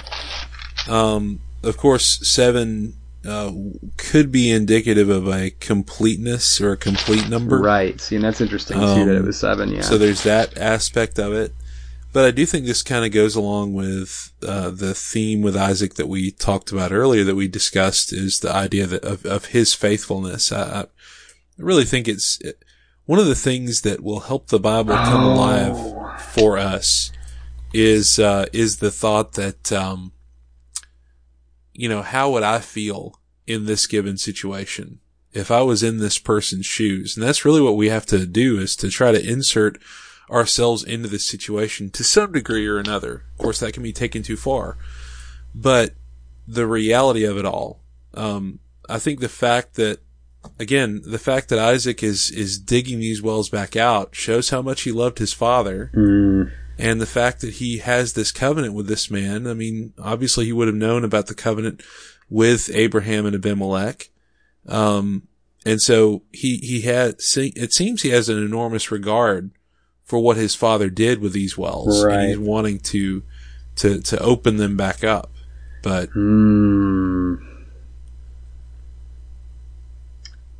Um, 0.87 1.41
of 1.63 1.77
course, 1.77 2.29
seven 2.29 2.95
uh, 3.27 3.51
could 3.97 4.31
be 4.31 4.51
indicative 4.51 5.09
of 5.09 5.27
a 5.27 5.51
completeness 5.51 6.61
or 6.61 6.73
a 6.73 6.77
complete 6.77 7.29
number. 7.29 7.59
Right. 7.59 7.99
See, 7.99 8.15
and 8.15 8.23
that's 8.23 8.41
interesting 8.41 8.77
um, 8.77 8.97
too 8.97 9.05
that 9.05 9.15
it 9.15 9.19
um, 9.19 9.25
was 9.25 9.39
seven. 9.39 9.71
Yeah. 9.71 9.81
So 9.81 9.97
there's 9.97 10.23
that 10.23 10.57
aspect 10.57 11.19
of 11.19 11.33
it. 11.33 11.53
But 12.13 12.23
I 12.23 12.31
do 12.31 12.45
think 12.45 12.65
this 12.65 12.81
kind 12.81 13.03
of 13.03 13.11
goes 13.11 13.35
along 13.35 13.73
with 13.73 14.31
uh, 14.41 14.69
the 14.69 14.93
theme 14.93 15.41
with 15.41 15.57
Isaac 15.57 15.95
that 15.95 16.07
we 16.07 16.31
talked 16.31 16.71
about 16.71 16.93
earlier, 16.93 17.25
that 17.25 17.35
we 17.35 17.49
discussed, 17.49 18.13
is 18.13 18.39
the 18.39 18.53
idea 18.53 18.87
that, 18.87 19.03
of, 19.03 19.25
of 19.25 19.47
his 19.47 19.73
faithfulness. 19.73 20.49
I, 20.49 20.81
I 20.81 20.85
really 21.57 21.83
think 21.83 22.07
it's 22.07 22.39
one 23.05 23.19
of 23.19 23.25
the 23.25 23.35
things 23.35 23.81
that 23.81 24.01
will 24.01 24.21
help 24.21 24.47
the 24.47 24.59
Bible 24.59 24.95
come 24.95 25.25
oh. 25.25 25.33
alive 25.33 26.21
for 26.21 26.57
us 26.57 27.11
is 27.73 28.17
uh, 28.17 28.45
is 28.53 28.77
the 28.77 28.91
thought 28.91 29.33
that 29.33 29.71
um, 29.71 30.13
you 31.75 31.89
know 31.89 32.01
how 32.01 32.31
would 32.31 32.43
I 32.43 32.59
feel 32.59 33.19
in 33.45 33.65
this 33.65 33.85
given 33.85 34.17
situation 34.17 34.99
if 35.33 35.51
I 35.51 35.61
was 35.61 35.83
in 35.83 35.97
this 35.97 36.17
person's 36.17 36.65
shoes, 36.65 37.15
and 37.15 37.25
that's 37.25 37.43
really 37.45 37.61
what 37.61 37.75
we 37.75 37.89
have 37.89 38.05
to 38.07 38.25
do 38.25 38.57
is 38.57 38.75
to 38.77 38.89
try 38.89 39.11
to 39.11 39.29
insert 39.29 39.81
ourselves 40.31 40.83
into 40.83 41.09
this 41.09 41.27
situation 41.27 41.89
to 41.91 42.03
some 42.03 42.31
degree 42.31 42.65
or 42.65 42.79
another. 42.79 43.25
Of 43.33 43.37
course, 43.37 43.59
that 43.59 43.73
can 43.73 43.83
be 43.83 43.93
taken 43.93 44.23
too 44.23 44.37
far, 44.37 44.77
but 45.53 45.93
the 46.47 46.65
reality 46.65 47.25
of 47.25 47.37
it 47.37 47.45
all. 47.45 47.81
Um, 48.13 48.59
I 48.87 48.97
think 48.97 49.19
the 49.19 49.29
fact 49.29 49.75
that 49.75 49.99
again, 50.59 51.01
the 51.05 51.19
fact 51.19 51.49
that 51.49 51.59
Isaac 51.59 52.01
is 52.01 52.31
is 52.31 52.57
digging 52.57 52.99
these 52.99 53.21
wells 53.21 53.49
back 53.49 53.75
out 53.75 54.15
shows 54.15 54.49
how 54.49 54.61
much 54.61 54.83
he 54.83 54.91
loved 54.91 55.19
his 55.19 55.33
father. 55.33 55.91
Mm. 55.93 56.51
And 56.77 56.99
the 56.99 57.05
fact 57.05 57.41
that 57.41 57.55
he 57.55 57.77
has 57.77 58.13
this 58.13 58.31
covenant 58.31 58.73
with 58.73 58.87
this 58.87 59.09
man, 59.09 59.47
I 59.47 59.53
mean, 59.53 59.93
obviously 59.97 60.45
he 60.45 60.53
would 60.53 60.67
have 60.67 60.75
known 60.75 61.03
about 61.03 61.27
the 61.27 61.35
covenant 61.35 61.81
with 62.29 62.69
Abraham 62.73 63.25
and 63.25 63.35
Abimelech. 63.35 64.09
Um, 64.67 65.27
and 65.65 65.81
so 65.81 66.23
he, 66.31 66.57
he 66.57 66.81
had, 66.81 67.15
it 67.35 67.73
seems 67.73 68.01
he 68.01 68.09
has 68.09 68.29
an 68.29 68.43
enormous 68.43 68.91
regard 68.91 69.51
for 70.03 70.19
what 70.19 70.37
his 70.37 70.53
father 70.53 70.89
did 70.89 71.21
with 71.21 71.33
these 71.33 71.57
wells. 71.57 72.03
Right. 72.03 72.13
And 72.13 72.27
he's 72.29 72.37
wanting 72.39 72.79
to, 72.79 73.23
to, 73.77 74.01
to 74.01 74.19
open 74.19 74.57
them 74.57 74.75
back 74.75 75.03
up. 75.03 75.31
But, 75.81 76.09
mm. 76.11 77.37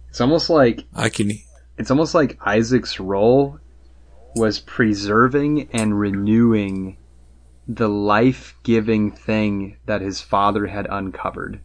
It's 0.10 0.22
almost 0.22 0.50
like 0.50 0.86
I 0.96 1.10
can. 1.10 1.32
It's 1.78 1.92
almost 1.92 2.16
like 2.16 2.38
Isaac's 2.46 3.02
role 3.02 3.60
was 4.36 4.60
preserving 4.60 5.70
and 5.72 6.00
renewing 6.00 6.98
the 7.68 7.90
life-giving 7.90 9.12
thing 9.12 9.78
that 9.86 10.02
his 10.02 10.22
father 10.22 10.68
had 10.68 10.88
uncovered. 10.90 11.62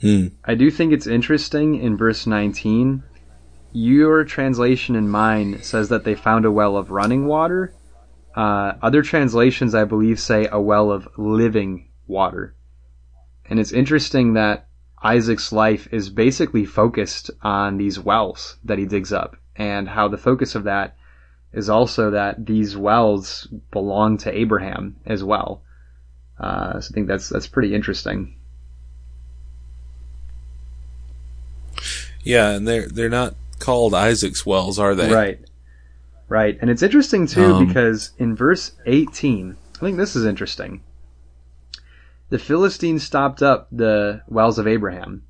Hmm. 0.00 0.28
I 0.44 0.54
do 0.54 0.70
think 0.70 0.92
it's 0.92 1.06
interesting 1.06 1.76
in 1.76 1.96
verse 1.96 2.26
19. 2.26 3.02
Your 3.72 4.24
translation 4.24 4.94
and 4.94 5.10
mine 5.10 5.62
says 5.62 5.88
that 5.88 6.04
they 6.04 6.14
found 6.14 6.44
a 6.44 6.52
well 6.52 6.76
of 6.76 6.90
running 6.90 7.26
water. 7.26 7.72
Uh, 8.36 8.74
other 8.82 9.02
translations, 9.02 9.74
I 9.74 9.84
believe, 9.84 10.20
say 10.20 10.48
a 10.50 10.60
well 10.60 10.90
of 10.90 11.08
living 11.16 11.88
water. 12.06 12.54
And 13.48 13.58
it's 13.58 13.72
interesting 13.72 14.34
that 14.34 14.68
Isaac's 15.02 15.52
life 15.52 15.88
is 15.92 16.10
basically 16.10 16.64
focused 16.64 17.30
on 17.42 17.76
these 17.76 17.98
wells 17.98 18.58
that 18.64 18.78
he 18.78 18.86
digs 18.86 19.12
up 19.12 19.36
and 19.56 19.88
how 19.88 20.08
the 20.08 20.18
focus 20.18 20.54
of 20.54 20.64
that 20.64 20.96
is 21.52 21.68
also 21.68 22.10
that 22.10 22.46
these 22.46 22.76
wells 22.76 23.46
belong 23.70 24.18
to 24.18 24.36
Abraham 24.36 24.96
as 25.06 25.22
well. 25.22 25.62
Uh, 26.38 26.80
so 26.80 26.90
I 26.90 26.94
think 26.94 27.08
that's 27.08 27.28
that's 27.28 27.46
pretty 27.46 27.74
interesting. 27.74 28.36
Yeah, 32.24 32.50
and 32.50 32.66
they're 32.66 32.88
they're 32.88 33.08
not 33.08 33.34
called 33.58 33.94
Isaac's 33.94 34.46
wells, 34.46 34.78
are 34.78 34.94
they? 34.94 35.12
Right, 35.12 35.40
right. 36.28 36.58
And 36.60 36.70
it's 36.70 36.82
interesting 36.82 37.26
too 37.26 37.54
um, 37.54 37.66
because 37.66 38.12
in 38.18 38.34
verse 38.34 38.72
eighteen, 38.86 39.56
I 39.76 39.78
think 39.80 39.96
this 39.96 40.16
is 40.16 40.24
interesting 40.24 40.82
the 42.32 42.38
Philistines 42.38 43.02
stopped 43.02 43.42
up 43.42 43.68
the 43.70 44.22
wells 44.26 44.58
of 44.58 44.66
Abraham. 44.66 45.22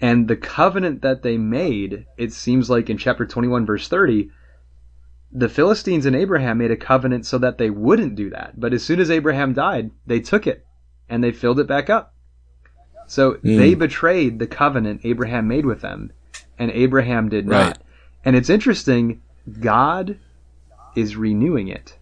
And 0.00 0.28
the 0.28 0.36
covenant 0.36 1.02
that 1.02 1.22
they 1.22 1.38
made, 1.38 2.06
it 2.16 2.32
seems 2.32 2.68
like 2.68 2.90
in 2.90 2.98
chapter 2.98 3.24
21 3.24 3.64
verse 3.64 3.88
30, 3.88 4.30
the 5.32 5.48
Philistines 5.48 6.06
and 6.06 6.14
Abraham 6.14 6.58
made 6.58 6.70
a 6.70 6.76
covenant 6.76 7.26
so 7.26 7.38
that 7.38 7.58
they 7.58 7.70
wouldn't 7.70 8.14
do 8.14 8.30
that. 8.30 8.58
But 8.58 8.72
as 8.72 8.84
soon 8.84 9.00
as 9.00 9.10
Abraham 9.10 9.52
died, 9.52 9.90
they 10.06 10.20
took 10.20 10.46
it 10.46 10.64
and 11.08 11.22
they 11.22 11.32
filled 11.32 11.60
it 11.60 11.66
back 11.66 11.90
up. 11.90 12.14
So 13.06 13.34
Mm. 13.34 13.56
they 13.56 13.74
betrayed 13.74 14.38
the 14.38 14.46
covenant 14.46 15.00
Abraham 15.04 15.46
made 15.48 15.66
with 15.66 15.80
them, 15.80 16.12
and 16.58 16.70
Abraham 16.70 17.28
did 17.28 17.46
Right. 17.48 17.66
not. 17.68 17.82
And 18.24 18.36
it's 18.36 18.48
interesting, 18.48 19.20
God 19.60 20.18
is 20.96 21.16
renewing 21.16 21.68
it. 21.68 21.98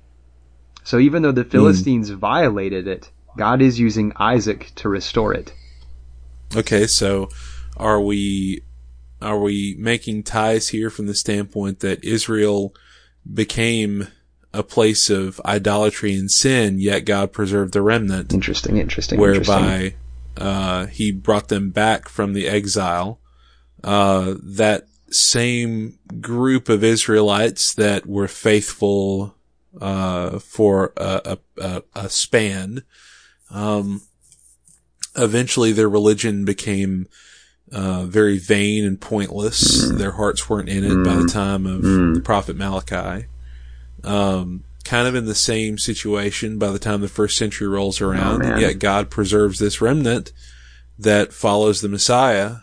So 0.85 0.99
even 0.99 1.23
though 1.23 1.33
the 1.33 1.45
Philistines 1.45 2.11
violated 2.11 2.87
it, 2.87 3.11
God 3.37 3.63
is 3.63 3.81
using 3.81 4.13
Isaac 4.17 4.73
to 4.77 4.89
restore 4.89 5.33
it. 5.33 5.55
Okay, 6.55 6.87
so 6.87 7.29
are 7.77 8.01
we 8.01 8.63
are 9.21 9.39
we 9.39 9.77
making 9.79 10.25
ties 10.25 10.69
here 10.71 10.91
from 10.91 11.07
the 11.07 11.15
standpoint 11.15 11.81
that 11.81 12.05
Israel 12.05 12.75
became 13.33 14.09
a 14.53 14.63
place 14.63 15.09
of 15.09 15.41
idolatry 15.45 16.15
and 16.15 16.31
sin, 16.31 16.79
yet 16.79 17.05
God 17.05 17.33
preserved 17.33 17.73
the 17.73 17.83
remnant, 17.83 18.35
Interesting, 18.35 18.77
interesting, 18.77 19.21
interesting. 19.21 19.55
whereby 19.55 19.95
uh, 20.37 20.87
He 20.87 21.13
brought 21.13 21.49
them 21.49 21.71
back 21.71 22.09
from 22.09 22.33
the 22.33 22.49
exile. 22.49 23.21
Uh, 23.85 24.35
that 24.43 24.87
same 25.11 25.99
group 26.21 26.69
of 26.69 26.83
Israelites 26.85 27.75
that 27.75 28.07
were 28.07 28.29
faithful 28.29 29.37
uh, 29.81 30.39
for 30.39 30.93
a, 30.97 31.39
a, 31.59 31.63
a, 31.63 31.83
a 31.95 32.09
span. 32.09 32.83
Um, 33.51 34.03
eventually, 35.17 35.73
their 35.73 35.89
religion 35.89 36.45
became 36.45 37.07
uh, 37.73 38.05
very 38.05 38.39
vain 38.39 38.85
and 38.85 39.01
pointless. 39.01 39.89
Their 39.91 40.13
hearts 40.13 40.49
weren't 40.49 40.69
in 40.69 40.85
it 40.85 41.05
by 41.05 41.15
the 41.15 41.29
time 41.29 41.67
of 41.67 41.83
the 41.83 42.21
prophet 42.23 42.57
Malachi. 42.57 43.27
Um, 44.05 44.65
kind 44.85 45.07
of 45.07 45.15
in 45.15 45.27
the 45.27 45.35
same 45.35 45.79
situation 45.79 46.59
by 46.59 46.71
the 46.71 46.79
time 46.79 47.01
the 47.01 47.09
first 47.09 47.39
century 47.39 47.69
rolls 47.69 48.01
around. 48.01 48.41
man. 48.41 48.61
yet 48.61 48.79
God 48.79 49.11
preserves 49.11 49.59
this 49.59 49.81
remnant 49.81 50.33
that 50.99 51.33
follows 51.33 51.81
the 51.81 51.89
Messiah 51.89 52.57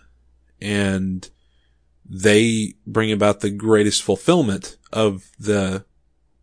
and 0.61 1.29
they 2.05 2.73
bring 2.85 3.11
about 3.11 3.39
the 3.39 3.49
greatest 3.49 4.03
fulfillment 4.03 4.77
of 4.91 5.31
the, 5.39 5.85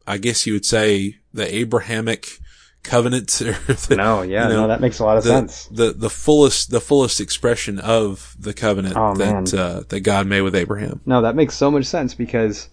I 0.07 0.19
guess 0.19 0.47
you 0.47 0.53
would 0.55 0.65
say, 0.65 1.17
the 1.33 1.55
Abrahamic 1.55 2.39
covenant 2.83 3.41
or 3.43 3.53
the, 3.53 3.97
no, 3.97 4.23
yeah, 4.23 4.45
you 4.45 4.55
know, 4.55 4.63
no, 4.63 4.69
that 4.69 4.81
makes 4.81 4.99
a 4.99 5.05
lot 5.05 5.17
of 5.17 5.25
the, 5.25 5.31
sense. 5.31 5.67
the, 5.67 5.93
the 5.93 6.11
fullest, 6.11 6.71
the 6.71 6.81
fullest 6.81 7.21
expression 7.21 7.79
of 7.79 8.35
the 8.39 8.55
covenant 8.55 8.97
Oh, 8.97 9.15
that, 9.17 9.55
uh, 9.55 9.83
that 9.89 10.01
God 10.01 10.27
made 10.27 10.43
with 10.43 10.55
Abraham. 10.55 11.01
No, 11.05 11.23
that 11.23 11.35
makes 11.35 11.55
so 11.55 11.71
much 11.71 11.85
sense 11.85 12.15
because 12.15 12.69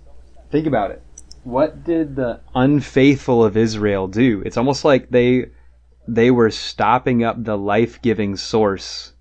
think 0.51 0.67
about 0.67 0.91
it. 0.91 1.01
What 1.43 1.83
did 1.83 2.15
the 2.15 2.39
unfaithful 2.55 3.43
of 3.43 3.57
Israel 3.57 4.07
do? 4.07 4.41
It's 4.45 4.57
almost 4.57 4.85
like 4.85 5.09
they 5.09 5.47
they 6.07 6.31
were 6.31 6.51
stopping 6.51 7.23
up 7.23 7.41
the 7.43 7.57
life-giving 7.57 8.35
source 8.37 9.13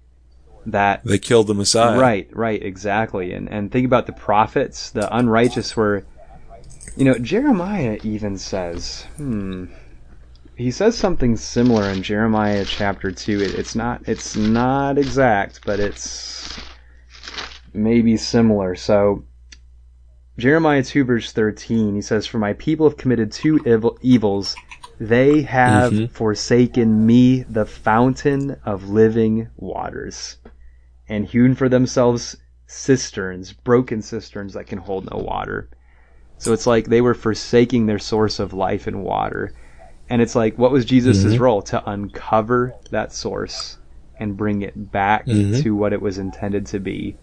that 0.66 1.05
They 1.05 1.18
killed 1.18 1.49
the 1.49 1.55
Messiah. 1.55 1.99
Right, 1.99 2.28
right, 2.33 2.62
exactly. 2.62 3.33
And 3.33 3.49
and 3.49 3.72
think 3.72 3.87
about 3.87 4.07
the 4.07 4.12
prophets, 4.12 4.91
the 4.91 5.12
unrighteous 5.14 5.76
were 5.76 6.05
you 6.97 7.05
know, 7.05 7.14
Jeremiah 7.14 7.99
even 8.03 8.39
says, 8.39 9.05
hmm 9.16 9.66
he 10.57 10.70
says 10.70 10.96
something 10.98 11.36
similar 11.36 11.90
in 11.90 12.03
Jeremiah 12.03 12.64
chapter 12.64 13.12
2. 13.12 13.42
It, 13.42 13.55
it's 13.55 13.74
not 13.74 14.03
it's 14.07 14.36
not 14.36 14.98
exact, 14.98 15.62
but 15.64 15.80
it's 15.80 16.61
maybe 17.74 18.16
similar. 18.16 18.74
So 18.74 19.24
Jeremiah 20.38 20.82
2 20.82 21.05
verse 21.05 21.32
13, 21.32 21.94
he 21.94 22.03
says, 22.03 22.26
For 22.26 22.38
my 22.38 22.53
people 22.55 22.88
have 22.88 22.98
committed 22.98 23.32
two 23.32 23.59
evil, 23.66 23.98
evils. 24.03 24.59
They 24.98 25.42
have 25.42 25.92
Mhm. 25.92 26.11
forsaken 26.11 27.07
me, 27.07 27.42
the 27.42 27.66
fountain 27.66 28.57
of 28.64 28.88
living 28.88 29.48
waters, 29.57 30.38
and 31.09 31.26
hewn 31.26 31.55
for 31.55 31.68
themselves 31.68 32.36
cisterns, 32.66 33.53
broken 33.53 34.03
cisterns 34.03 34.55
that 34.55 34.66
can 34.66 34.78
hold 34.78 35.11
no 35.11 35.18
water. 35.18 35.70
So 36.38 36.53
it's 36.53 36.66
like 36.66 36.86
they 36.86 37.00
were 37.00 37.14
forsaking 37.14 37.86
their 37.86 37.98
source 37.98 38.38
of 38.40 38.53
life 38.53 38.86
and 38.86 39.03
water. 39.05 39.55
And 40.12 40.20
it's 40.20 40.34
like, 40.34 40.58
what 40.58 40.70
was 40.70 40.84
Jesus' 40.84 41.24
Mhm. 41.24 41.40
role? 41.40 41.62
To 41.62 41.90
uncover 41.90 42.74
that 42.90 43.14
source 43.14 43.78
and 44.20 44.36
bring 44.36 44.60
it 44.60 44.92
back 44.92 45.24
Mhm. 45.26 45.62
to 45.62 45.74
what 45.74 45.94
it 45.94 46.02
was 46.02 46.18
intended 46.18 46.66
to 46.66 46.78
be. 46.80 47.16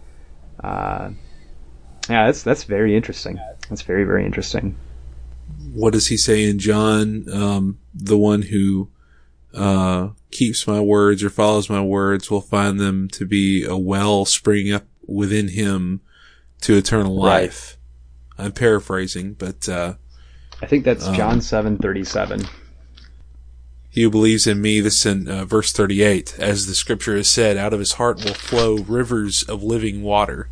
Uh, 0.63 1.11
yeah, 2.09 2.25
that's 2.25 2.41
that's 2.41 2.63
very 2.63 2.95
interesting. 2.95 3.37
That's 3.69 3.83
very 3.83 4.05
very 4.05 4.25
interesting. 4.25 4.75
what 5.73 5.93
does 5.93 6.07
he 6.07 6.17
say 6.17 6.49
in 6.49 6.57
John? 6.57 7.25
Um, 7.31 7.77
the 7.93 8.17
one 8.17 8.41
who 8.41 8.89
uh, 9.53 10.09
keeps 10.31 10.65
my 10.67 10.79
words 10.79 11.23
or 11.23 11.29
follows 11.29 11.69
my 11.69 11.81
words 11.81 12.31
will 12.31 12.41
find 12.41 12.79
them 12.79 13.07
to 13.09 13.23
be 13.25 13.63
a 13.65 13.77
well 13.77 14.25
springing 14.25 14.73
up 14.73 14.85
within 15.05 15.49
him 15.49 16.01
to 16.61 16.75
eternal 16.75 17.15
Right. 17.21 17.43
life. 17.43 17.77
I'm 18.37 18.51
paraphrasing, 18.51 19.33
but 19.33 19.69
uh, 19.69 19.93
I 20.61 20.65
think 20.65 20.85
that's 20.85 21.05
Um, 21.07 21.15
John 21.15 21.41
seven 21.41 21.77
thirty 21.77 22.03
seven. 22.03 22.41
He 23.99 24.03
who 24.03 24.09
believes 24.09 24.47
in 24.47 24.61
me, 24.61 24.79
this 24.79 25.05
in 25.05 25.27
uh, 25.27 25.43
verse 25.43 25.73
38, 25.73 26.39
as 26.39 26.67
the 26.67 26.73
scripture 26.73 27.17
has 27.17 27.27
said, 27.27 27.57
out 27.57 27.73
of 27.73 27.79
his 27.79 27.93
heart 27.93 28.23
will 28.23 28.33
flow 28.33 28.77
rivers 28.77 29.43
of 29.43 29.61
living 29.61 30.01
water. 30.01 30.47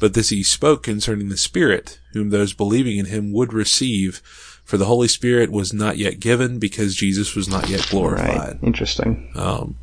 But 0.00 0.14
this 0.14 0.30
he 0.30 0.42
spoke 0.42 0.82
concerning 0.82 1.28
the 1.28 1.36
Spirit, 1.36 2.00
whom 2.14 2.30
those 2.30 2.54
believing 2.54 2.96
in 2.96 3.04
him 3.04 3.34
would 3.34 3.52
receive, 3.52 4.22
for 4.64 4.78
the 4.78 4.86
Holy 4.86 5.08
Spirit 5.08 5.52
was 5.52 5.74
not 5.74 5.98
yet 5.98 6.20
given 6.20 6.58
because 6.58 6.94
Jesus 6.94 7.34
was 7.34 7.50
not 7.50 7.68
yet 7.68 7.86
glorified. 7.90 8.38
Right. 8.38 8.56
Interesting. 8.62 9.30
Um, 9.34 9.76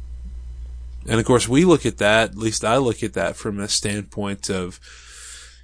and 1.07 1.19
of 1.19 1.25
course, 1.27 1.47
we 1.47 1.65
look 1.65 1.85
at 1.85 1.99
that, 1.99 2.31
at 2.31 2.35
least 2.35 2.65
I 2.65 2.77
look 2.77 3.03
at 3.03 3.13
that 3.13 3.35
from 3.35 3.59
a 3.59 3.67
standpoint 3.69 4.49
of, 4.49 4.79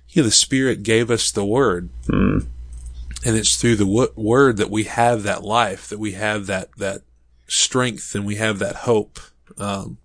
you 0.09 0.21
know, 0.21 0.27
the 0.27 0.31
Spirit 0.31 0.83
gave 0.83 1.09
us 1.09 1.31
the 1.31 1.43
Word. 1.43 1.89
Hmm. 2.05 2.41
And 3.25 3.35
it's 3.35 3.55
through 3.55 3.77
the 3.77 3.85
w- 3.85 4.13
Word 4.15 4.57
that 4.57 4.69
we 4.69 4.83
have 4.83 5.23
that 5.23 5.43
life, 5.43 5.89
that 5.89 5.97
we 5.97 6.11
have 6.11 6.45
that, 6.45 6.69
that 6.77 7.01
strength 7.47 8.13
and 8.15 8.25
we 8.25 8.35
have 8.35 8.59
that 8.59 8.75
hope. 8.75 9.19
Um, 9.57 9.97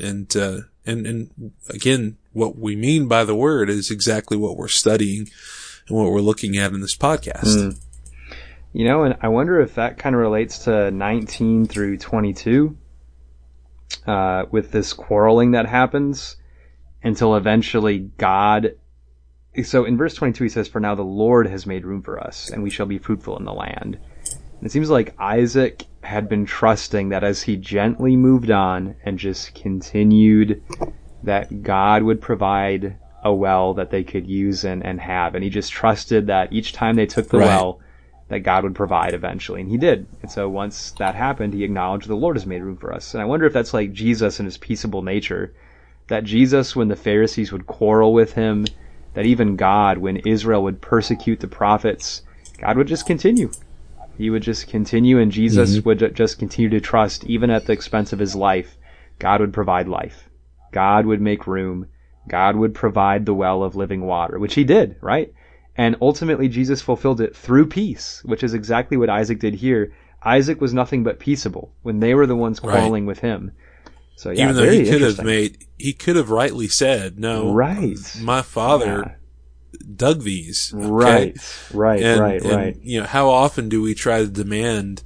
and, 0.00 0.34
uh, 0.36 0.60
and, 0.84 1.06
and 1.06 1.52
again, 1.68 2.16
what 2.32 2.58
we 2.58 2.76
mean 2.76 3.08
by 3.08 3.24
the 3.24 3.34
Word 3.34 3.70
is 3.70 3.90
exactly 3.90 4.36
what 4.36 4.56
we're 4.56 4.68
studying 4.68 5.28
and 5.88 5.96
what 5.96 6.10
we're 6.10 6.20
looking 6.20 6.56
at 6.56 6.72
in 6.72 6.80
this 6.80 6.96
podcast. 6.96 7.72
Hmm. 7.72 7.78
You 8.72 8.84
know, 8.84 9.04
and 9.04 9.16
I 9.22 9.28
wonder 9.28 9.60
if 9.60 9.76
that 9.76 9.96
kind 9.96 10.14
of 10.14 10.20
relates 10.20 10.64
to 10.64 10.90
19 10.90 11.66
through 11.66 11.96
22 11.96 12.76
uh, 14.06 14.44
with 14.50 14.70
this 14.70 14.92
quarreling 14.92 15.52
that 15.52 15.66
happens 15.66 16.36
until 17.02 17.36
eventually 17.36 17.98
God. 17.98 18.74
So 19.64 19.84
in 19.84 19.96
verse 19.96 20.14
22, 20.14 20.44
he 20.44 20.50
says, 20.50 20.68
For 20.68 20.80
now 20.80 20.94
the 20.94 21.02
Lord 21.02 21.46
has 21.46 21.66
made 21.66 21.86
room 21.86 22.02
for 22.02 22.20
us, 22.20 22.50
and 22.50 22.62
we 22.62 22.70
shall 22.70 22.86
be 22.86 22.98
fruitful 22.98 23.38
in 23.38 23.44
the 23.44 23.54
land. 23.54 23.98
And 24.58 24.66
it 24.66 24.72
seems 24.72 24.90
like 24.90 25.14
Isaac 25.18 25.84
had 26.06 26.28
been 26.28 26.46
trusting 26.46 27.10
that 27.10 27.24
as 27.24 27.42
he 27.42 27.56
gently 27.56 28.16
moved 28.16 28.50
on 28.50 28.96
and 29.04 29.18
just 29.18 29.54
continued, 29.54 30.62
that 31.22 31.62
God 31.62 32.02
would 32.02 32.20
provide 32.20 32.96
a 33.22 33.34
well 33.34 33.74
that 33.74 33.90
they 33.90 34.04
could 34.04 34.26
use 34.26 34.64
and, 34.64 34.84
and 34.84 35.00
have. 35.00 35.34
And 35.34 35.42
he 35.42 35.50
just 35.50 35.72
trusted 35.72 36.28
that 36.28 36.52
each 36.52 36.72
time 36.72 36.94
they 36.94 37.06
took 37.06 37.28
the 37.28 37.38
Right. 37.38 37.46
well, 37.46 37.80
that 38.28 38.40
God 38.40 38.64
would 38.64 38.74
provide 38.74 39.14
eventually. 39.14 39.60
And 39.60 39.70
he 39.70 39.76
did. 39.76 40.06
And 40.22 40.30
so 40.30 40.48
once 40.48 40.92
that 40.98 41.14
happened, 41.14 41.54
he 41.54 41.64
acknowledged 41.64 42.08
the 42.08 42.14
Lord 42.14 42.36
has 42.36 42.46
made 42.46 42.62
room 42.62 42.76
for 42.76 42.92
us. 42.92 43.14
And 43.14 43.22
I 43.22 43.26
wonder 43.26 43.46
if 43.46 43.52
that's 43.52 43.74
like 43.74 43.92
Jesus 43.92 44.38
and 44.38 44.46
his 44.46 44.58
peaceable 44.58 45.02
nature. 45.02 45.52
That 46.08 46.24
Jesus, 46.24 46.76
when 46.76 46.88
the 46.88 46.96
Pharisees 46.96 47.50
would 47.50 47.66
quarrel 47.66 48.12
with 48.12 48.34
him, 48.34 48.66
that 49.14 49.26
even 49.26 49.56
God, 49.56 49.98
when 49.98 50.18
Israel 50.18 50.62
would 50.62 50.80
persecute 50.80 51.40
the 51.40 51.48
prophets, 51.48 52.22
God 52.58 52.76
would 52.76 52.86
just 52.86 53.06
continue. 53.06 53.50
He 54.16 54.30
would 54.30 54.42
just 54.42 54.68
continue, 54.68 55.18
and 55.18 55.30
Jesus 55.30 55.76
mm-hmm. 55.76 55.88
would 55.88 56.14
just 56.14 56.38
continue 56.38 56.70
to 56.70 56.80
trust, 56.80 57.24
even 57.24 57.50
at 57.50 57.66
the 57.66 57.72
expense 57.72 58.12
of 58.12 58.18
his 58.18 58.34
life. 58.34 58.76
God 59.18 59.40
would 59.40 59.52
provide 59.52 59.88
life. 59.88 60.28
God 60.72 61.06
would 61.06 61.20
make 61.20 61.46
room. 61.46 61.88
God 62.28 62.56
would 62.56 62.74
provide 62.74 63.26
the 63.26 63.34
well 63.34 63.62
of 63.62 63.76
living 63.76 64.02
water, 64.02 64.38
which 64.38 64.54
he 64.54 64.64
did, 64.64 64.96
right? 65.00 65.32
And 65.76 65.96
ultimately, 66.00 66.48
Jesus 66.48 66.80
fulfilled 66.80 67.20
it 67.20 67.36
through 67.36 67.66
peace, 67.66 68.22
which 68.24 68.42
is 68.42 68.54
exactly 68.54 68.96
what 68.96 69.10
Isaac 69.10 69.38
did 69.38 69.54
here. 69.54 69.92
Isaac 70.22 70.60
was 70.60 70.72
nothing 70.74 71.04
but 71.04 71.18
peaceable 71.18 71.72
when 71.82 72.00
they 72.00 72.14
were 72.14 72.26
the 72.26 72.36
ones 72.36 72.60
Right. 72.62 72.72
quarreling 72.72 73.06
with 73.06 73.18
him. 73.20 73.52
So 74.16 74.30
yeah, 74.30 74.44
Even 74.44 74.56
though 74.56 74.70
he 74.70 74.90
could 74.90 75.02
have 75.02 75.22
made, 75.22 75.58
he 75.76 75.92
could 75.92 76.16
have 76.16 76.30
rightly 76.30 76.68
said, 76.68 77.18
no, 77.18 77.52
Right. 77.52 77.98
my 78.22 78.40
father 78.40 79.18
dug 79.76 80.22
these. 80.22 80.72
okay? 80.74 80.86
Right, 80.88 81.36
right, 81.72 82.02
and, 82.02 82.20
right, 82.20 82.42
and, 82.42 82.56
right. 82.56 82.76
You 82.82 83.00
know, 83.00 83.06
how 83.06 83.28
often 83.30 83.68
do 83.68 83.82
we 83.82 83.94
try 83.94 84.20
to 84.20 84.26
demand 84.28 85.02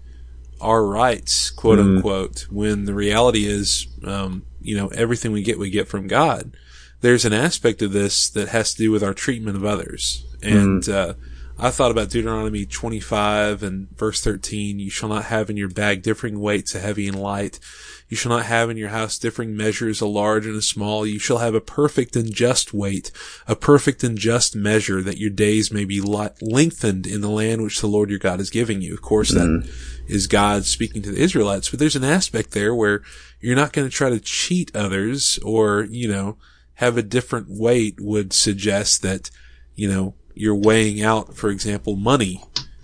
our 0.61 0.85
rights, 0.85 1.51
quote 1.51 1.79
Mm. 1.79 1.97
unquote, 1.97 2.47
when 2.51 2.85
the 2.85 2.95
reality 2.95 3.47
is, 3.47 3.87
um, 4.05 4.43
you 4.61 4.77
know, 4.77 4.89
everything 4.89 5.33
we 5.33 5.43
get, 5.43 5.59
we 5.59 5.71
get 5.71 5.89
from 5.89 6.07
God. 6.07 6.53
There's 7.01 7.25
an 7.25 7.33
aspect 7.33 7.81
of 7.81 7.93
this 7.93 8.29
that 8.31 8.49
has 8.49 8.73
to 8.75 8.83
do 8.83 8.91
with 8.91 9.03
our 9.03 9.15
treatment 9.15 9.57
of 9.57 9.65
others. 9.65 10.25
And, 10.43 10.83
Mm. 10.83 10.93
uh, 10.93 11.15
I 11.63 11.71
thought 11.71 11.91
about 11.91 12.09
Deuteronomy 12.09 12.65
25 12.65 13.63
and 13.63 13.91
verse 13.91 14.25
13. 14.25 14.79
You 14.79 14.89
shall 14.89 15.11
not 15.11 15.27
have 15.27 15.51
in 15.51 15.59
your 15.59 15.69
bag 15.69 16.03
differing 16.03 16.41
weights, 16.41 16.75
a 16.75 16.81
heavy 16.81 17.07
and 17.07 17.21
light. 17.21 17.61
You 18.09 18.17
shall 18.17 18.31
not 18.31 18.47
have 18.47 18.71
in 18.71 18.79
your 18.79 18.89
house 18.89 19.19
differing 19.19 19.55
measures, 19.55 20.01
a 20.01 20.07
large 20.07 20.47
and 20.47 20.57
a 20.57 20.63
small. 20.63 21.05
You 21.05 21.19
shall 21.19 21.37
have 21.37 21.55
a 21.55 21.61
perfect 21.61 22.17
and 22.17 22.35
just 22.35 22.73
weight, 22.73 23.13
a 23.47 23.55
perfect 23.55 24.03
and 24.03 24.17
just 24.17 24.57
measure, 24.57 25.03
that 25.03 25.19
your 25.19 25.29
days 25.29 25.71
may 25.71 25.85
be 25.85 26.01
lengthened 26.01 27.07
in 27.07 27.21
the 27.21 27.29
land 27.29 27.63
which 27.63 27.83
the 27.83 27.87
Lord 27.87 28.09
your 28.09 28.19
God 28.19 28.41
is 28.41 28.49
giving 28.49 28.81
you. 28.81 28.95
Of 28.95 29.03
course, 29.03 29.31
mm-hmm. 29.31 29.61
that 29.61 29.71
is 30.09 30.27
God 30.27 30.65
speaking 30.65 31.03
to 31.03 31.13
the 31.13 31.23
Israelites, 31.23 31.69
but 31.69 31.79
there's 31.79 31.95
an 31.95 32.05
aspect 32.05 32.53
there 32.53 32.75
where 32.75 33.03
you're 33.39 33.55
not 33.55 33.75
going 33.75 33.87
to 33.87 33.95
try 33.95 34.09
to 34.09 34.19
cheat 34.19 34.75
others 34.75 35.39
or, 35.45 35.87
you 35.91 36.09
know, 36.09 36.39
have 36.77 36.97
a 36.97 37.03
different 37.03 37.49
weight 37.51 38.01
would 38.01 38.33
suggest 38.33 39.03
that, 39.03 39.31
you 39.75 39.87
know, 39.87 40.15
you're 40.35 40.55
weighing 40.55 41.03
out, 41.03 41.35
for 41.35 41.51
example, 41.51 41.97
money 41.97 42.43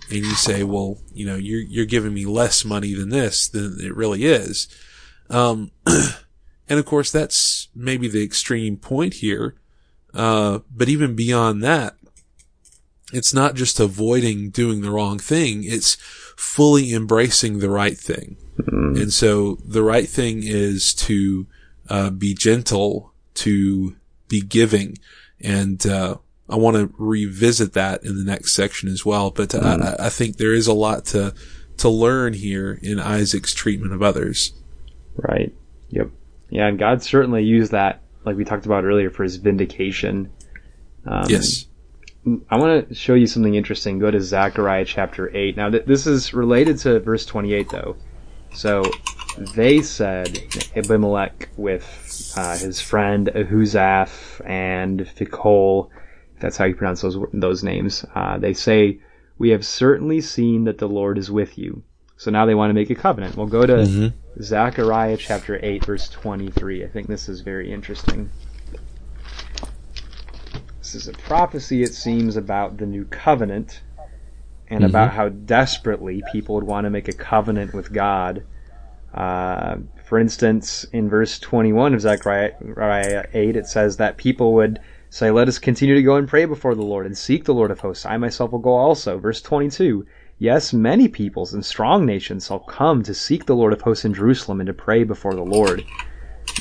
and 0.09 0.19
you 0.19 0.35
say, 0.35 0.63
well, 0.63 0.97
you 1.13 1.25
know, 1.25 1.35
you're, 1.35 1.61
you're 1.61 1.85
giving 1.85 2.13
me 2.13 2.25
less 2.25 2.63
money 2.63 2.93
than 2.93 3.09
this 3.09 3.47
than 3.49 3.77
it 3.81 3.95
really 3.95 4.25
is. 4.25 4.67
Um, 5.29 5.71
and 5.85 6.79
of 6.79 6.85
course, 6.85 7.11
that's 7.11 7.67
maybe 7.75 8.07
the 8.07 8.23
extreme 8.23 8.77
point 8.77 9.15
here. 9.15 9.55
Uh, 10.13 10.59
but 10.73 10.89
even 10.89 11.15
beyond 11.15 11.63
that, 11.63 11.95
it's 13.13 13.33
not 13.33 13.55
just 13.55 13.79
avoiding 13.79 14.49
doing 14.49 14.81
the 14.81 14.91
wrong 14.91 15.19
thing. 15.19 15.63
It's 15.63 15.95
fully 16.35 16.93
embracing 16.93 17.59
the 17.59 17.69
right 17.69 17.97
thing. 17.97 18.37
Mm-hmm. 18.59 19.01
And 19.01 19.13
so 19.13 19.55
the 19.63 19.83
right 19.83 20.07
thing 20.07 20.41
is 20.43 20.93
to, 20.95 21.47
uh, 21.89 22.09
be 22.09 22.33
gentle, 22.33 23.13
to 23.35 23.95
be 24.27 24.41
giving. 24.41 24.97
And, 25.39 25.85
uh, 25.85 26.17
I 26.49 26.55
want 26.55 26.77
to 26.77 26.93
revisit 26.97 27.73
that 27.73 28.03
in 28.03 28.17
the 28.17 28.23
next 28.23 28.53
section 28.53 28.89
as 28.89 29.05
well. 29.05 29.31
But 29.31 29.49
mm-hmm. 29.49 29.83
I, 29.83 30.07
I 30.07 30.09
think 30.09 30.37
there 30.37 30.53
is 30.53 30.67
a 30.67 30.73
lot 30.73 31.05
to, 31.07 31.33
to 31.77 31.89
learn 31.89 32.33
here 32.33 32.79
in 32.81 32.99
Isaac's 32.99 33.53
treatment 33.53 33.93
of 33.93 34.01
others. 34.01 34.53
Right. 35.15 35.53
Yep. 35.89 36.09
Yeah, 36.49 36.67
and 36.67 36.79
God 36.79 37.03
certainly 37.03 37.43
used 37.43 37.71
that, 37.71 38.01
like 38.23 38.37
we 38.37 38.45
talked 38.45 38.65
about 38.65 38.85
earlier, 38.85 39.09
for 39.09 39.23
his 39.23 39.35
vindication. 39.35 40.31
Um, 41.05 41.25
yes. 41.27 41.65
I 42.49 42.57
want 42.57 42.89
to 42.89 42.95
show 42.95 43.13
you 43.13 43.27
something 43.27 43.55
interesting. 43.55 43.99
Go 43.99 44.11
to 44.11 44.21
Zechariah 44.21 44.85
chapter 44.85 45.35
8. 45.35 45.57
Now, 45.57 45.69
th- 45.69 45.85
this 45.85 46.07
is 46.07 46.33
related 46.33 46.77
to 46.79 46.99
verse 46.99 47.25
28, 47.25 47.69
though. 47.69 47.95
So, 48.53 48.83
they 49.55 49.81
said, 49.81 50.39
Abimelech 50.75 51.49
with 51.57 52.33
uh, 52.35 52.57
his 52.57 52.81
friend 52.81 53.29
Ahuzaph 53.33 54.41
and 54.45 55.01
Phicol, 55.01 55.89
that's 56.39 56.57
how 56.57 56.65
you 56.65 56.75
pronounce 56.75 57.01
those, 57.01 57.17
those 57.33 57.63
names, 57.63 58.05
uh, 58.15 58.37
they 58.37 58.53
say, 58.53 58.99
We 59.37 59.49
have 59.49 59.65
certainly 59.65 60.21
seen 60.21 60.65
that 60.65 60.77
the 60.77 60.87
Lord 60.87 61.17
is 61.17 61.31
with 61.31 61.57
you. 61.57 61.83
So 62.17 62.31
now 62.31 62.45
they 62.45 62.55
want 62.55 62.71
to 62.71 62.73
make 62.73 62.89
a 62.89 62.95
covenant. 62.95 63.37
We'll 63.37 63.47
go 63.47 63.65
to 63.65 63.73
mm-hmm. 63.73 64.41
Zechariah 64.41 65.17
chapter 65.17 65.59
8, 65.61 65.85
verse 65.85 66.09
23. 66.09 66.83
I 66.83 66.87
think 66.87 67.07
this 67.07 67.29
is 67.29 67.41
very 67.41 67.71
interesting. 67.71 68.29
This 70.79 70.95
is 70.95 71.07
a 71.07 71.13
prophecy, 71.13 71.83
it 71.83 71.93
seems, 71.93 72.37
about 72.37 72.77
the 72.77 72.85
new 72.85 73.05
covenant 73.05 73.81
and 74.69 74.79
mm-hmm. 74.79 74.89
about 74.89 75.13
how 75.13 75.29
desperately 75.29 76.23
people 76.31 76.55
would 76.55 76.63
want 76.63 76.85
to 76.85 76.89
make 76.89 77.07
a 77.07 77.13
covenant 77.13 77.73
with 77.73 77.93
God. 77.93 78.43
Uh, 79.13 79.77
for 80.03 80.17
instance, 80.17 80.85
in 80.93 81.09
verse 81.09 81.37
21 81.39 81.93
of 81.93 82.01
Zechariah 82.01 83.25
8, 83.33 83.55
it 83.55 83.67
says 83.67 83.97
that 83.97 84.17
people 84.17 84.53
would 84.53 84.79
say, 85.09 85.31
Let 85.31 85.47
us 85.47 85.59
continue 85.59 85.95
to 85.95 86.03
go 86.03 86.15
and 86.15 86.27
pray 86.27 86.45
before 86.45 86.75
the 86.75 86.81
Lord 86.81 87.05
and 87.05 87.17
seek 87.17 87.45
the 87.45 87.53
Lord 87.53 87.71
of 87.71 87.79
hosts. 87.79 88.05
I 88.05 88.17
myself 88.17 88.51
will 88.51 88.59
go 88.59 88.75
also. 88.75 89.17
Verse 89.19 89.41
22 89.41 90.05
Yes, 90.39 90.71
many 90.71 91.07
peoples 91.07 91.53
and 91.53 91.65
strong 91.65 92.05
nations 92.05 92.47
shall 92.47 92.59
come 92.59 93.01
to 93.03 93.13
seek 93.13 93.45
the 93.45 93.55
Lord 93.55 93.73
of 93.73 93.81
hosts 93.81 94.05
in 94.05 94.13
Jerusalem 94.13 94.59
and 94.59 94.67
to 94.67 94.73
pray 94.73 95.03
before 95.03 95.33
the 95.33 95.41
Lord. 95.41 95.83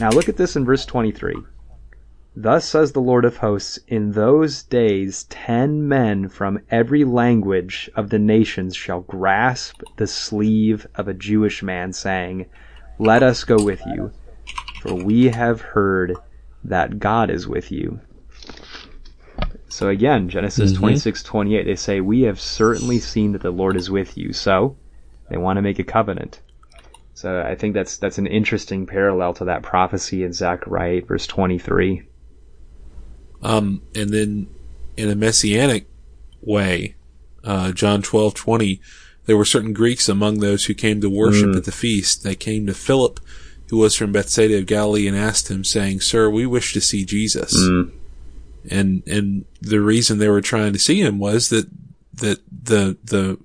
Now 0.00 0.10
look 0.10 0.28
at 0.28 0.36
this 0.36 0.56
in 0.56 0.64
verse 0.64 0.86
23. 0.86 1.34
Thus 2.38 2.66
says 2.66 2.92
the 2.92 3.00
Lord 3.00 3.24
of 3.24 3.38
hosts, 3.38 3.78
in 3.88 4.12
those 4.12 4.62
days 4.62 5.24
ten 5.24 5.88
men 5.88 6.28
from 6.28 6.60
every 6.70 7.02
language 7.02 7.90
of 7.96 8.10
the 8.10 8.18
nations 8.18 8.76
shall 8.76 9.00
grasp 9.00 9.82
the 9.96 10.06
sleeve 10.06 10.86
of 10.94 11.08
a 11.08 11.14
Jewish 11.14 11.62
man, 11.62 11.94
saying, 11.94 12.46
Let 12.98 13.22
us 13.22 13.44
go 13.44 13.56
with 13.62 13.80
you, 13.86 14.10
for 14.82 14.94
we 14.94 15.28
have 15.28 15.62
heard 15.62 16.14
that 16.62 16.98
God 16.98 17.30
is 17.30 17.48
with 17.48 17.72
you. 17.72 18.00
So 19.68 19.88
again, 19.88 20.28
Genesis 20.28 20.72
mm-hmm. 20.72 20.80
26, 20.80 21.22
28, 21.22 21.64
they 21.64 21.76
say, 21.76 22.00
We 22.00 22.22
have 22.22 22.40
certainly 22.40 22.98
seen 22.98 23.32
that 23.32 23.42
the 23.42 23.50
Lord 23.50 23.76
is 23.76 23.90
with 23.90 24.16
you. 24.16 24.32
So 24.32 24.76
they 25.28 25.36
want 25.36 25.56
to 25.58 25.62
make 25.62 25.78
a 25.78 25.84
covenant. 25.84 26.40
So 27.14 27.40
I 27.40 27.54
think 27.54 27.74
that's 27.74 27.96
that's 27.96 28.18
an 28.18 28.26
interesting 28.26 28.86
parallel 28.86 29.34
to 29.34 29.46
that 29.46 29.62
prophecy 29.62 30.22
in 30.22 30.32
Zechariah 30.32 30.96
8, 30.96 31.08
verse 31.08 31.26
23. 31.26 32.02
Um, 33.42 33.82
and 33.94 34.10
then 34.10 34.48
in 34.96 35.10
a 35.10 35.14
messianic 35.14 35.86
way, 36.42 36.94
uh, 37.44 37.72
John 37.72 38.02
12, 38.02 38.34
20, 38.34 38.80
there 39.26 39.36
were 39.36 39.44
certain 39.44 39.72
Greeks 39.72 40.08
among 40.08 40.40
those 40.40 40.66
who 40.66 40.74
came 40.74 41.00
to 41.00 41.10
worship 41.10 41.50
mm. 41.50 41.56
at 41.56 41.64
the 41.64 41.72
feast. 41.72 42.22
They 42.22 42.34
came 42.34 42.66
to 42.66 42.74
Philip, 42.74 43.20
who 43.70 43.78
was 43.78 43.94
from 43.94 44.12
Bethsaida 44.12 44.58
of 44.58 44.66
Galilee, 44.66 45.06
and 45.06 45.16
asked 45.16 45.50
him, 45.50 45.64
saying, 45.64 46.00
Sir, 46.00 46.30
we 46.30 46.46
wish 46.46 46.72
to 46.74 46.80
see 46.80 47.04
Jesus. 47.04 47.56
Mm. 47.56 47.92
And, 48.70 49.02
and 49.06 49.44
the 49.60 49.80
reason 49.80 50.18
they 50.18 50.28
were 50.28 50.40
trying 50.40 50.72
to 50.72 50.78
see 50.78 51.00
him 51.00 51.18
was 51.18 51.48
that, 51.50 51.68
that 52.14 52.40
the, 52.50 52.96
the 53.04 53.38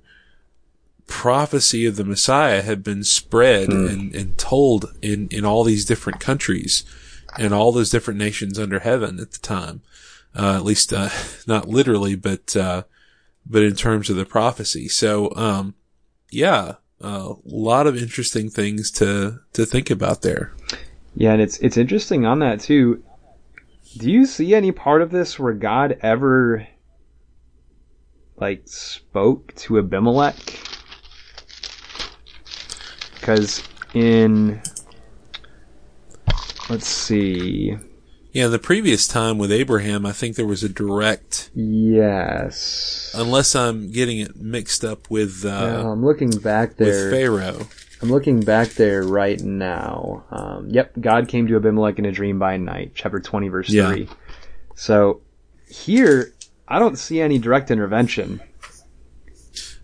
prophecy 1.06 1.84
of 1.84 1.96
the 1.96 2.04
Messiah 2.04 2.62
had 2.62 2.82
been 2.82 3.04
spread 3.04 3.68
mm. 3.68 3.90
and, 3.90 4.14
and 4.14 4.38
told 4.38 4.86
in, 5.02 5.28
in 5.28 5.44
all 5.44 5.64
these 5.64 5.84
different 5.84 6.20
countries 6.20 6.84
and 7.38 7.52
all 7.52 7.72
those 7.72 7.90
different 7.90 8.18
nations 8.18 8.58
under 8.58 8.78
heaven 8.78 9.20
at 9.20 9.32
the 9.32 9.38
time. 9.38 9.82
Uh, 10.34 10.56
at 10.56 10.64
least, 10.64 10.92
uh, 10.92 11.10
not 11.46 11.68
literally, 11.68 12.14
but, 12.14 12.56
uh, 12.56 12.82
but 13.44 13.62
in 13.62 13.74
terms 13.74 14.08
of 14.08 14.16
the 14.16 14.24
prophecy. 14.24 14.88
So, 14.88 15.34
um, 15.36 15.74
yeah, 16.30 16.76
a 17.00 17.34
lot 17.44 17.86
of 17.86 17.96
interesting 17.96 18.48
things 18.48 18.90
to, 18.92 19.40
to 19.52 19.66
think 19.66 19.90
about 19.90 20.22
there. 20.22 20.54
Yeah. 21.14 21.32
And 21.32 21.42
it's, 21.42 21.58
it's 21.58 21.76
interesting 21.76 22.24
on 22.24 22.38
that 22.38 22.60
too. 22.60 23.02
Do 23.96 24.10
you 24.10 24.26
see 24.26 24.54
any 24.54 24.72
part 24.72 25.02
of 25.02 25.10
this 25.10 25.38
where 25.38 25.52
God 25.52 25.98
ever 26.00 26.66
like 28.36 28.62
spoke 28.66 29.54
to 29.56 29.78
Abimelech? 29.78 30.58
Because 33.14 33.62
in 33.94 34.60
let's 36.68 36.86
see. 36.86 37.76
Yeah, 38.32 38.46
the 38.46 38.58
previous 38.58 39.06
time 39.06 39.36
with 39.36 39.52
Abraham, 39.52 40.06
I 40.06 40.12
think 40.12 40.36
there 40.36 40.46
was 40.46 40.64
a 40.64 40.68
direct. 40.68 41.50
Yes. 41.54 43.14
Unless 43.14 43.54
I'm 43.54 43.90
getting 43.92 44.20
it 44.20 44.36
mixed 44.36 44.84
up 44.84 45.10
with. 45.10 45.44
Uh, 45.44 45.82
no, 45.82 45.90
I'm 45.90 46.04
looking 46.04 46.30
back 46.30 46.76
there. 46.76 47.10
With 47.10 47.12
Pharaoh. 47.12 47.66
I'm 48.02 48.10
looking 48.10 48.40
back 48.40 48.70
there 48.70 49.04
right 49.04 49.40
now. 49.40 50.24
Um, 50.30 50.68
yep, 50.68 50.92
God 51.00 51.28
came 51.28 51.46
to 51.46 51.56
Abimelech 51.56 52.00
in 52.00 52.04
a 52.04 52.10
dream 52.10 52.38
by 52.38 52.56
night, 52.56 52.92
chapter 52.96 53.20
20, 53.20 53.48
verse 53.48 53.70
yeah. 53.70 53.88
3. 53.88 54.08
So 54.74 55.20
here, 55.68 56.34
I 56.66 56.80
don't 56.80 56.98
see 56.98 57.20
any 57.20 57.38
direct 57.38 57.70
intervention. 57.70 58.40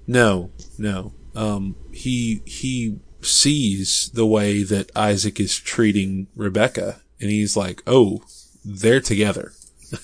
No, 0.09 0.51
no. 0.79 1.13
Um, 1.37 1.77
he 1.93 2.43
he 2.45 2.99
sees 3.21 4.11
the 4.15 4.27
way 4.27 4.65
that 4.65 4.91
Isaac 4.97 5.39
is 5.39 5.57
treating 5.57 6.27
Rebecca, 6.35 7.03
and 7.21 7.31
he's 7.31 7.57
like, 7.57 7.83
"Oh, 7.87 8.23
they're 8.65 9.01
together." 9.01 9.53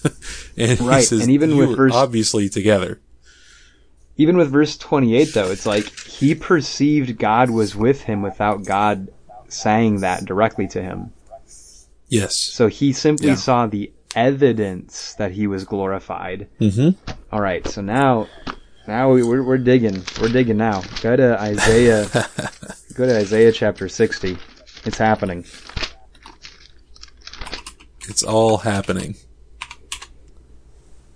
and 0.56 0.80
right, 0.82 1.04
says, 1.04 1.22
and 1.22 1.30
even 1.30 1.56
with 1.56 1.76
verse 1.76 1.92
obviously 1.92 2.48
together. 2.48 3.00
Even 4.16 4.36
with 4.36 4.50
verse 4.50 4.76
twenty-eight, 4.76 5.34
though, 5.34 5.50
it's 5.50 5.66
like 5.66 5.84
he 6.00 6.34
perceived 6.34 7.18
God 7.18 7.50
was 7.50 7.74
with 7.74 8.02
him 8.02 8.22
without 8.22 8.64
God 8.64 9.08
saying 9.48 10.00
that 10.00 10.24
directly 10.24 10.68
to 10.68 10.82
him. 10.82 11.12
Yes. 12.08 12.36
So 12.36 12.68
he 12.68 12.92
simply 12.92 13.28
yeah. 13.28 13.34
saw 13.34 13.66
the 13.66 13.92
evidence 14.14 15.14
that 15.14 15.32
he 15.32 15.46
was 15.46 15.64
glorified. 15.64 16.48
Mm-hmm. 16.60 17.12
All 17.32 17.40
right, 17.40 17.66
so 17.66 17.82
now, 17.82 18.28
now 18.86 19.10
we, 19.10 19.22
are 19.22 19.42
we're 19.42 19.58
digging. 19.58 20.04
We're 20.20 20.28
digging 20.28 20.56
now. 20.56 20.82
Go 21.02 21.16
to 21.16 21.40
Isaiah. 21.40 22.06
go 22.94 23.06
to 23.06 23.18
Isaiah 23.18 23.52
chapter 23.52 23.88
sixty. 23.88 24.38
It's 24.84 24.98
happening. 24.98 25.44
It's 28.08 28.22
all 28.22 28.58
happening. 28.58 29.16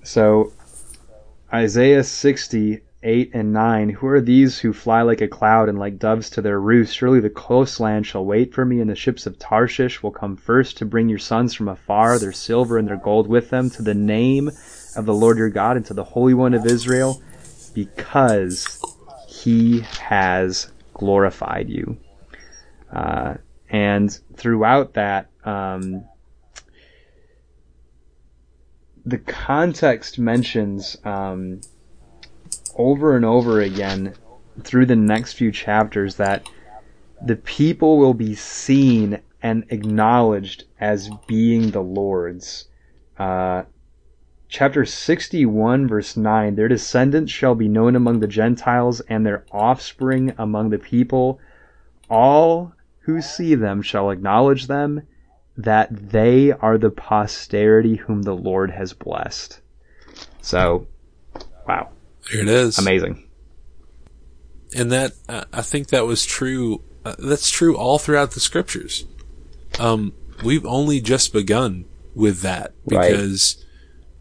So, 0.03 0.53
Isaiah 1.53 2.03
sixty 2.03 2.81
8 3.03 3.31
and 3.33 3.53
9 3.53 3.91
Who 3.91 4.07
are 4.09 4.21
these 4.21 4.59
who 4.59 4.73
fly 4.73 5.03
like 5.03 5.21
a 5.21 5.29
cloud 5.29 5.69
and 5.69 5.79
like 5.79 5.99
doves 5.99 6.31
to 6.31 6.43
their 6.43 6.61
roost? 6.61 6.97
Surely 6.97 7.21
the 7.21 7.31
coastland 7.31 8.07
shall 8.07 8.25
wait 8.25 8.53
for 8.53 8.65
me, 8.65 8.81
and 8.81 8.91
the 8.91 8.97
ships 8.97 9.27
of 9.27 9.39
Tarshish 9.39 10.03
will 10.03 10.11
come 10.11 10.37
first 10.37 10.79
to 10.79 10.85
bring 10.85 11.09
your 11.09 11.19
sons 11.19 11.55
from 11.55 11.69
afar, 11.69 12.19
their 12.19 12.33
silver 12.33 12.77
and 12.77 12.89
their 12.89 12.97
gold 12.97 13.29
with 13.29 13.51
them, 13.51 13.71
to 13.71 13.83
the 13.83 13.95
name 13.95 14.51
of 14.97 15.07
the 15.07 15.15
Lord 15.15 15.39
your 15.39 15.49
God 15.49 15.77
and 15.77 15.87
to 15.87 15.95
the 15.95 16.05
Holy 16.05 16.35
One 16.35 16.55
of 16.55 16.67
Israel. 16.67 17.23
because 17.75 18.81
he 19.29 19.81
has 19.81 20.73
glorified 20.95 21.69
you. 21.69 21.97
Uh, 22.93 23.35
and 23.71 24.19
throughout 24.35 24.95
that, 24.95 25.31
um, 25.45 26.05
the 29.05 29.19
context 29.19 30.19
mentions 30.19 30.97
um, 31.05 31.61
over 32.77 33.17
and 33.17 33.25
over 33.25 33.61
again 33.61 34.15
through 34.63 34.87
the 34.87 34.97
next 34.97 35.35
few 35.35 35.53
chapters 35.53 36.17
that 36.17 36.49
the 37.25 37.37
people 37.37 37.99
will 37.99 38.15
be 38.15 38.35
seen 38.35 39.21
and 39.43 39.65
acknowledged 39.71 40.65
as 40.81 41.11
being 41.27 41.71
the 41.71 41.83
Lord's. 41.83 42.69
Uh, 43.19 43.65
chapter 44.49 44.85
61, 44.85 45.89
verse 45.89 46.17
9 46.17 46.55
Their 46.55 46.69
descendants 46.69 47.33
shall 47.33 47.55
be 47.55 47.69
known 47.69 47.97
among 47.97 48.21
the 48.21 48.27
Gentiles, 48.27 49.01
and 49.01 49.25
their 49.25 49.45
offspring 49.53 50.33
among 50.39 50.71
the 50.71 50.79
people. 50.79 51.41
All 52.11 52.73
who 53.01 53.21
see 53.21 53.55
them 53.55 53.83
shall 53.83 54.11
acknowledge 54.11 54.67
them, 54.67 55.03
that 55.57 55.89
they 56.11 56.53
are 56.53 56.79
the 56.79 56.91
posterity 56.91 57.97
whom 57.97 58.23
the 58.23 58.37
Lord 58.37 58.71
has 58.71 58.93
blessed. 58.93 59.61
So, 60.41 60.87
wow. 61.67 61.89
There 62.33 62.43
it 62.43 62.49
is. 62.49 62.79
Amazing. 62.79 63.25
And 64.77 64.93
that, 64.93 65.13
I 65.29 65.63
think 65.63 65.89
that 65.89 66.07
was 66.07 66.27
true. 66.27 66.83
Uh, 67.05 67.15
that's 67.19 67.51
true 67.51 67.77
all 67.77 67.99
throughout 67.99 68.33
the 68.33 68.41
scriptures. 68.41 69.07
Um, 69.79 70.13
we've 70.45 70.67
only 70.67 71.01
just 71.01 71.33
begun 71.33 71.87
with 72.15 72.43
that 72.43 72.75
because, 72.87 73.65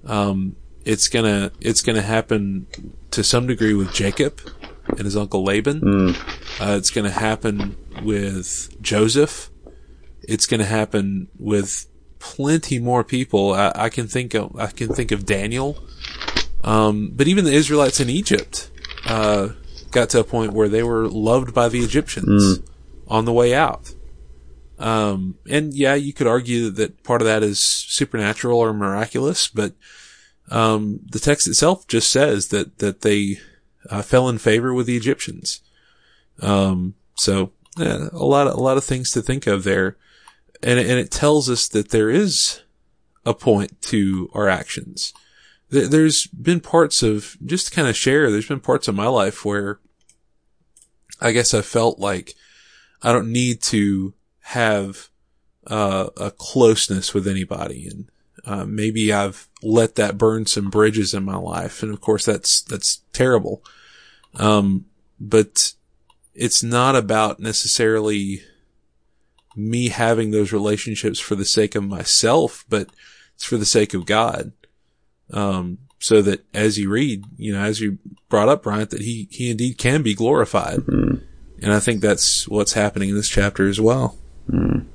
right. 0.03 0.11
um, 0.11 0.55
it's 0.85 1.09
gonna, 1.09 1.51
it's 1.59 1.81
gonna 1.81 2.01
happen 2.01 2.67
to 3.11 3.23
some 3.23 3.47
degree 3.47 3.73
with 3.73 3.93
Jacob 3.93 4.39
and 4.87 5.01
his 5.01 5.17
uncle 5.17 5.43
Laban. 5.43 5.81
Mm. 5.81 6.61
Uh, 6.61 6.77
it's 6.77 6.91
gonna 6.91 7.11
happen 7.11 7.75
with 8.03 8.81
Joseph 8.81 9.49
it's 10.27 10.45
to 10.45 10.63
happen 10.65 11.29
with 11.39 11.87
plenty 12.19 12.79
more 12.79 13.03
people. 13.03 13.53
I, 13.53 13.71
I, 13.73 13.89
can 13.89 14.07
think 14.07 14.33
of, 14.33 14.55
I 14.57 14.67
can 14.67 14.93
think 14.93 15.11
of 15.11 15.25
Daniel. 15.25 15.77
Um, 16.67 17.11
but 17.13 17.27
even 17.27 17.45
the 17.45 17.53
Israelites 17.53 17.99
in 17.99 18.09
Egypt, 18.09 18.69
uh, 19.05 19.49
got 19.91 20.09
to 20.09 20.19
a 20.19 20.23
point 20.23 20.53
where 20.53 20.67
they 20.67 20.83
were 20.83 21.07
loved 21.07 21.53
by 21.53 21.69
the 21.69 21.79
Egyptians 21.79 22.59
mm. 22.59 22.67
on 23.07 23.25
the 23.25 23.33
way 23.33 23.53
out. 23.53 23.93
Um, 24.77 25.37
and 25.49 25.73
yeah, 25.73 25.95
you 25.95 26.13
could 26.13 26.27
argue 26.27 26.69
that 26.71 27.03
part 27.03 27.21
of 27.21 27.27
that 27.27 27.41
is 27.41 27.59
supernatural 27.59 28.59
or 28.59 28.73
miraculous, 28.73 29.47
but, 29.47 29.73
um, 30.51 30.99
the 31.09 31.19
text 31.19 31.47
itself 31.47 31.87
just 31.87 32.11
says 32.11 32.49
that, 32.49 32.77
that 32.79 33.01
they, 33.01 33.39
uh, 33.89 34.01
fell 34.01 34.29
in 34.29 34.37
favor 34.37 34.73
with 34.73 34.85
the 34.85 34.97
Egyptians. 34.97 35.61
Um, 36.41 36.95
so, 37.15 37.51
yeah, 37.77 38.09
a 38.11 38.25
lot 38.25 38.47
of, 38.47 38.53
a 38.53 38.61
lot 38.61 38.77
of 38.77 38.83
things 38.83 39.11
to 39.11 39.21
think 39.21 39.47
of 39.47 39.63
there 39.63 39.97
and 40.63 40.79
and 40.79 40.99
it 40.99 41.11
tells 41.11 41.49
us 41.49 41.67
that 41.69 41.89
there 41.89 42.09
is 42.09 42.61
a 43.25 43.33
point 43.33 43.81
to 43.83 44.29
our 44.33 44.47
actions. 44.47 45.13
There's 45.69 46.27
been 46.27 46.61
parts 46.61 47.03
of 47.03 47.37
just 47.45 47.67
to 47.67 47.71
kind 47.75 47.87
of 47.87 47.95
share. 47.95 48.31
There's 48.31 48.47
been 48.47 48.61
parts 48.61 48.87
of 48.87 48.95
my 48.95 49.07
life 49.07 49.43
where 49.43 49.79
I 51.19 51.31
guess 51.31 51.53
I 51.53 51.61
felt 51.61 51.99
like 51.99 52.35
I 53.03 53.11
don't 53.11 53.31
need 53.31 53.61
to 53.63 54.13
have 54.41 55.09
uh, 55.65 56.07
a 56.15 56.31
closeness 56.31 57.13
with 57.13 57.27
anybody, 57.27 57.87
and 57.87 58.09
uh, 58.45 58.65
maybe 58.65 59.11
I've 59.11 59.49
let 59.61 59.95
that 59.95 60.17
burn 60.17 60.45
some 60.45 60.69
bridges 60.69 61.13
in 61.13 61.25
my 61.25 61.35
life, 61.35 61.83
and 61.83 61.91
of 61.91 61.99
course 61.99 62.25
that's 62.25 62.61
that's 62.61 63.01
terrible. 63.11 63.61
Um, 64.35 64.85
but 65.19 65.73
it's 66.33 66.63
not 66.63 66.95
about 66.95 67.39
necessarily 67.39 68.41
me 69.55 69.89
having 69.89 70.31
those 70.31 70.53
relationships 70.53 71.19
for 71.19 71.35
the 71.35 71.45
sake 71.45 71.75
of 71.75 71.83
myself, 71.83 72.63
but 72.69 72.89
it's 73.35 73.43
for 73.43 73.57
the 73.57 73.65
sake 73.65 73.93
of 73.93 74.05
God. 74.05 74.51
Um, 75.31 75.79
so 75.99 76.21
that 76.21 76.45
as 76.53 76.77
you 76.77 76.89
read, 76.89 77.23
you 77.37 77.53
know, 77.53 77.59
as 77.59 77.81
you 77.81 77.97
brought 78.29 78.49
up, 78.49 78.63
Bryant, 78.63 78.91
that 78.91 79.01
he, 79.01 79.27
he 79.31 79.49
indeed 79.49 79.77
can 79.77 80.03
be 80.03 80.13
glorified. 80.13 80.79
Mm. 80.79 81.23
And 81.61 81.73
I 81.73 81.79
think 81.79 82.01
that's 82.01 82.47
what's 82.47 82.73
happening 82.73 83.09
in 83.09 83.15
this 83.15 83.29
chapter 83.29 83.67
as 83.67 83.81
well. 83.81 84.15
Mm. 84.49 84.85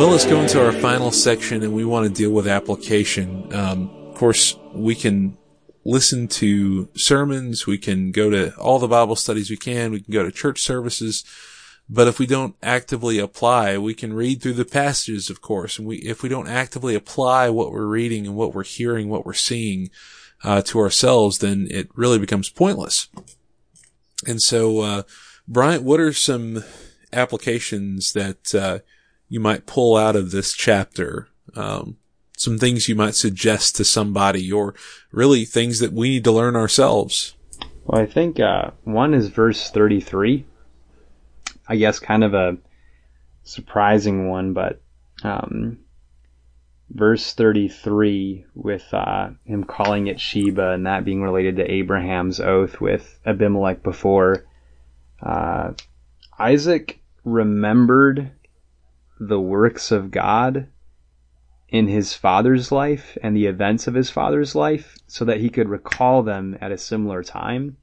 Well, 0.00 0.08
let's 0.08 0.24
go 0.24 0.40
into 0.40 0.64
our 0.64 0.72
final 0.72 1.12
section 1.12 1.62
and 1.62 1.74
we 1.74 1.84
want 1.84 2.08
to 2.08 2.10
deal 2.10 2.30
with 2.30 2.48
application. 2.48 3.54
Um, 3.54 3.90
of 4.08 4.14
course, 4.14 4.56
we 4.72 4.94
can 4.94 5.36
listen 5.84 6.26
to 6.28 6.88
sermons. 6.96 7.66
We 7.66 7.76
can 7.76 8.10
go 8.10 8.30
to 8.30 8.56
all 8.56 8.78
the 8.78 8.88
Bible 8.88 9.14
studies 9.14 9.50
we 9.50 9.58
can. 9.58 9.92
We 9.92 10.00
can 10.00 10.10
go 10.10 10.22
to 10.22 10.32
church 10.32 10.62
services. 10.62 11.22
But 11.86 12.08
if 12.08 12.18
we 12.18 12.24
don't 12.24 12.56
actively 12.62 13.18
apply, 13.18 13.76
we 13.76 13.92
can 13.92 14.14
read 14.14 14.40
through 14.40 14.54
the 14.54 14.64
passages, 14.64 15.28
of 15.28 15.42
course. 15.42 15.78
And 15.78 15.86
we, 15.86 15.96
if 15.96 16.22
we 16.22 16.30
don't 16.30 16.48
actively 16.48 16.94
apply 16.94 17.50
what 17.50 17.70
we're 17.70 17.84
reading 17.84 18.26
and 18.26 18.34
what 18.34 18.54
we're 18.54 18.64
hearing, 18.64 19.10
what 19.10 19.26
we're 19.26 19.34
seeing, 19.34 19.90
uh, 20.42 20.62
to 20.62 20.78
ourselves, 20.78 21.40
then 21.40 21.68
it 21.70 21.90
really 21.94 22.18
becomes 22.18 22.48
pointless. 22.48 23.08
And 24.26 24.40
so, 24.40 24.80
uh, 24.80 25.02
Bryant, 25.46 25.82
what 25.82 26.00
are 26.00 26.14
some 26.14 26.64
applications 27.12 28.14
that, 28.14 28.54
uh, 28.54 28.78
you 29.30 29.40
might 29.40 29.64
pull 29.64 29.96
out 29.96 30.16
of 30.16 30.32
this 30.32 30.52
chapter. 30.52 31.28
Um, 31.54 31.96
some 32.36 32.58
things 32.58 32.88
you 32.88 32.96
might 32.96 33.14
suggest 33.14 33.76
to 33.76 33.84
somebody 33.84 34.50
or 34.52 34.74
really 35.12 35.44
things 35.44 35.78
that 35.78 35.92
we 35.92 36.10
need 36.10 36.24
to 36.24 36.32
learn 36.32 36.56
ourselves. 36.56 37.34
Well, 37.84 38.02
I 38.02 38.06
think, 38.06 38.40
uh, 38.40 38.72
one 38.84 39.14
is 39.14 39.28
verse 39.28 39.70
33. 39.70 40.44
I 41.68 41.76
guess 41.76 42.00
kind 42.00 42.24
of 42.24 42.34
a 42.34 42.58
surprising 43.44 44.28
one, 44.28 44.52
but, 44.52 44.80
um, 45.22 45.78
verse 46.90 47.32
33 47.32 48.46
with, 48.54 48.86
uh, 48.92 49.30
him 49.44 49.62
calling 49.62 50.08
it 50.08 50.18
Sheba 50.18 50.70
and 50.72 50.86
that 50.86 51.04
being 51.04 51.22
related 51.22 51.56
to 51.56 51.70
Abraham's 51.70 52.40
oath 52.40 52.80
with 52.80 53.20
Abimelech 53.24 53.82
before, 53.84 54.44
uh, 55.22 55.72
Isaac 56.38 57.00
remembered 57.24 58.32
the 59.20 59.40
works 59.40 59.92
of 59.92 60.10
God 60.10 60.66
in 61.68 61.86
his 61.86 62.14
father's 62.14 62.72
life 62.72 63.16
and 63.22 63.36
the 63.36 63.46
events 63.46 63.86
of 63.86 63.94
his 63.94 64.10
father's 64.10 64.54
life 64.54 64.96
so 65.06 65.26
that 65.26 65.40
he 65.40 65.50
could 65.50 65.68
recall 65.68 66.22
them 66.22 66.56
at 66.60 66.72
a 66.72 66.78
similar 66.78 67.22
time. 67.22 67.76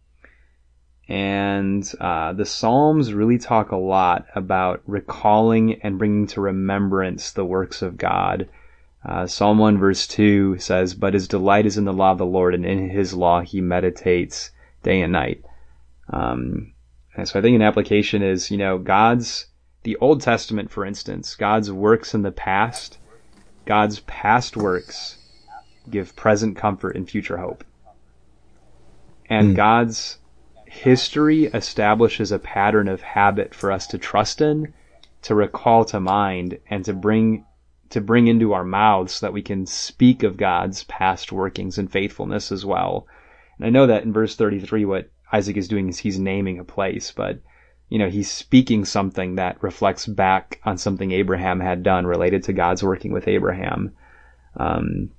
And 1.07 1.89
uh, 2.01 2.33
the 2.33 2.45
Psalms 2.45 3.13
really 3.13 3.37
talk 3.37 3.71
a 3.71 3.77
lot 3.77 4.25
about 4.35 4.81
recalling 4.85 5.79
and 5.81 5.97
bringing 5.97 6.27
to 6.27 6.41
remembrance 6.41 7.31
the 7.31 7.45
works 7.45 7.81
of 7.81 7.97
God. 7.97 8.49
Uh, 9.05 9.25
Psalm 9.25 9.57
1 9.57 9.77
verse 9.77 10.05
2 10.07 10.57
says, 10.57 10.95
But 10.95 11.13
his 11.13 11.29
delight 11.29 11.65
is 11.65 11.77
in 11.77 11.85
the 11.85 11.93
law 11.93 12.11
of 12.11 12.17
the 12.17 12.25
Lord, 12.25 12.55
and 12.55 12.65
in 12.65 12.89
his 12.89 13.13
law 13.13 13.39
he 13.39 13.61
meditates 13.61 14.51
day 14.83 15.01
and 15.01 15.13
night. 15.13 15.45
Um, 16.09 16.73
and 17.15 17.27
so 17.27 17.39
I 17.39 17.41
think 17.41 17.55
an 17.55 17.61
application 17.61 18.21
is, 18.21 18.51
you 18.51 18.57
know, 18.57 18.77
God's 18.77 19.47
the 19.87 19.95
Old 20.01 20.19
Testament, 20.19 20.69
for 20.69 20.83
instance, 20.83 21.33
God's 21.35 21.71
works 21.71 22.13
in 22.13 22.21
the 22.21 22.29
past, 22.29 22.97
God's 23.63 24.01
past 24.01 24.57
works 24.57 25.17
give 25.89 26.13
present 26.13 26.57
comfort 26.57 26.97
and 26.97 27.09
future 27.09 27.37
hope. 27.37 27.63
And 29.29 29.53
mm. 29.53 29.55
God's 29.55 30.17
history 30.65 31.45
establishes 31.45 32.33
a 32.33 32.37
pattern 32.37 32.89
of 32.89 32.99
habit 32.99 33.55
for 33.55 33.71
us 33.71 33.87
to 33.87 33.97
trust 33.97 34.41
in, 34.41 34.73
to 35.21 35.33
recall 35.33 35.85
to 35.85 36.01
mind, 36.01 36.59
and 36.69 36.83
to 36.83 36.91
bring 36.91 37.45
to 37.91 38.01
bring 38.01 38.27
into 38.27 38.51
our 38.51 38.65
mouths 38.65 39.13
so 39.13 39.25
that 39.25 39.31
we 39.31 39.41
can 39.41 39.65
speak 39.65 40.23
of 40.23 40.35
God's 40.35 40.83
past 40.83 41.31
workings 41.31 41.77
and 41.77 41.89
faithfulness 41.89 42.51
as 42.51 42.65
well. 42.65 43.07
And 43.57 43.65
I 43.65 43.69
know 43.69 43.87
that 43.87 44.03
in 44.03 44.11
verse 44.11 44.35
33 44.35 44.83
what 44.83 45.09
Isaac 45.31 45.55
is 45.55 45.69
doing 45.69 45.87
is 45.87 45.99
he's 45.99 46.19
naming 46.19 46.59
a 46.59 46.65
place, 46.65 47.13
but 47.15 47.39
you 47.89 47.99
know, 47.99 48.09
he's 48.09 48.29
speaking 48.29 48.85
something 48.85 49.35
that 49.35 49.61
reflects 49.63 50.05
back 50.05 50.59
on 50.63 50.77
something 50.77 51.11
Abraham 51.11 51.59
had 51.59 51.83
done 51.83 52.05
related 52.05 52.43
to 52.43 52.53
God's 52.53 52.83
working 52.83 53.11
with 53.11 53.27
Abraham. 53.27 53.93
Um, 54.57 55.11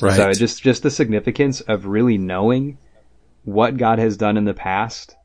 right. 0.00 0.16
So 0.16 0.32
just, 0.32 0.62
just 0.62 0.82
the 0.82 0.90
significance 0.90 1.60
of 1.60 1.86
really 1.86 2.18
knowing 2.18 2.78
what 3.42 3.76
God 3.76 3.98
has 3.98 4.16
done 4.16 4.36
in 4.36 4.44
the 4.44 4.54
past 4.54 5.16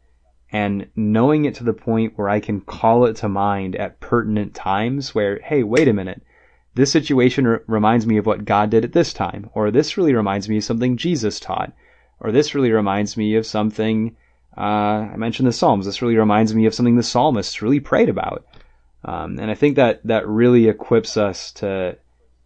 and 0.51 0.87
knowing 0.95 1.45
it 1.45 1.55
to 1.55 1.63
the 1.63 1.73
point 1.73 2.13
where 2.17 2.27
I 2.27 2.39
can 2.39 2.61
call 2.61 3.05
it 3.05 3.17
to 3.17 3.29
mind 3.29 3.75
at 3.75 3.99
pertinent 3.99 4.55
times 4.55 5.13
where, 5.13 5.39
hey, 5.39 5.63
wait 5.63 5.87
a 5.87 5.93
minute. 5.93 6.23
This 6.73 6.91
situation 6.91 7.45
r- 7.45 7.63
reminds 7.67 8.07
me 8.07 8.17
of 8.17 8.25
what 8.25 8.45
God 8.45 8.69
did 8.69 8.83
at 8.83 8.93
this 8.93 9.13
time, 9.13 9.49
or 9.53 9.69
this 9.69 9.97
really 9.97 10.13
reminds 10.13 10.49
me 10.49 10.57
of 10.57 10.63
something 10.63 10.97
Jesus 10.97 11.39
taught, 11.39 11.71
or 12.19 12.31
this 12.31 12.55
really 12.55 12.71
reminds 12.71 13.15
me 13.15 13.35
of 13.35 13.45
something, 13.45 14.15
I 14.55 15.15
mentioned 15.15 15.47
the 15.47 15.53
Psalms. 15.53 15.85
This 15.85 16.01
really 16.01 16.17
reminds 16.17 16.53
me 16.53 16.65
of 16.65 16.73
something 16.73 16.95
the 16.95 17.03
psalmists 17.03 17.61
really 17.61 17.79
prayed 17.79 18.09
about. 18.09 18.45
Um, 19.05 19.39
and 19.39 19.49
I 19.49 19.55
think 19.55 19.77
that 19.77 20.01
that 20.05 20.27
really 20.27 20.67
equips 20.67 21.15
us 21.15 21.51
to 21.53 21.97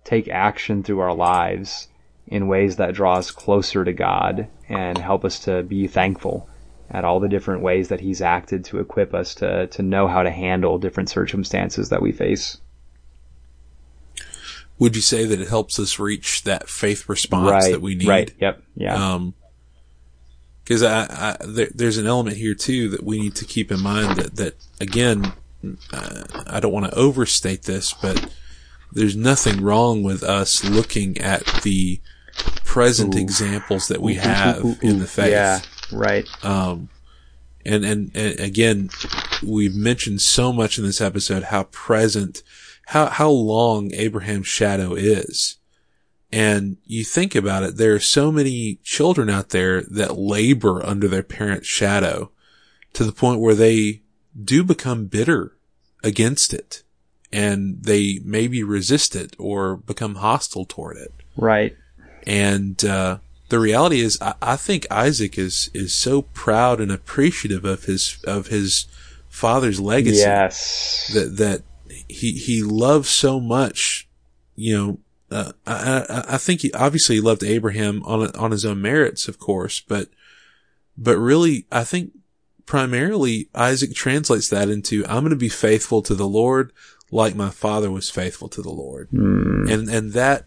take 0.03 0.27
action 0.27 0.83
through 0.83 0.99
our 0.99 1.15
lives 1.15 1.87
in 2.27 2.47
ways 2.47 2.75
that 2.75 2.93
draw 2.93 3.15
us 3.15 3.31
closer 3.31 3.83
to 3.83 3.93
God 3.93 4.47
and 4.69 4.97
help 4.97 5.25
us 5.25 5.39
to 5.39 5.63
be 5.63 5.87
thankful 5.87 6.47
at 6.91 7.03
all 7.03 7.19
the 7.19 7.29
different 7.29 7.63
ways 7.63 7.89
that 7.89 7.99
He's 7.99 8.21
acted 8.21 8.65
to 8.65 8.79
equip 8.79 9.13
us 9.13 9.35
to 9.35 9.67
to 9.67 9.81
know 9.81 10.07
how 10.07 10.23
to 10.23 10.29
handle 10.29 10.77
different 10.77 11.09
circumstances 11.09 11.89
that 11.89 12.01
we 12.01 12.11
face. 12.11 12.57
Would 14.79 14.95
you 14.95 15.01
say 15.01 15.25
that 15.25 15.39
it 15.39 15.47
helps 15.47 15.79
us 15.79 15.99
reach 15.99 16.43
that 16.43 16.67
faith 16.67 17.07
response 17.07 17.49
right, 17.49 17.71
that 17.71 17.81
we 17.81 17.95
need? 17.95 18.07
Right. 18.07 18.31
Yep. 18.39 18.63
Yeah. 18.75 19.13
Um, 19.13 19.33
because 20.63 20.83
I, 20.83 21.05
I 21.09 21.37
there, 21.45 21.69
there's 21.73 21.97
an 21.97 22.07
element 22.07 22.37
here 22.37 22.55
too 22.55 22.89
that 22.89 23.03
we 23.03 23.19
need 23.19 23.35
to 23.35 23.45
keep 23.45 23.71
in 23.71 23.81
mind 23.81 24.17
that 24.17 24.35
that 24.37 24.55
again, 24.79 25.33
uh, 25.91 26.23
I 26.47 26.59
don't 26.59 26.73
want 26.73 26.85
to 26.85 26.97
overstate 26.97 27.63
this, 27.63 27.93
but 27.93 28.29
there's 28.91 29.15
nothing 29.15 29.61
wrong 29.61 30.03
with 30.03 30.23
us 30.23 30.63
looking 30.63 31.17
at 31.17 31.45
the 31.63 31.99
present 32.63 33.15
Ooh. 33.15 33.19
examples 33.19 33.87
that 33.87 34.01
we 34.01 34.17
Ooh, 34.17 34.21
have 34.21 34.63
ooh, 34.63 34.75
in 34.81 34.99
the 34.99 35.07
faith. 35.07 35.31
Yeah. 35.31 35.59
Right. 35.91 36.27
Um, 36.43 36.89
and, 37.65 37.85
and, 37.85 38.11
and 38.15 38.39
again, 38.39 38.89
we've 39.41 39.75
mentioned 39.75 40.21
so 40.21 40.51
much 40.51 40.77
in 40.77 40.85
this 40.85 41.01
episode 41.01 41.43
how 41.43 41.63
present, 41.63 42.43
how, 42.87 43.07
how 43.07 43.29
long 43.29 43.93
Abraham's 43.93 44.47
shadow 44.47 44.93
is. 44.93 45.57
And 46.33 46.77
you 46.87 47.03
think 47.03 47.35
about 47.35 47.61
it, 47.61 47.77
there 47.77 47.93
are 47.93 47.99
so 47.99 48.31
many 48.31 48.79
children 48.81 49.29
out 49.29 49.49
there 49.49 49.83
that 49.83 50.17
labor 50.17 50.83
under 50.83 51.07
their 51.07 51.21
parents' 51.21 51.67
shadow 51.67 52.31
to 52.93 53.03
the 53.03 53.11
point 53.11 53.39
where 53.39 53.53
they 53.53 54.01
do 54.43 54.63
become 54.63 55.05
bitter 55.05 55.55
against 56.03 56.51
it 56.51 56.81
and 57.31 57.83
they 57.83 58.19
maybe 58.25 58.63
resist 58.63 59.15
it 59.15 59.35
or 59.37 59.77
become 59.77 60.15
hostile 60.15 60.65
toward 60.65 60.97
it. 60.97 61.13
Right. 61.37 61.77
And, 62.25 62.83
uh, 62.83 63.19
the 63.49 63.59
reality 63.59 64.01
is, 64.01 64.17
I, 64.19 64.33
I 64.41 64.55
think 64.55 64.87
Isaac 64.89 65.37
is, 65.37 65.69
is 65.75 65.93
so 65.93 66.23
proud 66.23 66.81
and 66.81 66.91
appreciative 66.91 67.63
of 67.63 67.83
his, 67.83 68.17
of 68.25 68.47
his 68.47 68.87
father's 69.29 69.79
legacy 69.79 70.17
Yes. 70.17 71.11
that, 71.13 71.37
that 71.37 71.61
he, 72.07 72.31
he 72.31 72.63
loves 72.63 73.09
so 73.09 73.39
much, 73.39 74.07
you 74.55 74.75
know, 74.75 74.99
uh, 75.33 75.51
I, 75.65 76.05
I, 76.09 76.23
I 76.35 76.37
think 76.37 76.61
he 76.61 76.71
obviously 76.73 77.19
loved 77.19 77.43
Abraham 77.43 78.03
on, 78.03 78.35
on 78.35 78.51
his 78.51 78.65
own 78.65 78.81
merits, 78.81 79.27
of 79.27 79.39
course, 79.39 79.79
but, 79.79 80.09
but 80.97 81.17
really, 81.17 81.65
I 81.71 81.83
think 81.83 82.11
primarily 82.65 83.49
Isaac 83.53 83.93
translates 83.93 84.49
that 84.49 84.69
into, 84.69 85.05
I'm 85.05 85.23
going 85.23 85.31
to 85.31 85.35
be 85.35 85.49
faithful 85.49 86.01
to 86.03 86.15
the 86.15 86.27
Lord 86.27 86.71
like 87.11 87.35
my 87.35 87.49
father 87.49 87.91
was 87.91 88.09
faithful 88.09 88.47
to 88.49 88.61
the 88.61 88.71
Lord. 88.71 89.09
Mm. 89.11 89.71
And, 89.71 89.89
and 89.89 90.13
that, 90.13 90.45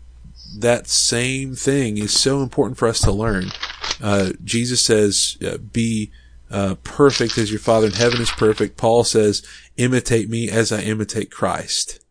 that 0.58 0.88
same 0.88 1.54
thing 1.54 1.98
is 1.98 2.18
so 2.18 2.42
important 2.42 2.78
for 2.78 2.88
us 2.88 3.00
to 3.00 3.12
learn. 3.12 3.52
Uh, 4.02 4.32
Jesus 4.44 4.84
says, 4.84 5.38
uh, 5.46 5.58
be, 5.58 6.10
uh, 6.50 6.76
perfect 6.84 7.38
as 7.38 7.50
your 7.50 7.60
father 7.60 7.88
in 7.88 7.92
heaven 7.92 8.20
is 8.20 8.30
perfect. 8.30 8.76
Paul 8.76 9.04
says, 9.04 9.44
imitate 9.76 10.28
me 10.28 10.48
as 10.48 10.70
I 10.70 10.80
imitate 10.80 11.30
Christ. 11.30 12.04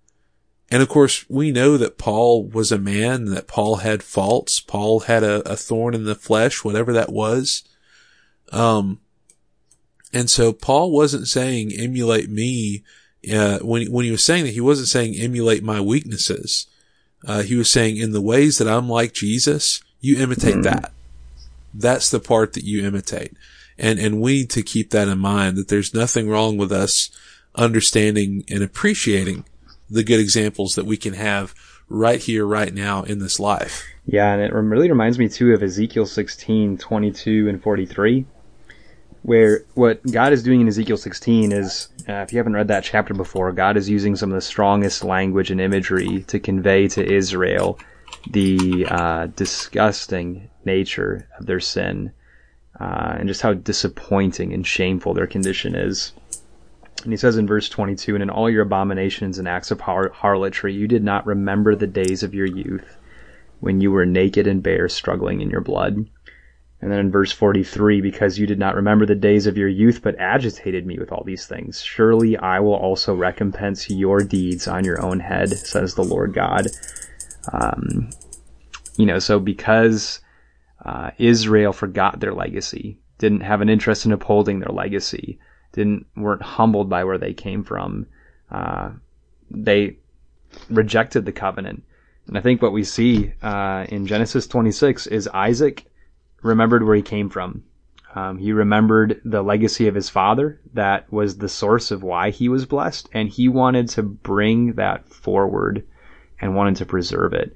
And 0.72 0.82
of 0.82 0.90
course, 0.90 1.26
we 1.30 1.52
know 1.52 1.78
that 1.78 1.98
Paul 1.98 2.48
was 2.48 2.72
a 2.72 2.80
man, 2.80 3.26
that 3.26 3.48
Paul 3.48 3.78
had 3.78 4.02
faults. 4.02 4.60
Paul 4.60 5.02
had 5.02 5.24
a, 5.24 5.48
a 5.50 5.56
thorn 5.56 5.94
in 5.94 6.06
the 6.06 6.16
flesh, 6.16 6.64
whatever 6.64 6.92
that 6.94 7.12
was. 7.12 7.64
Um, 8.52 9.00
and 10.12 10.30
so 10.30 10.54
Paul 10.54 10.92
wasn't 10.92 11.28
saying 11.28 11.72
emulate 11.74 12.30
me, 12.30 12.84
uh, 13.32 13.60
when, 13.60 13.92
when 13.92 14.06
he 14.06 14.12
was 14.12 14.24
saying 14.24 14.46
that, 14.46 14.54
he 14.54 14.62
wasn't 14.62 14.88
saying 14.88 15.16
emulate 15.16 15.64
my 15.64 15.82
weaknesses. 15.82 16.68
Uh, 17.28 17.42
he 17.42 17.56
was 17.56 17.72
saying 17.72 17.98
in 17.98 18.12
the 18.12 18.22
ways 18.22 18.58
that 18.58 18.68
I'm 18.68 18.90
like 18.90 19.14
Jesus, 19.14 19.82
you 20.00 20.18
imitate 20.18 20.64
that. 20.64 20.92
That's 21.74 22.10
the 22.10 22.20
part 22.20 22.54
that 22.54 22.64
you 22.64 22.86
imitate. 22.86 23.36
And, 23.78 24.00
and 24.00 24.22
we 24.22 24.40
need 24.40 24.50
to 24.52 24.64
keep 24.64 24.92
that 24.92 25.08
in 25.08 25.20
mind 25.20 25.58
that 25.58 25.68
there's 25.68 25.94
nothing 25.94 26.30
wrong 26.30 26.58
with 26.58 26.72
us 26.72 27.10
understanding 27.56 28.44
and 28.50 28.64
appreciating 28.64 29.46
the 29.90 30.04
good 30.04 30.20
examples 30.20 30.76
that 30.76 30.86
we 30.86 30.98
can 30.98 31.14
have 31.14 31.54
right 31.90 32.22
here, 32.22 32.46
right 32.46 32.74
now 32.74 33.04
in 33.04 33.20
this 33.20 33.40
life. 33.40 33.84
Yeah, 34.06 34.34
and 34.34 34.42
it 34.42 34.54
really 34.54 34.90
reminds 34.90 35.20
me 35.20 35.30
too 35.30 35.54
of 35.54 35.64
Ezekiel 35.64 36.06
16, 36.06 36.78
22 36.78 37.50
and 37.50 37.62
43, 37.62 38.26
where 39.24 39.64
what 39.74 40.04
God 40.12 40.34
is 40.34 40.44
doing 40.44 40.62
in 40.62 40.68
Ezekiel 40.68 40.98
16 40.98 41.52
is, 41.52 41.90
uh, 42.08 42.14
if 42.14 42.32
you 42.32 42.38
haven't 42.38 42.54
read 42.54 42.68
that 42.68 42.84
chapter 42.84 43.14
before, 43.14 43.52
God 43.52 43.78
is 43.78 43.90
using 43.90 44.16
some 44.16 44.32
of 44.32 44.36
the 44.36 44.42
strongest 44.42 45.04
language 45.04 45.52
and 45.52 45.62
imagery 45.62 46.24
to 46.28 46.40
convey 46.40 46.88
to 46.90 47.06
Israel 47.06 47.80
the 48.32 48.88
uh, 48.90 49.28
disgusting 49.28 50.50
nature 50.64 51.28
of 51.40 51.46
their 51.46 51.60
sin 51.60 52.12
uh, 52.80 53.16
and 53.20 53.28
just 53.28 53.42
how 53.42 53.54
disappointing 53.54 54.54
and 54.54 54.66
shameful 54.66 55.14
their 55.14 55.28
condition 55.28 55.76
is. 55.76 56.12
And 57.04 57.14
he 57.14 57.18
says 57.18 57.38
in 57.38 57.48
verse 57.48 57.70
22, 57.70 58.16
And 58.16 58.24
in 58.24 58.30
all 58.30 58.50
your 58.50 58.64
abominations 58.64 59.38
and 59.38 59.48
acts 59.48 59.72
of 59.72 59.82
har- 59.82 60.12
harlotry, 60.12 60.74
you 60.74 60.88
did 60.88 61.04
not 61.04 61.26
remember 61.26 61.76
the 61.76 61.88
days 61.88 62.24
of 62.24 62.34
your 62.34 62.48
youth, 62.48 62.98
when 63.60 63.82
you 63.82 63.92
were 63.92 64.06
naked 64.06 64.48
and 64.48 64.64
bare, 64.64 64.90
struggling 64.90 65.42
in 65.42 65.50
your 65.50 65.62
blood. 65.62 66.08
And 66.82 66.92
then 66.92 67.00
in 67.00 67.12
verse 67.12 67.32
43, 67.32 68.02
Because 68.02 68.38
you 68.38 68.48
did 68.48 68.60
not 68.60 68.76
remember 68.76 69.06
the 69.06 69.16
days 69.16 69.48
of 69.48 69.58
your 69.58 69.68
youth, 69.68 70.02
but 70.02 70.20
agitated 70.20 70.86
me 70.86 70.98
with 71.00 71.12
all 71.12 71.24
these 71.26 71.48
things, 71.48 71.82
surely 71.82 72.38
I 72.38 72.60
will 72.60 72.76
also 72.76 73.14
recompense 73.14 73.90
your 73.90 74.22
deeds 74.22 74.68
on 74.68 74.84
your 74.84 75.02
own 75.02 75.20
head, 75.20 75.50
says 75.50 75.96
the 75.96 76.04
Lord 76.04 76.34
God. 76.34 76.68
Um, 77.52 78.10
you 78.98 79.06
know, 79.06 79.20
so 79.20 79.40
because 79.40 80.22
uh, 80.84 81.12
Israel 81.18 81.74
forgot 81.74 82.20
their 82.20 82.34
legacy, 82.34 83.00
didn't 83.18 83.42
have 83.42 83.62
an 83.62 83.70
interest 83.70 84.06
in 84.06 84.12
upholding 84.12 84.60
their 84.60 84.74
legacy, 84.74 85.40
didn't 85.76 86.08
weren't 86.16 86.42
humbled 86.42 86.90
by 86.90 87.04
where 87.04 87.18
they 87.18 87.34
came 87.34 87.64
from. 87.64 88.08
Uh, 88.50 88.92
they 89.52 89.98
rejected 90.70 91.26
the 91.26 91.32
covenant, 91.32 91.84
and 92.28 92.38
I 92.38 92.42
think 92.42 92.62
what 92.62 92.72
we 92.72 92.84
see 92.84 93.34
uh, 93.44 93.86
in 93.90 94.08
Genesis 94.08 94.48
26 94.48 95.08
is 95.08 95.28
Isaac 95.28 95.86
remembered 96.42 96.84
where 96.84 96.96
he 96.96 97.02
came 97.02 97.30
from. 97.30 97.64
Um, 98.16 98.38
he 98.38 98.54
remembered 98.54 99.20
the 99.26 99.44
legacy 99.44 99.88
of 99.88 99.96
his 99.96 100.10
father 100.10 100.62
that 100.74 101.12
was 101.12 101.38
the 101.38 101.50
source 101.50 101.92
of 101.92 102.02
why 102.02 102.30
he 102.30 102.48
was 102.48 102.66
blessed, 102.66 103.10
and 103.14 103.28
he 103.28 103.50
wanted 103.50 103.90
to 103.90 104.04
bring 104.04 104.74
that 104.74 105.08
forward 105.10 105.84
and 106.40 106.56
wanted 106.56 106.78
to 106.78 106.86
preserve 106.86 107.34
it. 107.34 107.56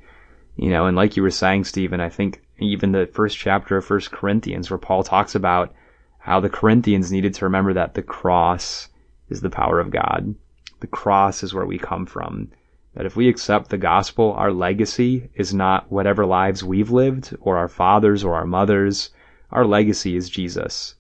You 0.58 0.70
know, 0.70 0.86
and 0.86 0.98
like 0.98 1.16
you 1.16 1.24
were 1.24 1.32
saying, 1.32 1.64
Stephen, 1.64 2.02
I 2.02 2.10
think 2.10 2.42
even 2.60 2.92
the 2.92 3.08
first 3.08 3.38
chapter 3.38 3.78
of 3.78 3.86
First 3.86 4.12
Corinthians, 4.12 4.70
where 4.70 4.78
Paul 4.78 5.04
talks 5.04 5.34
about 5.34 5.74
how 6.20 6.40
the 6.40 6.50
Corinthians 6.50 7.12
needed 7.12 7.34
to 7.34 7.46
remember 7.46 7.74
that 7.74 7.94
the 7.94 8.02
cross 8.02 8.90
is 9.30 9.42
the 9.42 9.50
power 9.50 9.80
of 9.80 9.90
God. 9.90 10.36
The 10.82 10.88
cross 10.88 11.44
is 11.44 11.54
where 11.54 11.66
we 11.66 11.78
come 11.78 12.06
from. 12.06 12.50
That 12.94 13.06
if 13.06 13.16
we 13.16 13.30
accept 13.30 13.70
the 13.70 13.78
gospel, 13.78 14.34
our 14.34 14.52
legacy 14.52 15.30
is 15.36 15.54
not 15.54 15.92
whatever 15.92 16.26
lives 16.26 16.64
we've 16.64 16.92
lived 16.92 17.36
or 17.40 17.58
our 17.58 17.70
fathers 17.70 18.24
or 18.24 18.36
our 18.36 18.46
mothers. 18.46 19.12
Our 19.52 19.66
legacy 19.66 20.16
is 20.16 20.30
Jesus. 20.30 20.96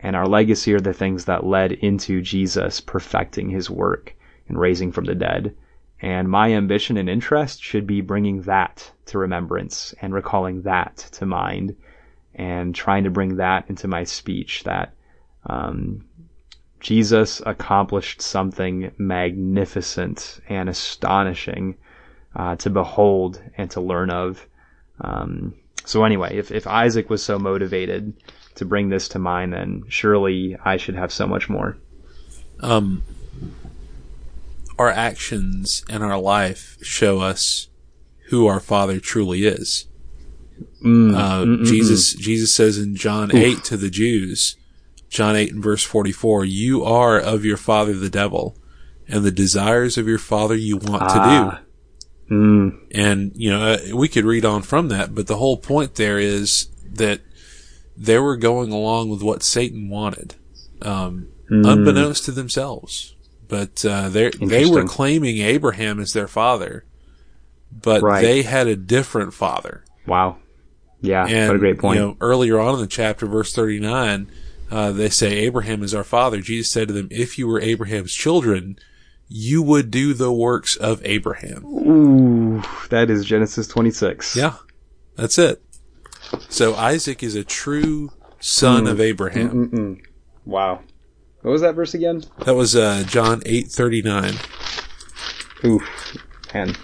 And 0.00 0.16
our 0.16 0.26
legacy 0.26 0.74
are 0.74 0.80
the 0.80 0.92
things 0.92 1.24
that 1.26 1.46
led 1.46 1.72
into 1.72 2.20
Jesus 2.20 2.80
perfecting 2.80 3.50
his 3.50 3.70
work 3.70 4.14
and 4.48 4.58
raising 4.58 4.90
from 4.90 5.04
the 5.04 5.14
dead. 5.14 5.54
And 6.02 6.28
my 6.28 6.52
ambition 6.52 6.96
and 6.96 7.08
interest 7.08 7.62
should 7.62 7.86
be 7.86 8.00
bringing 8.00 8.42
that 8.42 8.92
to 9.06 9.18
remembrance 9.18 9.94
and 10.02 10.12
recalling 10.12 10.62
that 10.62 10.96
to 11.12 11.26
mind 11.26 11.76
and 12.34 12.74
trying 12.74 13.04
to 13.04 13.10
bring 13.10 13.36
that 13.36 13.64
into 13.68 13.88
my 13.88 14.04
speech 14.04 14.64
that 14.64 14.94
um, 15.46 16.04
Jesus 16.80 17.40
accomplished 17.46 18.20
something 18.20 18.90
magnificent 18.98 20.40
and 20.48 20.68
astonishing 20.68 21.76
uh, 22.36 22.56
to 22.56 22.70
behold 22.70 23.42
and 23.56 23.70
to 23.70 23.80
learn 23.80 24.10
of. 24.10 24.46
Um, 25.00 25.54
so 25.84 26.04
anyway, 26.04 26.36
if, 26.36 26.50
if 26.50 26.66
Isaac 26.66 27.10
was 27.10 27.22
so 27.22 27.38
motivated 27.38 28.12
to 28.56 28.64
bring 28.64 28.88
this 28.88 29.08
to 29.08 29.18
mind, 29.18 29.52
then 29.52 29.84
surely 29.88 30.56
I 30.64 30.76
should 30.76 30.94
have 30.94 31.12
so 31.12 31.26
much 31.26 31.48
more. 31.48 31.76
Um, 32.60 33.02
our 34.78 34.90
actions 34.90 35.84
and 35.88 36.02
our 36.02 36.18
life 36.18 36.78
show 36.82 37.20
us 37.20 37.68
who 38.28 38.46
our 38.46 38.60
Father 38.60 39.00
truly 39.00 39.44
is. 39.44 39.86
Mm, 40.84 41.16
Uh, 41.16 41.44
mm, 41.44 41.58
mm, 41.60 41.64
Jesus, 41.66 42.12
Jesus 42.14 42.54
says 42.54 42.78
in 42.78 42.94
John 42.94 43.30
Oof. 43.34 43.42
8 43.42 43.64
to 43.64 43.76
the 43.76 43.90
Jews, 43.90 44.56
John 45.08 45.34
8 45.36 45.52
and 45.54 45.62
verse 45.62 45.82
44, 45.82 46.44
you 46.44 46.84
are 46.84 47.18
of 47.18 47.44
your 47.44 47.56
father 47.56 47.94
the 47.94 48.10
devil, 48.10 48.56
and 49.08 49.24
the 49.24 49.30
desires 49.30 49.96
of 49.96 50.06
your 50.08 50.18
father 50.18 50.54
you 50.54 50.76
want 50.76 51.02
Ah. 51.02 51.08
to 51.14 51.64
do. 52.28 52.34
Mm, 52.34 52.78
And, 52.92 53.32
you 53.34 53.50
know, 53.50 53.62
uh, 53.62 53.78
we 53.96 54.08
could 54.08 54.24
read 54.24 54.44
on 54.44 54.62
from 54.62 54.88
that, 54.88 55.14
but 55.14 55.26
the 55.26 55.36
whole 55.36 55.56
point 55.58 55.94
there 55.96 56.18
is 56.18 56.68
that 56.94 57.20
they 57.96 58.18
were 58.18 58.36
going 58.36 58.72
along 58.72 59.08
with 59.10 59.22
what 59.22 59.42
Satan 59.42 59.88
wanted, 59.88 60.34
um, 60.82 61.28
mm. 61.50 61.66
unbeknownst 61.70 62.24
to 62.24 62.32
themselves. 62.32 63.14
But, 63.46 63.84
uh, 63.84 64.08
they 64.08 64.30
they 64.30 64.64
were 64.64 64.84
claiming 64.84 65.38
Abraham 65.38 66.00
as 66.00 66.12
their 66.14 66.26
father, 66.28 66.84
but 67.70 68.02
Right. 68.02 68.22
they 68.22 68.42
had 68.42 68.66
a 68.66 68.74
different 68.76 69.32
father. 69.34 69.84
Wow. 70.06 70.38
Yeah, 71.04 71.26
And, 71.26 71.48
what 71.48 71.56
a 71.56 71.58
great 71.58 71.78
point. 71.78 71.98
You 71.98 72.06
know, 72.06 72.16
earlier 72.20 72.58
on 72.58 72.74
in 72.74 72.80
the 72.80 72.86
chapter, 72.86 73.26
verse 73.26 73.54
39, 73.54 74.30
uh, 74.70 74.92
they 74.92 75.10
say, 75.10 75.38
Abraham 75.38 75.82
is 75.82 75.94
our 75.94 76.04
father. 76.04 76.40
Jesus 76.40 76.70
said 76.70 76.88
to 76.88 76.94
them, 76.94 77.08
if 77.10 77.38
you 77.38 77.46
were 77.46 77.60
Abraham's 77.60 78.12
children, 78.14 78.78
you 79.28 79.62
would 79.62 79.90
do 79.90 80.14
the 80.14 80.32
works 80.32 80.76
of 80.76 81.00
Abraham. 81.04 81.64
Ooh, 81.66 82.62
that 82.90 83.10
is 83.10 83.24
Genesis 83.24 83.66
26. 83.68 84.36
Yeah, 84.36 84.54
that's 85.16 85.38
it. 85.38 85.62
So 86.48 86.74
Isaac 86.74 87.22
is 87.22 87.34
a 87.34 87.44
true 87.44 88.10
son 88.40 88.86
of 88.86 89.00
Abraham. 89.00 89.68
Mm-mm. 89.68 90.04
Wow. 90.44 90.80
What 91.42 91.50
was 91.50 91.60
that 91.60 91.74
verse 91.74 91.94
again? 91.94 92.24
That 92.46 92.54
was 92.54 92.74
uh, 92.74 93.04
John 93.06 93.42
eight 93.44 93.68
thirty 93.68 94.00
nine. 94.00 94.34
Oof, 95.62 96.16
man. 96.54 96.74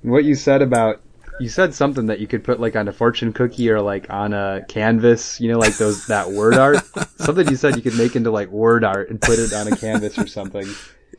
What 0.00 0.24
you 0.24 0.34
said 0.34 0.62
about 0.62 1.02
you 1.40 1.48
said 1.48 1.74
something 1.74 2.06
that 2.06 2.20
you 2.20 2.26
could 2.26 2.44
put 2.44 2.60
like 2.60 2.76
on 2.76 2.88
a 2.88 2.92
fortune 2.92 3.32
cookie 3.32 3.70
or 3.70 3.80
like 3.80 4.10
on 4.10 4.32
a 4.32 4.64
canvas, 4.68 5.40
you 5.40 5.50
know, 5.50 5.58
like 5.58 5.76
those 5.76 6.06
that 6.06 6.30
word 6.30 6.54
art. 6.54 6.78
something 7.16 7.48
you 7.48 7.56
said 7.56 7.76
you 7.76 7.82
could 7.82 7.96
make 7.96 8.16
into 8.16 8.30
like 8.30 8.48
word 8.48 8.84
art 8.84 9.10
and 9.10 9.20
put 9.20 9.38
it 9.38 9.52
on 9.52 9.72
a 9.72 9.76
canvas 9.76 10.18
or 10.18 10.26
something. 10.26 10.66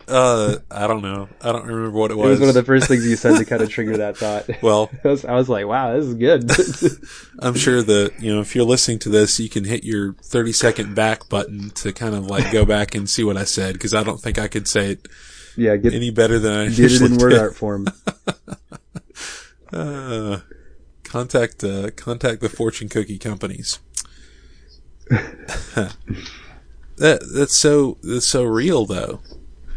Uh, 0.07 0.57
I 0.69 0.85
don't 0.87 1.01
know. 1.01 1.27
I 1.41 1.51
don't 1.51 1.65
remember 1.65 1.97
what 1.97 2.11
it 2.11 2.15
was. 2.17 2.25
It 2.25 2.29
was. 2.29 2.39
one 2.41 2.49
of 2.49 2.55
the 2.55 2.63
first 2.63 2.87
things 2.87 3.07
you 3.07 3.15
said 3.15 3.37
to 3.37 3.45
kind 3.45 3.61
of 3.61 3.69
trigger 3.71 3.97
that 3.97 4.17
thought. 4.17 4.61
well, 4.61 4.91
I 5.03 5.07
was, 5.07 5.25
I 5.25 5.33
was 5.33 5.49
like, 5.49 5.65
wow, 5.65 5.95
this 5.95 6.05
is 6.05 6.13
good. 6.13 6.99
I'm 7.39 7.55
sure 7.55 7.81
that 7.81 8.13
you 8.19 8.33
know 8.33 8.41
if 8.41 8.55
you're 8.55 8.65
listening 8.65 8.99
to 8.99 9.09
this, 9.09 9.39
you 9.39 9.49
can 9.49 9.63
hit 9.63 9.83
your 9.83 10.13
30 10.13 10.53
second 10.53 10.95
back 10.95 11.27
button 11.29 11.71
to 11.71 11.91
kind 11.91 12.13
of 12.13 12.27
like 12.27 12.51
go 12.51 12.65
back 12.65 12.93
and 12.93 13.09
see 13.09 13.23
what 13.23 13.37
I 13.37 13.45
said 13.45 13.73
because 13.73 13.93
I 13.93 14.03
don't 14.03 14.19
think 14.19 14.37
I 14.37 14.47
could 14.47 14.67
say 14.67 14.91
it 14.91 15.07
yeah, 15.57 15.75
get, 15.75 15.93
any 15.93 16.11
better 16.11 16.39
than 16.39 16.53
I 16.53 16.69
get 16.69 16.91
it 16.91 17.01
in 17.01 17.17
word 17.17 17.29
did. 17.29 17.39
art 17.39 17.55
form. 17.55 17.87
Uh, 19.73 20.39
contact 21.03 21.63
uh, 21.63 21.89
contact 21.91 22.41
the 22.41 22.49
fortune 22.49 22.89
cookie 22.89 23.17
companies. 23.17 23.79
that 25.09 25.93
that's 26.97 27.55
so 27.55 27.97
that's 28.03 28.25
so 28.25 28.43
real 28.43 28.85
though, 28.85 29.19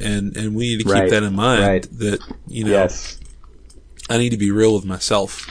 and 0.00 0.36
and 0.36 0.54
we 0.54 0.68
need 0.68 0.78
to 0.78 0.84
keep 0.84 0.92
Right, 0.94 1.10
that 1.10 1.22
in 1.22 1.34
mind. 1.34 1.62
right. 1.62 1.88
That 1.98 2.20
you 2.46 2.64
know 2.64 2.70
Yes. 2.70 3.18
I 4.10 4.16
need 4.18 4.30
to 4.30 4.36
be 4.38 4.50
real 4.50 4.74
with 4.74 4.84
myself. 4.86 5.46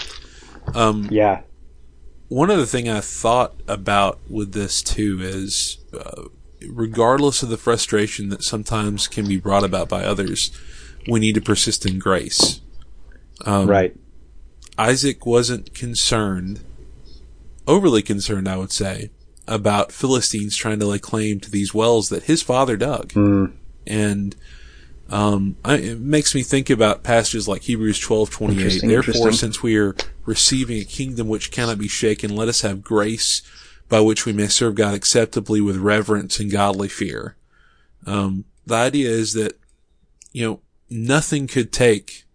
Um, 0.74 1.08
Yeah. 1.12 1.42
one 2.28 2.50
other 2.50 2.66
thing 2.66 2.90
I 2.90 3.02
thought 3.02 3.54
about 3.68 4.20
with 4.30 4.54
this 4.54 4.82
too 4.82 5.20
is, 5.22 5.78
uh, 5.94 6.24
regardless 6.68 7.44
of 7.44 7.50
the 7.50 7.58
frustration 7.58 8.30
that 8.30 8.44
sometimes 8.44 9.08
can 9.08 9.28
be 9.28 9.38
brought 9.38 9.64
about 9.64 9.90
by 9.90 10.04
others, 10.04 10.50
we 11.08 11.20
need 11.20 11.36
to 11.36 11.42
persist 11.42 11.86
in 11.86 12.00
grace. 12.00 12.62
Um, 13.46 13.68
Right. 13.70 13.96
Isaac 14.78 15.26
wasn't 15.26 15.74
concerned, 15.74 16.60
overly 17.66 18.02
concerned, 18.02 18.48
I 18.48 18.58
would 18.58 18.72
say, 18.72 19.10
about 19.48 19.92
Philistines 19.92 20.56
trying 20.56 20.80
to 20.80 20.86
lay 20.86 21.00
claim 21.00 21.40
to 21.40 21.50
these 21.50 21.74
wells 21.74 22.10
that 22.10 22.24
his 22.24 22.44
father 22.44 22.78
dug. 22.78 23.14
Mm. 23.14 23.54
And 23.86 24.36
um, 25.10 25.56
I, 25.64 25.76
it 25.78 26.00
makes 26.00 26.36
me 26.36 26.44
think 26.44 26.70
about 26.70 27.04
passages 27.04 27.48
like 27.48 27.64
Hebrews 27.64 28.00
twelve 28.00 28.30
twenty 28.30 28.62
eight. 28.64 28.82
Therefore, 28.82 29.32
since 29.32 29.64
we 29.64 29.78
are 29.78 29.96
receiving 30.26 30.82
a 30.82 30.86
kingdom 30.86 31.30
which 31.30 31.50
cannot 31.50 31.78
be 31.78 31.88
shaken, 31.88 32.36
let 32.36 32.50
us 32.50 32.62
have 32.62 32.84
grace 32.84 33.42
by 33.88 34.02
which 34.02 34.26
we 34.26 34.34
may 34.34 34.48
serve 34.48 34.76
God 34.76 34.94
acceptably 34.94 35.62
with 35.62 35.78
reverence 35.78 36.42
and 36.42 36.52
godly 36.52 36.90
fear. 36.90 37.38
Um, 38.06 38.44
the 38.66 38.76
idea 38.76 39.10
is 39.10 39.32
that 39.34 39.58
you 40.34 40.46
know 40.46 40.60
nothing 40.90 41.48
could 41.48 41.72
take 41.72 42.26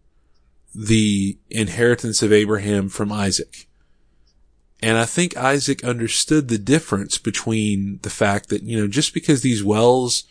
the 0.75 1.39
inheritance 1.51 2.23
of 2.23 2.33
Abraham 2.33 2.89
from 2.89 3.13
Isaac. 3.13 3.67
And 4.83 4.99
I 4.99 5.05
think 5.05 5.37
Isaac 5.37 5.85
understood 5.85 6.49
the 6.49 6.59
difference 6.59 7.17
between 7.17 8.01
the 8.03 8.11
fact 8.11 8.49
that, 8.49 8.63
you 8.65 8.77
know, 8.77 8.89
just 8.89 9.15
because 9.15 9.43
these 9.43 9.63
wells 9.63 10.25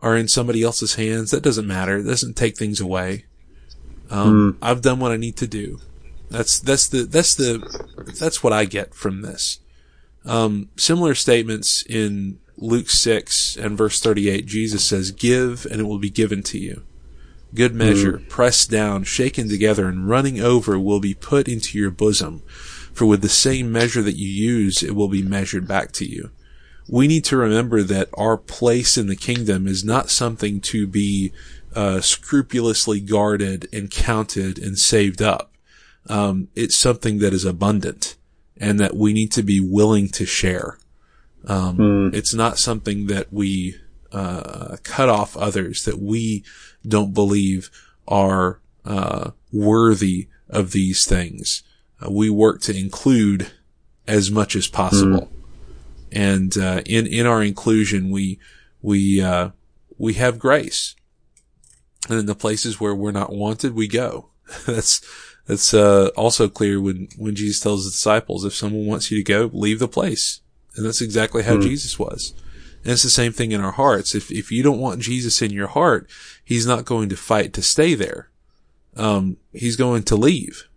are 0.00 0.16
in 0.16 0.26
somebody 0.26 0.62
else's 0.62 0.96
hands, 0.96 1.30
that 1.30 1.42
doesn't 1.42 1.66
matter. 1.66 1.98
It 1.98 2.04
doesn't 2.04 2.36
take 2.36 2.56
things 2.56 2.80
away. 2.80 3.26
Um, 4.10 4.58
I've 4.60 4.82
done 4.82 4.98
what 4.98 5.12
I 5.12 5.16
need 5.16 5.36
to 5.36 5.46
do. 5.46 5.78
That's, 6.30 6.58
that's 6.58 6.88
the, 6.88 7.04
that's 7.04 7.34
the, 7.34 8.14
that's 8.18 8.42
what 8.42 8.52
I 8.52 8.64
get 8.64 8.92
from 8.92 9.22
this. 9.22 9.60
Um, 10.24 10.70
similar 10.76 11.14
statements 11.14 11.84
in 11.88 12.40
Luke 12.56 12.90
6 12.90 13.56
and 13.56 13.78
verse 13.78 14.00
38, 14.00 14.46
Jesus 14.46 14.84
says, 14.84 15.12
give 15.12 15.64
and 15.66 15.80
it 15.80 15.84
will 15.84 15.98
be 15.98 16.10
given 16.10 16.42
to 16.44 16.58
you. 16.58 16.82
Good 17.54 17.74
measure, 17.74 18.18
pressed 18.28 18.70
down, 18.70 19.04
shaken 19.04 19.48
together, 19.48 19.86
and 19.86 20.08
running 20.08 20.40
over 20.40 20.78
will 20.78 21.00
be 21.00 21.14
put 21.14 21.48
into 21.48 21.78
your 21.78 21.90
bosom. 21.90 22.42
For 22.94 23.06
with 23.06 23.20
the 23.22 23.28
same 23.28 23.70
measure 23.70 24.02
that 24.02 24.16
you 24.16 24.28
use, 24.28 24.82
it 24.82 24.94
will 24.94 25.08
be 25.08 25.22
measured 25.22 25.68
back 25.68 25.92
to 25.92 26.06
you. 26.06 26.30
We 26.88 27.06
need 27.06 27.24
to 27.26 27.36
remember 27.36 27.82
that 27.82 28.08
our 28.14 28.36
place 28.36 28.96
in 28.96 29.06
the 29.06 29.16
kingdom 29.16 29.66
is 29.66 29.84
not 29.84 30.10
something 30.10 30.60
to 30.62 30.86
be 30.86 31.32
uh, 31.74 32.00
scrupulously 32.00 33.00
guarded 33.00 33.68
and 33.72 33.90
counted 33.90 34.58
and 34.58 34.78
saved 34.78 35.22
up. 35.22 35.52
Um, 36.08 36.48
it's 36.54 36.76
something 36.76 37.18
that 37.18 37.32
is 37.32 37.44
abundant 37.44 38.16
and 38.56 38.80
that 38.80 38.96
we 38.96 39.12
need 39.12 39.32
to 39.32 39.42
be 39.42 39.60
willing 39.60 40.08
to 40.08 40.26
share. 40.26 40.78
Um, 41.46 41.76
It's 42.14 42.34
not 42.34 42.58
something 42.58 43.06
that 43.06 43.32
we 43.32 43.76
uh, 44.10 44.76
cut 44.82 45.08
off 45.08 45.36
others 45.36 45.84
that 45.84 45.98
we 45.98 46.44
don't 46.86 47.14
believe 47.14 47.70
are 48.08 48.60
uh, 48.84 49.30
worthy 49.52 50.28
of 50.48 50.72
these 50.72 51.06
things. 51.06 51.62
Uh, 52.00 52.10
we 52.10 52.28
work 52.30 52.60
to 52.62 52.76
include 52.76 53.50
as 54.06 54.30
much 54.30 54.56
as 54.56 54.66
possible, 54.66 55.30
and 56.10 56.56
uh, 56.58 56.82
in 56.84 57.06
in 57.06 57.26
our 57.26 57.42
inclusion, 57.42 58.10
we 58.10 58.38
we 58.80 59.22
uh, 59.22 59.50
we 59.98 60.14
have 60.14 60.38
grace, 60.38 60.96
and 62.08 62.18
in 62.18 62.26
the 62.26 62.34
places 62.34 62.80
where 62.80 62.94
we're 62.94 63.12
not 63.12 63.32
wanted, 63.32 63.74
we 63.74 63.86
go. 63.88 64.28
that's 64.66 65.00
that's 65.46 65.72
uh, 65.74 66.10
also 66.16 66.48
clear 66.48 66.80
when 66.80 67.08
when 67.16 67.34
Jesus 67.34 67.60
tells 67.60 67.84
the 67.84 67.90
disciples, 67.90 68.44
if 68.44 68.54
someone 68.54 68.86
wants 68.86 69.10
you 69.10 69.18
to 69.18 69.24
go, 69.24 69.50
leave 69.52 69.78
the 69.78 69.88
place, 69.88 70.40
and 70.76 70.84
that's 70.84 71.00
exactly 71.00 71.42
how 71.42 71.60
Jesus 71.60 71.98
was. 71.98 72.34
And 72.82 72.92
it's 72.92 73.02
the 73.04 73.10
same 73.10 73.32
thing 73.32 73.52
in 73.52 73.60
our 73.60 73.72
hearts. 73.72 74.14
If 74.14 74.30
if 74.30 74.50
you 74.50 74.62
don't 74.62 74.80
want 74.80 75.00
Jesus 75.00 75.40
in 75.40 75.50
your 75.52 75.68
heart, 75.68 76.08
he's 76.44 76.66
not 76.66 76.84
going 76.84 77.08
to 77.10 77.16
fight 77.16 77.52
to 77.54 77.62
stay 77.62 77.94
there. 77.94 78.28
Um, 78.96 79.36
he's 79.52 79.76
going 79.76 80.02
to 80.04 80.16
leave. 80.16 80.68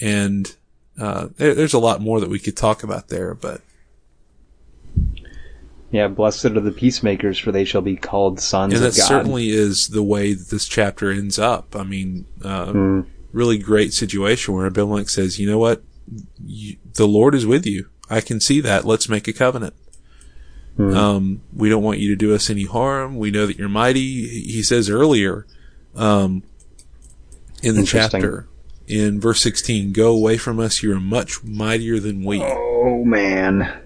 And 0.00 0.54
uh, 0.98 1.28
there, 1.36 1.54
there's 1.54 1.74
a 1.74 1.78
lot 1.78 2.00
more 2.00 2.20
that 2.20 2.30
we 2.30 2.38
could 2.38 2.56
talk 2.56 2.82
about 2.82 3.08
there, 3.08 3.34
but 3.34 3.60
Yeah, 5.92 6.08
blessed 6.08 6.46
are 6.46 6.60
the 6.60 6.72
peacemakers, 6.72 7.38
for 7.38 7.52
they 7.52 7.64
shall 7.64 7.80
be 7.82 7.96
called 7.96 8.40
sons 8.40 8.74
and 8.74 8.84
of 8.84 8.94
that 8.94 9.00
certainly 9.00 9.50
is 9.50 9.88
the 9.88 10.02
way 10.02 10.34
that 10.34 10.48
this 10.48 10.66
chapter 10.66 11.10
ends 11.10 11.38
up. 11.38 11.76
I 11.76 11.84
mean, 11.84 12.26
uh, 12.42 12.72
Hmm. 12.72 13.00
really 13.32 13.58
great 13.58 13.92
situation 13.94 14.54
where 14.54 14.66
Abimelech 14.66 15.08
says, 15.08 15.38
"You 15.38 15.48
know 15.48 15.58
what? 15.58 15.82
You, 16.44 16.76
the 16.94 17.06
Lord 17.06 17.34
is 17.34 17.46
with 17.46 17.66
you. 17.66 17.86
I 18.10 18.20
can 18.20 18.40
see 18.40 18.60
that. 18.62 18.84
Let's 18.84 19.08
make 19.08 19.28
a 19.28 19.32
covenant." 19.32 19.74
Hmm. 20.76 20.94
Um, 20.94 21.40
we 21.54 21.68
don't 21.68 21.82
want 21.82 21.98
you 21.98 22.10
to 22.10 22.16
do 22.16 22.34
us 22.34 22.50
any 22.50 22.64
harm. 22.64 23.16
We 23.16 23.30
know 23.30 23.46
that 23.46 23.58
you're 23.58 23.68
mighty. 23.68 24.26
He 24.44 24.62
says 24.62 24.90
earlier, 24.90 25.46
um, 25.94 26.42
in 27.62 27.74
the 27.76 27.84
chapter, 27.84 28.46
in 28.86 29.20
verse 29.20 29.40
16, 29.40 29.92
go 29.92 30.12
away 30.14 30.36
from 30.36 30.60
us. 30.60 30.82
You 30.82 30.92
are 30.94 31.00
much 31.00 31.42
mightier 31.42 31.98
than 31.98 32.24
we. 32.24 32.42
Oh 32.42 33.04
man. 33.04 33.80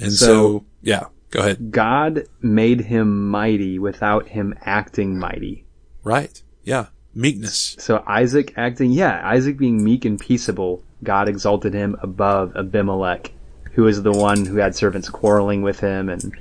and 0.00 0.12
so- 0.12 0.26
so, 0.26 0.64
yeah, 0.82 1.04
go 1.30 1.40
ahead. 1.40 1.70
God 1.70 2.24
made 2.40 2.80
him 2.82 3.28
mighty 3.30 3.78
without 3.78 4.28
him 4.28 4.54
acting 4.62 5.18
mighty. 5.18 5.66
Right. 6.02 6.42
Yeah. 6.64 6.86
Meekness. 7.14 7.76
So 7.78 8.02
Isaac 8.06 8.54
acting, 8.56 8.90
yeah, 8.90 9.20
Isaac 9.24 9.56
being 9.56 9.84
meek 9.84 10.04
and 10.04 10.18
peaceable, 10.18 10.82
God 11.04 11.28
exalted 11.28 11.72
him 11.74 11.96
above 12.02 12.56
Abimelech, 12.56 13.30
who 13.74 13.86
is 13.86 14.02
the 14.02 14.12
one 14.12 14.46
who 14.46 14.56
had 14.56 14.74
servants 14.74 15.08
quarreling 15.08 15.62
with 15.62 15.80
him, 15.80 16.08
and 16.08 16.32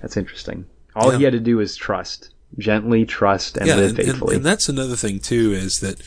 that's 0.00 0.16
interesting. 0.16 0.66
All 0.94 1.12
Yeah. 1.12 1.18
he 1.18 1.24
had 1.24 1.32
to 1.32 1.40
do 1.40 1.56
was 1.56 1.76
trust, 1.76 2.30
gently 2.58 3.04
trust, 3.06 3.56
and 3.56 3.66
yeah, 3.66 3.76
live 3.76 3.90
and, 3.90 3.98
and, 3.98 4.08
faithfully. 4.08 4.36
and 4.36 4.44
that's 4.44 4.68
another 4.68 4.96
thing 4.96 5.20
too 5.20 5.52
is 5.52 5.80
that 5.80 6.02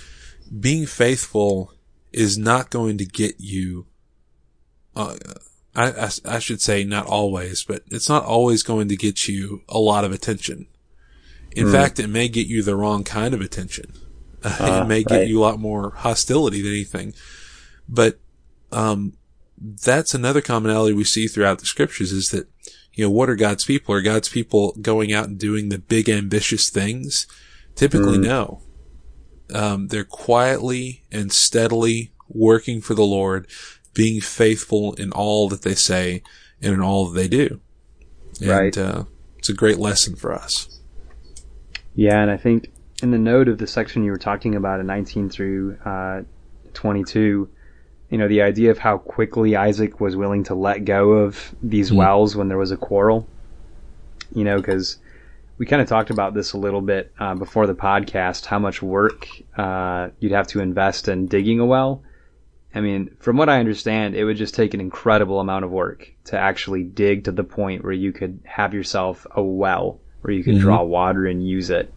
being 0.60 0.86
faithful 0.86 1.74
is 2.12 2.38
not 2.38 2.70
going 2.70 2.98
to 2.98 3.06
get 3.06 3.36
you. 3.40 3.88
Uh, 4.96 5.16
I, 5.76 5.92
I, 5.92 6.10
I, 6.26 6.40
should 6.40 6.62
say 6.62 6.86
not 6.86 7.06
always, 7.06 7.64
but 7.64 7.84
it's 7.92 8.08
not 8.08 8.24
always 8.24 8.64
going 8.64 8.88
to 8.88 8.96
get 8.96 9.28
you 9.28 9.64
a 9.68 9.78
lot 9.78 10.06
of 10.06 10.14
attention. 10.14 10.68
In 11.52 11.68
mm. 11.68 11.72
fact, 11.72 12.00
it 12.00 12.08
may 12.08 12.30
get 12.30 12.48
you 12.48 12.64
the 12.64 12.76
wrong 12.76 13.04
kind 13.04 13.34
of 13.34 13.42
attention. 13.42 13.92
Uh, 14.42 14.82
it 14.84 14.88
may 14.88 15.04
get 15.04 15.18
right. 15.18 15.28
you 15.28 15.40
a 15.40 15.44
lot 15.44 15.60
more 15.60 15.92
hostility 15.92 16.62
than 16.62 16.72
anything. 16.72 17.14
But, 17.90 18.20
um, 18.72 19.14
that's 19.58 20.14
another 20.14 20.42
commonality 20.42 20.94
we 20.94 21.04
see 21.04 21.28
throughout 21.28 21.60
the 21.60 21.66
scriptures 21.66 22.12
is 22.12 22.32
that, 22.32 22.48
you 22.94 23.06
know, 23.06 23.12
what 23.12 23.30
are 23.30 23.36
God's 23.36 23.66
people? 23.66 23.96
Are 23.96 24.02
God's 24.02 24.30
people 24.30 24.76
going 24.82 25.14
out 25.14 25.28
and 25.28 25.40
doing 25.40 25.70
the 25.70 25.80
big 25.80 26.10
ambitious 26.10 26.70
things? 26.70 27.28
Typically, 27.76 28.18
mm. 28.18 28.24
no. 28.24 28.62
Um, 29.54 29.88
they're 29.88 30.04
quietly 30.04 31.04
and 31.12 31.32
steadily 31.32 32.12
working 32.28 32.82
for 32.82 32.94
the 32.96 33.04
Lord, 33.04 33.48
being 33.94 34.22
faithful 34.22 34.94
in 34.94 35.12
all 35.12 35.48
that 35.50 35.62
they 35.62 35.76
say 35.76 36.24
and 36.62 36.74
in 36.74 36.82
all 36.82 37.08
that 37.08 37.20
they 37.20 37.28
do. 37.28 37.62
And, 38.40 38.50
right. 38.50 38.78
Uh, 38.78 39.06
it's 39.38 39.50
a 39.50 39.54
great 39.54 39.78
lesson 39.78 40.16
for 40.16 40.34
us. 40.34 40.82
Yeah, 41.96 42.22
and 42.22 42.32
I 42.32 42.38
think 42.38 42.72
in 43.02 43.12
the 43.12 43.18
note 43.18 43.48
of 43.48 43.58
the 43.58 43.68
section 43.68 44.04
you 44.04 44.12
were 44.12 44.18
talking 44.18 44.56
about 44.56 44.80
in 44.80 44.88
19 44.88 45.30
through 45.30 45.78
uh, 45.86 46.22
22, 46.74 47.50
you 48.16 48.20
know, 48.20 48.30
the 48.30 48.44
idea 48.44 48.72
of 48.72 48.78
how 48.78 48.98
quickly 48.98 49.58
Isaac 49.58 50.00
was 50.00 50.16
willing 50.16 50.46
to 50.46 50.56
let 50.56 50.86
go 50.86 51.12
of 51.12 51.54
these 51.62 51.92
mm. 51.92 51.98
wells 51.98 52.34
when 52.34 52.48
there 52.48 52.58
was 52.58 52.72
a 52.72 52.78
quarrel. 52.78 53.28
You 54.34 54.46
know, 54.46 54.56
because 54.56 55.00
we 55.58 55.66
kind 55.66 55.82
of 55.82 55.90
talked 55.90 56.12
about 56.12 56.34
this 56.34 56.54
a 56.54 56.58
little 56.58 56.80
bit 56.80 57.12
uh, 57.20 57.36
before 57.36 57.68
the 57.68 57.76
podcast, 57.76 58.46
how 58.46 58.58
much 58.58 58.82
work 58.82 59.28
uh, 59.58 60.12
you'd 60.22 60.32
have 60.32 60.48
to 60.48 60.62
invest 60.62 61.10
in 61.10 61.28
digging 61.28 61.60
a 61.60 61.66
well. 61.66 62.04
I 62.74 62.80
mean, 62.80 63.18
from 63.20 63.36
what 63.36 63.50
I 63.50 63.60
understand, 63.60 64.16
it 64.16 64.24
would 64.24 64.38
just 64.38 64.56
take 64.56 64.74
an 64.74 64.80
incredible 64.80 65.42
amount 65.42 65.66
of 65.66 65.72
work 65.72 66.10
to 66.28 66.40
actually 66.40 66.84
dig 66.84 67.26
to 67.26 67.34
the 67.34 67.44
point 67.44 67.84
where 67.84 67.92
you 67.92 68.14
could 68.14 68.40
have 68.46 68.74
yourself 68.74 69.28
a 69.32 69.44
well 69.44 70.00
where 70.22 70.34
you 70.34 70.42
could 70.42 70.54
mm-hmm. 70.54 70.64
draw 70.64 70.84
water 70.84 71.26
and 71.26 71.46
use 71.46 71.70
it. 71.70 71.94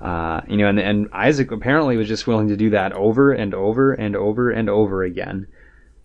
Uh, 0.00 0.40
you 0.48 0.56
know, 0.56 0.68
and, 0.68 0.78
and 0.78 1.08
Isaac 1.12 1.50
apparently 1.50 1.96
was 1.96 2.08
just 2.08 2.26
willing 2.26 2.48
to 2.48 2.56
do 2.56 2.70
that 2.70 2.92
over 2.92 3.32
and 3.32 3.52
over 3.54 3.92
and 3.92 4.14
over 4.14 4.50
and 4.50 4.70
over 4.70 5.02
again. 5.02 5.48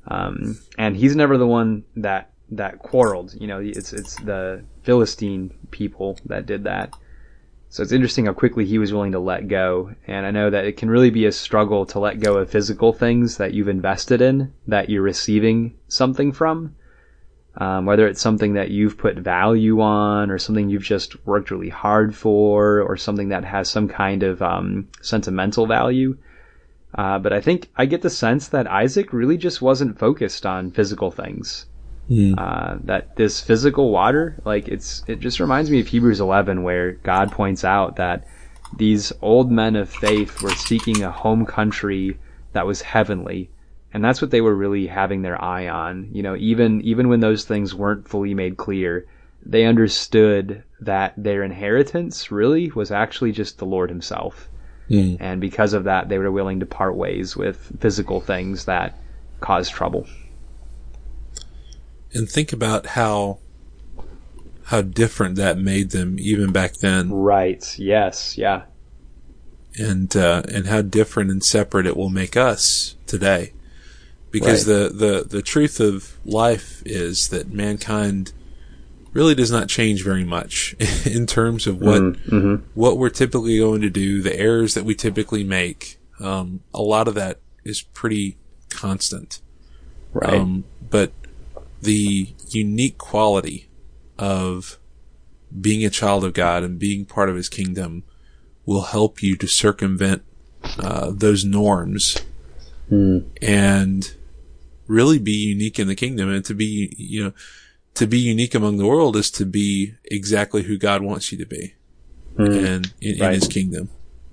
Um, 0.07 0.57
and 0.77 0.97
he's 0.97 1.15
never 1.15 1.37
the 1.37 1.47
one 1.47 1.83
that, 1.95 2.31
that 2.51 2.79
quarreled. 2.79 3.33
You 3.39 3.47
know, 3.47 3.59
it's, 3.59 3.93
it's 3.93 4.15
the 4.17 4.63
Philistine 4.83 5.53
people 5.71 6.17
that 6.25 6.45
did 6.45 6.63
that. 6.63 6.93
So 7.69 7.81
it's 7.81 7.91
interesting 7.91 8.25
how 8.25 8.33
quickly 8.33 8.65
he 8.65 8.77
was 8.77 8.93
willing 8.93 9.13
to 9.13 9.19
let 9.19 9.47
go. 9.47 9.95
And 10.05 10.25
I 10.25 10.31
know 10.31 10.49
that 10.49 10.65
it 10.65 10.77
can 10.77 10.91
really 10.91 11.09
be 11.09 11.25
a 11.25 11.31
struggle 11.31 11.87
to 11.87 11.99
let 11.99 12.19
go 12.19 12.37
of 12.37 12.49
physical 12.49 12.93
things 12.93 13.37
that 13.37 13.53
you've 13.53 13.67
invested 13.67 14.21
in, 14.21 14.53
that 14.67 14.89
you're 14.89 15.01
receiving 15.01 15.75
something 15.87 16.31
from. 16.31 16.75
Um, 17.55 17.85
whether 17.85 18.07
it's 18.07 18.21
something 18.21 18.53
that 18.53 18.71
you've 18.71 18.97
put 18.97 19.15
value 19.17 19.79
on 19.79 20.31
or 20.31 20.39
something 20.39 20.71
you've 20.71 20.81
just 20.81 21.23
worked 21.27 21.51
really 21.51 21.69
hard 21.69 22.15
for 22.15 22.81
or 22.81 22.97
something 22.97 23.29
that 23.29 23.43
has 23.43 23.69
some 23.69 23.87
kind 23.87 24.23
of 24.23 24.41
um, 24.41 24.87
sentimental 25.01 25.67
value. 25.67 26.17
Uh, 26.95 27.19
but 27.19 27.31
I 27.31 27.41
think 27.41 27.69
I 27.75 27.85
get 27.85 28.01
the 28.01 28.09
sense 28.09 28.47
that 28.49 28.65
Isaac 28.65 29.13
really 29.13 29.37
just 29.37 29.61
wasn't 29.61 29.99
focused 29.99 30.45
on 30.45 30.71
physical 30.71 31.11
things. 31.11 31.67
Mm. 32.09 32.35
Uh, 32.37 32.79
that 32.83 33.15
this 33.15 33.39
physical 33.39 33.91
water, 33.91 34.35
like 34.45 34.67
it's, 34.67 35.03
it 35.07 35.19
just 35.19 35.39
reminds 35.39 35.69
me 35.69 35.79
of 35.79 35.87
Hebrews 35.87 36.19
11 36.19 36.63
where 36.63 36.93
God 36.93 37.31
points 37.31 37.63
out 37.63 37.95
that 37.95 38.27
these 38.77 39.13
old 39.21 39.51
men 39.51 39.75
of 39.75 39.89
faith 39.89 40.41
were 40.41 40.55
seeking 40.55 41.03
a 41.03 41.11
home 41.11 41.45
country 41.45 42.17
that 42.53 42.65
was 42.65 42.81
heavenly. 42.81 43.49
And 43.93 44.03
that's 44.03 44.21
what 44.21 44.31
they 44.31 44.41
were 44.41 44.55
really 44.55 44.87
having 44.87 45.21
their 45.21 45.41
eye 45.41 45.67
on. 45.67 46.09
You 46.11 46.23
know, 46.23 46.35
even, 46.35 46.81
even 46.81 47.09
when 47.09 47.19
those 47.19 47.45
things 47.45 47.75
weren't 47.75 48.07
fully 48.07 48.33
made 48.33 48.57
clear, 48.57 49.05
they 49.45 49.65
understood 49.65 50.63
that 50.81 51.13
their 51.15 51.43
inheritance 51.43 52.31
really 52.31 52.71
was 52.71 52.91
actually 52.91 53.31
just 53.31 53.59
the 53.59 53.65
Lord 53.65 53.89
himself. 53.89 54.49
Mm. 54.89 55.17
And 55.19 55.39
because 55.39 55.73
of 55.73 55.83
that, 55.85 56.09
they 56.09 56.17
were 56.17 56.31
willing 56.31 56.59
to 56.59 56.65
part 56.65 56.95
ways 56.95 57.37
with 57.37 57.71
physical 57.79 58.19
things 58.19 58.65
that 58.65 58.97
caused 59.39 59.73
trouble 59.73 60.07
and 62.13 62.29
think 62.29 62.53
about 62.53 62.85
how 62.85 63.39
how 64.65 64.81
different 64.81 65.35
that 65.35 65.57
made 65.57 65.91
them 65.91 66.17
even 66.19 66.51
back 66.51 66.75
then. 66.75 67.11
Right. 67.11 67.77
Yes. 67.77 68.37
Yeah. 68.37 68.63
And 69.77 70.15
uh, 70.15 70.43
and 70.49 70.67
how 70.67 70.81
different 70.81 71.31
and 71.31 71.43
separate 71.43 71.85
it 71.85 71.97
will 71.97 72.09
make 72.09 72.37
us 72.37 72.95
today, 73.07 73.53
because 74.33 74.67
right. 74.67 74.89
the, 74.89 74.89
the 74.89 75.27
the 75.29 75.41
truth 75.41 75.79
of 75.79 76.17
life 76.25 76.81
is 76.85 77.29
that 77.29 77.53
mankind 77.53 78.33
really 79.13 79.35
does 79.35 79.51
not 79.51 79.69
change 79.69 80.03
very 80.03 80.25
much 80.25 80.75
in 81.05 81.27
terms 81.27 81.67
of 81.67 81.79
what 81.79 82.01
mm-hmm. 82.01 82.35
mm-hmm. 82.35 82.63
what 82.73 82.97
we're 82.97 83.09
typically 83.09 83.59
going 83.59 83.79
to 83.81 83.91
do, 83.91 84.21
the 84.21 84.37
errors 84.37 84.73
that 84.73 84.83
we 84.83 84.95
typically 84.95 85.43
make. 85.43 85.99
Um, 86.19 86.61
a 86.73 86.81
lot 86.81 87.07
of 87.07 87.13
that 87.15 87.39
is 87.63 87.81
pretty 87.81 88.37
constant. 88.69 89.39
Right. 90.11 90.33
Um, 90.33 90.65
but 90.89 91.11
the 91.81 92.33
unique 92.49 92.97
quality 92.97 93.69
of 94.17 94.79
being 95.59 95.85
a 95.85 95.89
child 95.89 96.23
of 96.23 96.33
God 96.33 96.63
and 96.63 96.79
being 96.79 97.05
part 97.05 97.29
of 97.29 97.35
His 97.35 97.49
kingdom 97.49 98.03
will 98.65 98.83
help 98.83 99.21
you 99.21 99.35
to 99.37 99.47
circumvent 99.47 100.23
uh, 100.79 101.11
those 101.13 101.45
norms 101.45 102.17
mm. 102.89 103.25
and 103.41 104.15
really 104.87 105.19
be 105.19 105.31
unique 105.31 105.79
in 105.79 105.87
the 105.87 105.95
kingdom. 105.95 106.29
And 106.29 106.43
to 106.45 106.53
be, 106.53 106.93
you 106.97 107.25
know, 107.25 107.33
to 107.95 108.07
be 108.07 108.19
unique 108.19 108.55
among 108.55 108.77
the 108.77 108.87
world 108.87 109.15
is 109.15 109.29
to 109.31 109.45
be 109.45 109.93
exactly 110.05 110.63
who 110.63 110.77
God 110.77 111.01
wants 111.01 111.31
you 111.31 111.37
to 111.37 111.45
be, 111.45 111.75
mm. 112.35 112.47
and 112.47 112.93
in, 113.01 113.19
right. 113.19 113.33
in, 113.33 113.39
His 113.39 113.47
kingdom. 113.47 113.89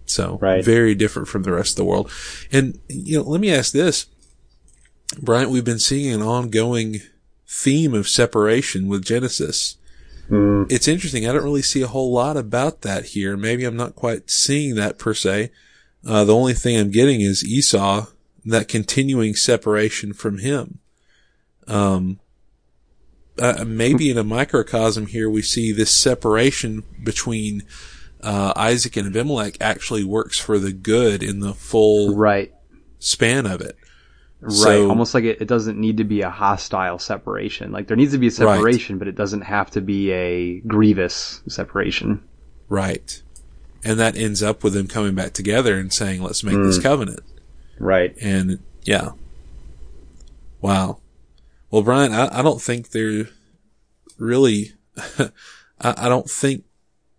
So 0.07 0.39
right. 0.41 0.65
very 0.65 0.95
different 0.95 1.29
from 1.29 1.43
the 1.43 1.53
rest 1.53 1.73
of 1.73 1.77
the 1.77 1.85
world. 1.85 2.11
And 2.51 2.81
you 2.89 3.19
know, 3.19 3.25
let 3.25 3.41
me 3.41 3.53
ask 3.53 3.73
this, 3.73 4.07
Bryant. 5.21 5.51
We've 5.51 5.65
been 5.65 5.79
seeing 5.79 6.13
an 6.13 6.23
ongoing 6.23 7.01
theme 7.47 7.95
of 7.95 8.09
separation 8.09 8.89
with 8.89 9.05
Genesis. 9.05 9.77
Mm. 10.31 10.71
It's 10.71 10.89
interesting. 10.89 11.29
I 11.29 11.33
don't 11.33 11.45
really 11.45 11.63
see 11.63 11.83
a 11.83 11.89
whole 11.89 12.13
lot 12.13 12.37
about 12.37 12.83
that 12.83 13.07
here. 13.07 13.37
Maybe 13.37 13.65
I'm 13.65 13.77
not 13.77 13.97
quite 13.97 14.31
seeing 14.31 14.77
that 14.77 14.99
per 14.99 15.13
se. 15.13 15.51
Uh, 16.07 16.25
the 16.25 16.35
only 16.35 16.55
thing 16.55 16.79
I'm 16.79 16.91
getting 16.91 17.21
is 17.21 17.45
Esau, 17.45 18.07
that 18.45 18.69
continuing 18.69 19.35
separation 19.35 20.13
from 20.13 20.39
him. 20.39 20.79
Um, 21.67 22.21
uh, 23.39 23.65
maybe 23.67 24.11
in 24.11 24.19
a 24.19 24.25
microcosm 24.25 25.07
here, 25.07 25.31
we 25.31 25.43
see 25.43 25.73
this 25.73 25.93
separation 25.93 26.83
between 27.03 27.63
uh, 28.23 28.53
Isaac 28.57 28.97
and 28.97 29.07
Abimelech 29.07 29.57
actually 29.61 30.05
works 30.05 30.39
for 30.39 30.59
the 30.59 30.73
good 30.73 31.23
in 31.23 31.41
the 31.41 31.55
full 31.55 32.15
right 32.17 32.53
span 32.99 33.47
of 33.47 33.61
it. 33.61 33.77
Right. 34.41 34.53
So, 34.53 34.89
Almost 34.89 35.15
like 35.15 35.25
it, 35.25 35.43
it, 35.43 35.49
doesn't 35.49 35.79
need 35.79 35.99
to 35.99 36.05
be 36.05 36.23
a 36.23 36.31
hostile 36.31 36.99
separation. 36.99 37.73
Like 37.73 37.89
there 37.89 37.97
needs 37.97 38.13
to 38.13 38.19
be 38.19 38.29
a 38.29 38.31
separation, 38.31 38.97
right. 38.97 39.01
but 39.01 39.09
it 39.09 39.15
doesn't 39.15 39.43
have 39.43 39.71
to 39.73 39.81
be 39.81 40.11
a 40.13 40.61
grievous 40.61 41.43
separation. 41.47 42.23
Right. 42.69 43.23
And 43.85 43.99
that 43.99 44.17
ends 44.17 44.43
up 44.43 44.63
with 44.65 44.73
them 44.73 44.87
coming 44.87 45.15
back 45.15 45.33
together 45.33 45.77
and 45.77 45.93
saying, 45.93 46.23
let's 46.23 46.43
make 46.43 46.55
mm. 46.55 46.67
this 46.67 46.79
covenant. 46.79 47.21
Right. 47.81 48.15
And 48.21 48.61
yeah. 48.85 49.13
Wow. 50.61 50.99
Well, 51.71 51.83
Bryant, 51.83 52.15
I, 52.15 52.29
I 52.39 52.43
don't 52.43 52.61
think 52.61 52.91
there 52.91 53.29
really, 54.19 54.75
I, 55.19 55.31
I 55.81 56.09
don't 56.09 56.29
think 56.29 56.65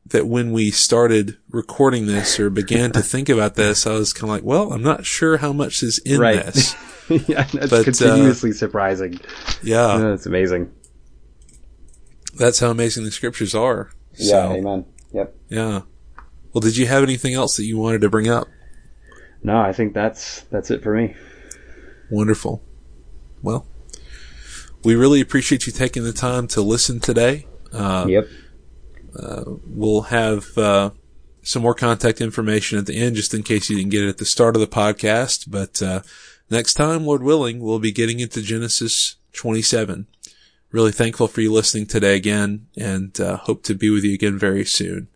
that 0.06 0.28
when 0.28 0.52
we 0.52 0.72
started 0.72 1.38
recording 1.50 2.06
this 2.06 2.40
or 2.40 2.50
began 2.50 2.92
to 2.92 3.02
think 3.02 3.30
about 3.30 3.56
this, 3.56 3.88
I 3.88 3.94
was 3.94 4.14
kind 4.14 4.26
of 4.26 4.30
like, 4.30 4.44
well, 4.44 4.72
I'm 4.72 4.84
not 4.84 5.06
sure 5.06 5.38
how 5.38 5.52
much 5.52 5.84
is 5.84 5.98
in 6.00 6.20
right. 6.20 6.46
this. 6.46 6.76
yeah, 7.28 7.44
that's 7.44 7.70
but, 7.70 7.84
continuously 7.84 8.52
uh, 8.52 8.54
surprising. 8.54 9.20
Yeah. 9.64 9.98
yeah. 9.98 10.14
It's 10.14 10.26
amazing. 10.26 10.72
That's 12.36 12.60
how 12.60 12.70
amazing 12.70 13.04
the 13.04 13.12
scriptures 13.12 13.56
are. 13.56 13.90
Yeah, 14.16 14.48
so, 14.48 14.52
amen. 14.54 14.86
Yep. 15.14 15.36
Yeah. 15.50 15.82
Well, 16.54 16.62
did 16.62 16.78
you 16.78 16.86
have 16.88 17.04
anything 17.04 17.34
else 17.34 17.58
that 17.58 17.64
you 17.64 17.78
wanted 17.78 18.02
to 18.02 18.10
bring 18.10 18.30
up? 18.30 18.48
No, 19.44 19.60
I 19.60 19.74
think 19.74 19.94
that's 19.94 20.42
that's 20.44 20.72
it 20.72 20.84
for 20.84 20.96
me. 20.96 21.16
Wonderful. 22.10 22.62
Well, 23.42 23.66
we 24.84 24.96
really 24.96 25.22
appreciate 25.22 25.66
you 25.66 25.74
taking 25.74 26.04
the 26.04 26.14
time 26.14 26.48
to 26.50 26.62
listen 26.62 27.00
today. 27.00 27.48
Uh, 27.72 28.06
yep. 28.08 28.28
Uh, 29.18 29.44
we'll 29.66 30.04
have 30.04 30.58
uh, 30.58 30.92
some 31.42 31.62
more 31.62 31.74
contact 31.74 32.22
information 32.22 32.78
at 32.78 32.86
the 32.86 32.98
end, 32.98 33.16
just 33.16 33.34
in 33.34 33.44
case 33.44 33.70
you 33.70 33.78
didn't 33.78 33.92
get 33.92 34.04
it 34.04 34.10
at 34.10 34.18
the 34.18 34.26
start 34.26 34.56
of 34.56 34.60
the 34.62 34.68
podcast. 34.68 35.50
But 35.50 35.82
uh, 35.82 36.02
Next 36.52 36.74
time, 36.74 37.06
Lord 37.06 37.24
willing, 37.24 37.62
we'll 37.62 37.80
be 37.80 37.94
getting 37.94 38.20
into 38.20 38.42
Genesis 38.42 39.16
27. 39.32 40.06
Really 40.70 40.92
thankful 40.92 41.30
for 41.30 41.40
you 41.40 41.50
listening 41.50 41.86
today 41.86 42.18
again 42.18 42.68
and 42.76 43.18
uh, 43.22 43.38
hope 43.38 43.64
to 43.64 43.74
be 43.74 43.90
with 43.90 44.04
you 44.04 44.14
again 44.14 44.38
very 44.38 44.66
soon. 44.66 45.08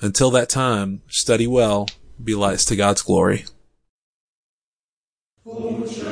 Until 0.00 0.30
that 0.30 0.48
time, 0.48 1.02
study 1.08 1.46
well, 1.46 1.88
be 2.24 2.34
lights 2.34 2.64
to 2.66 2.76
God's 2.76 3.02
glory. 3.02 3.44
Oh, 5.44 6.11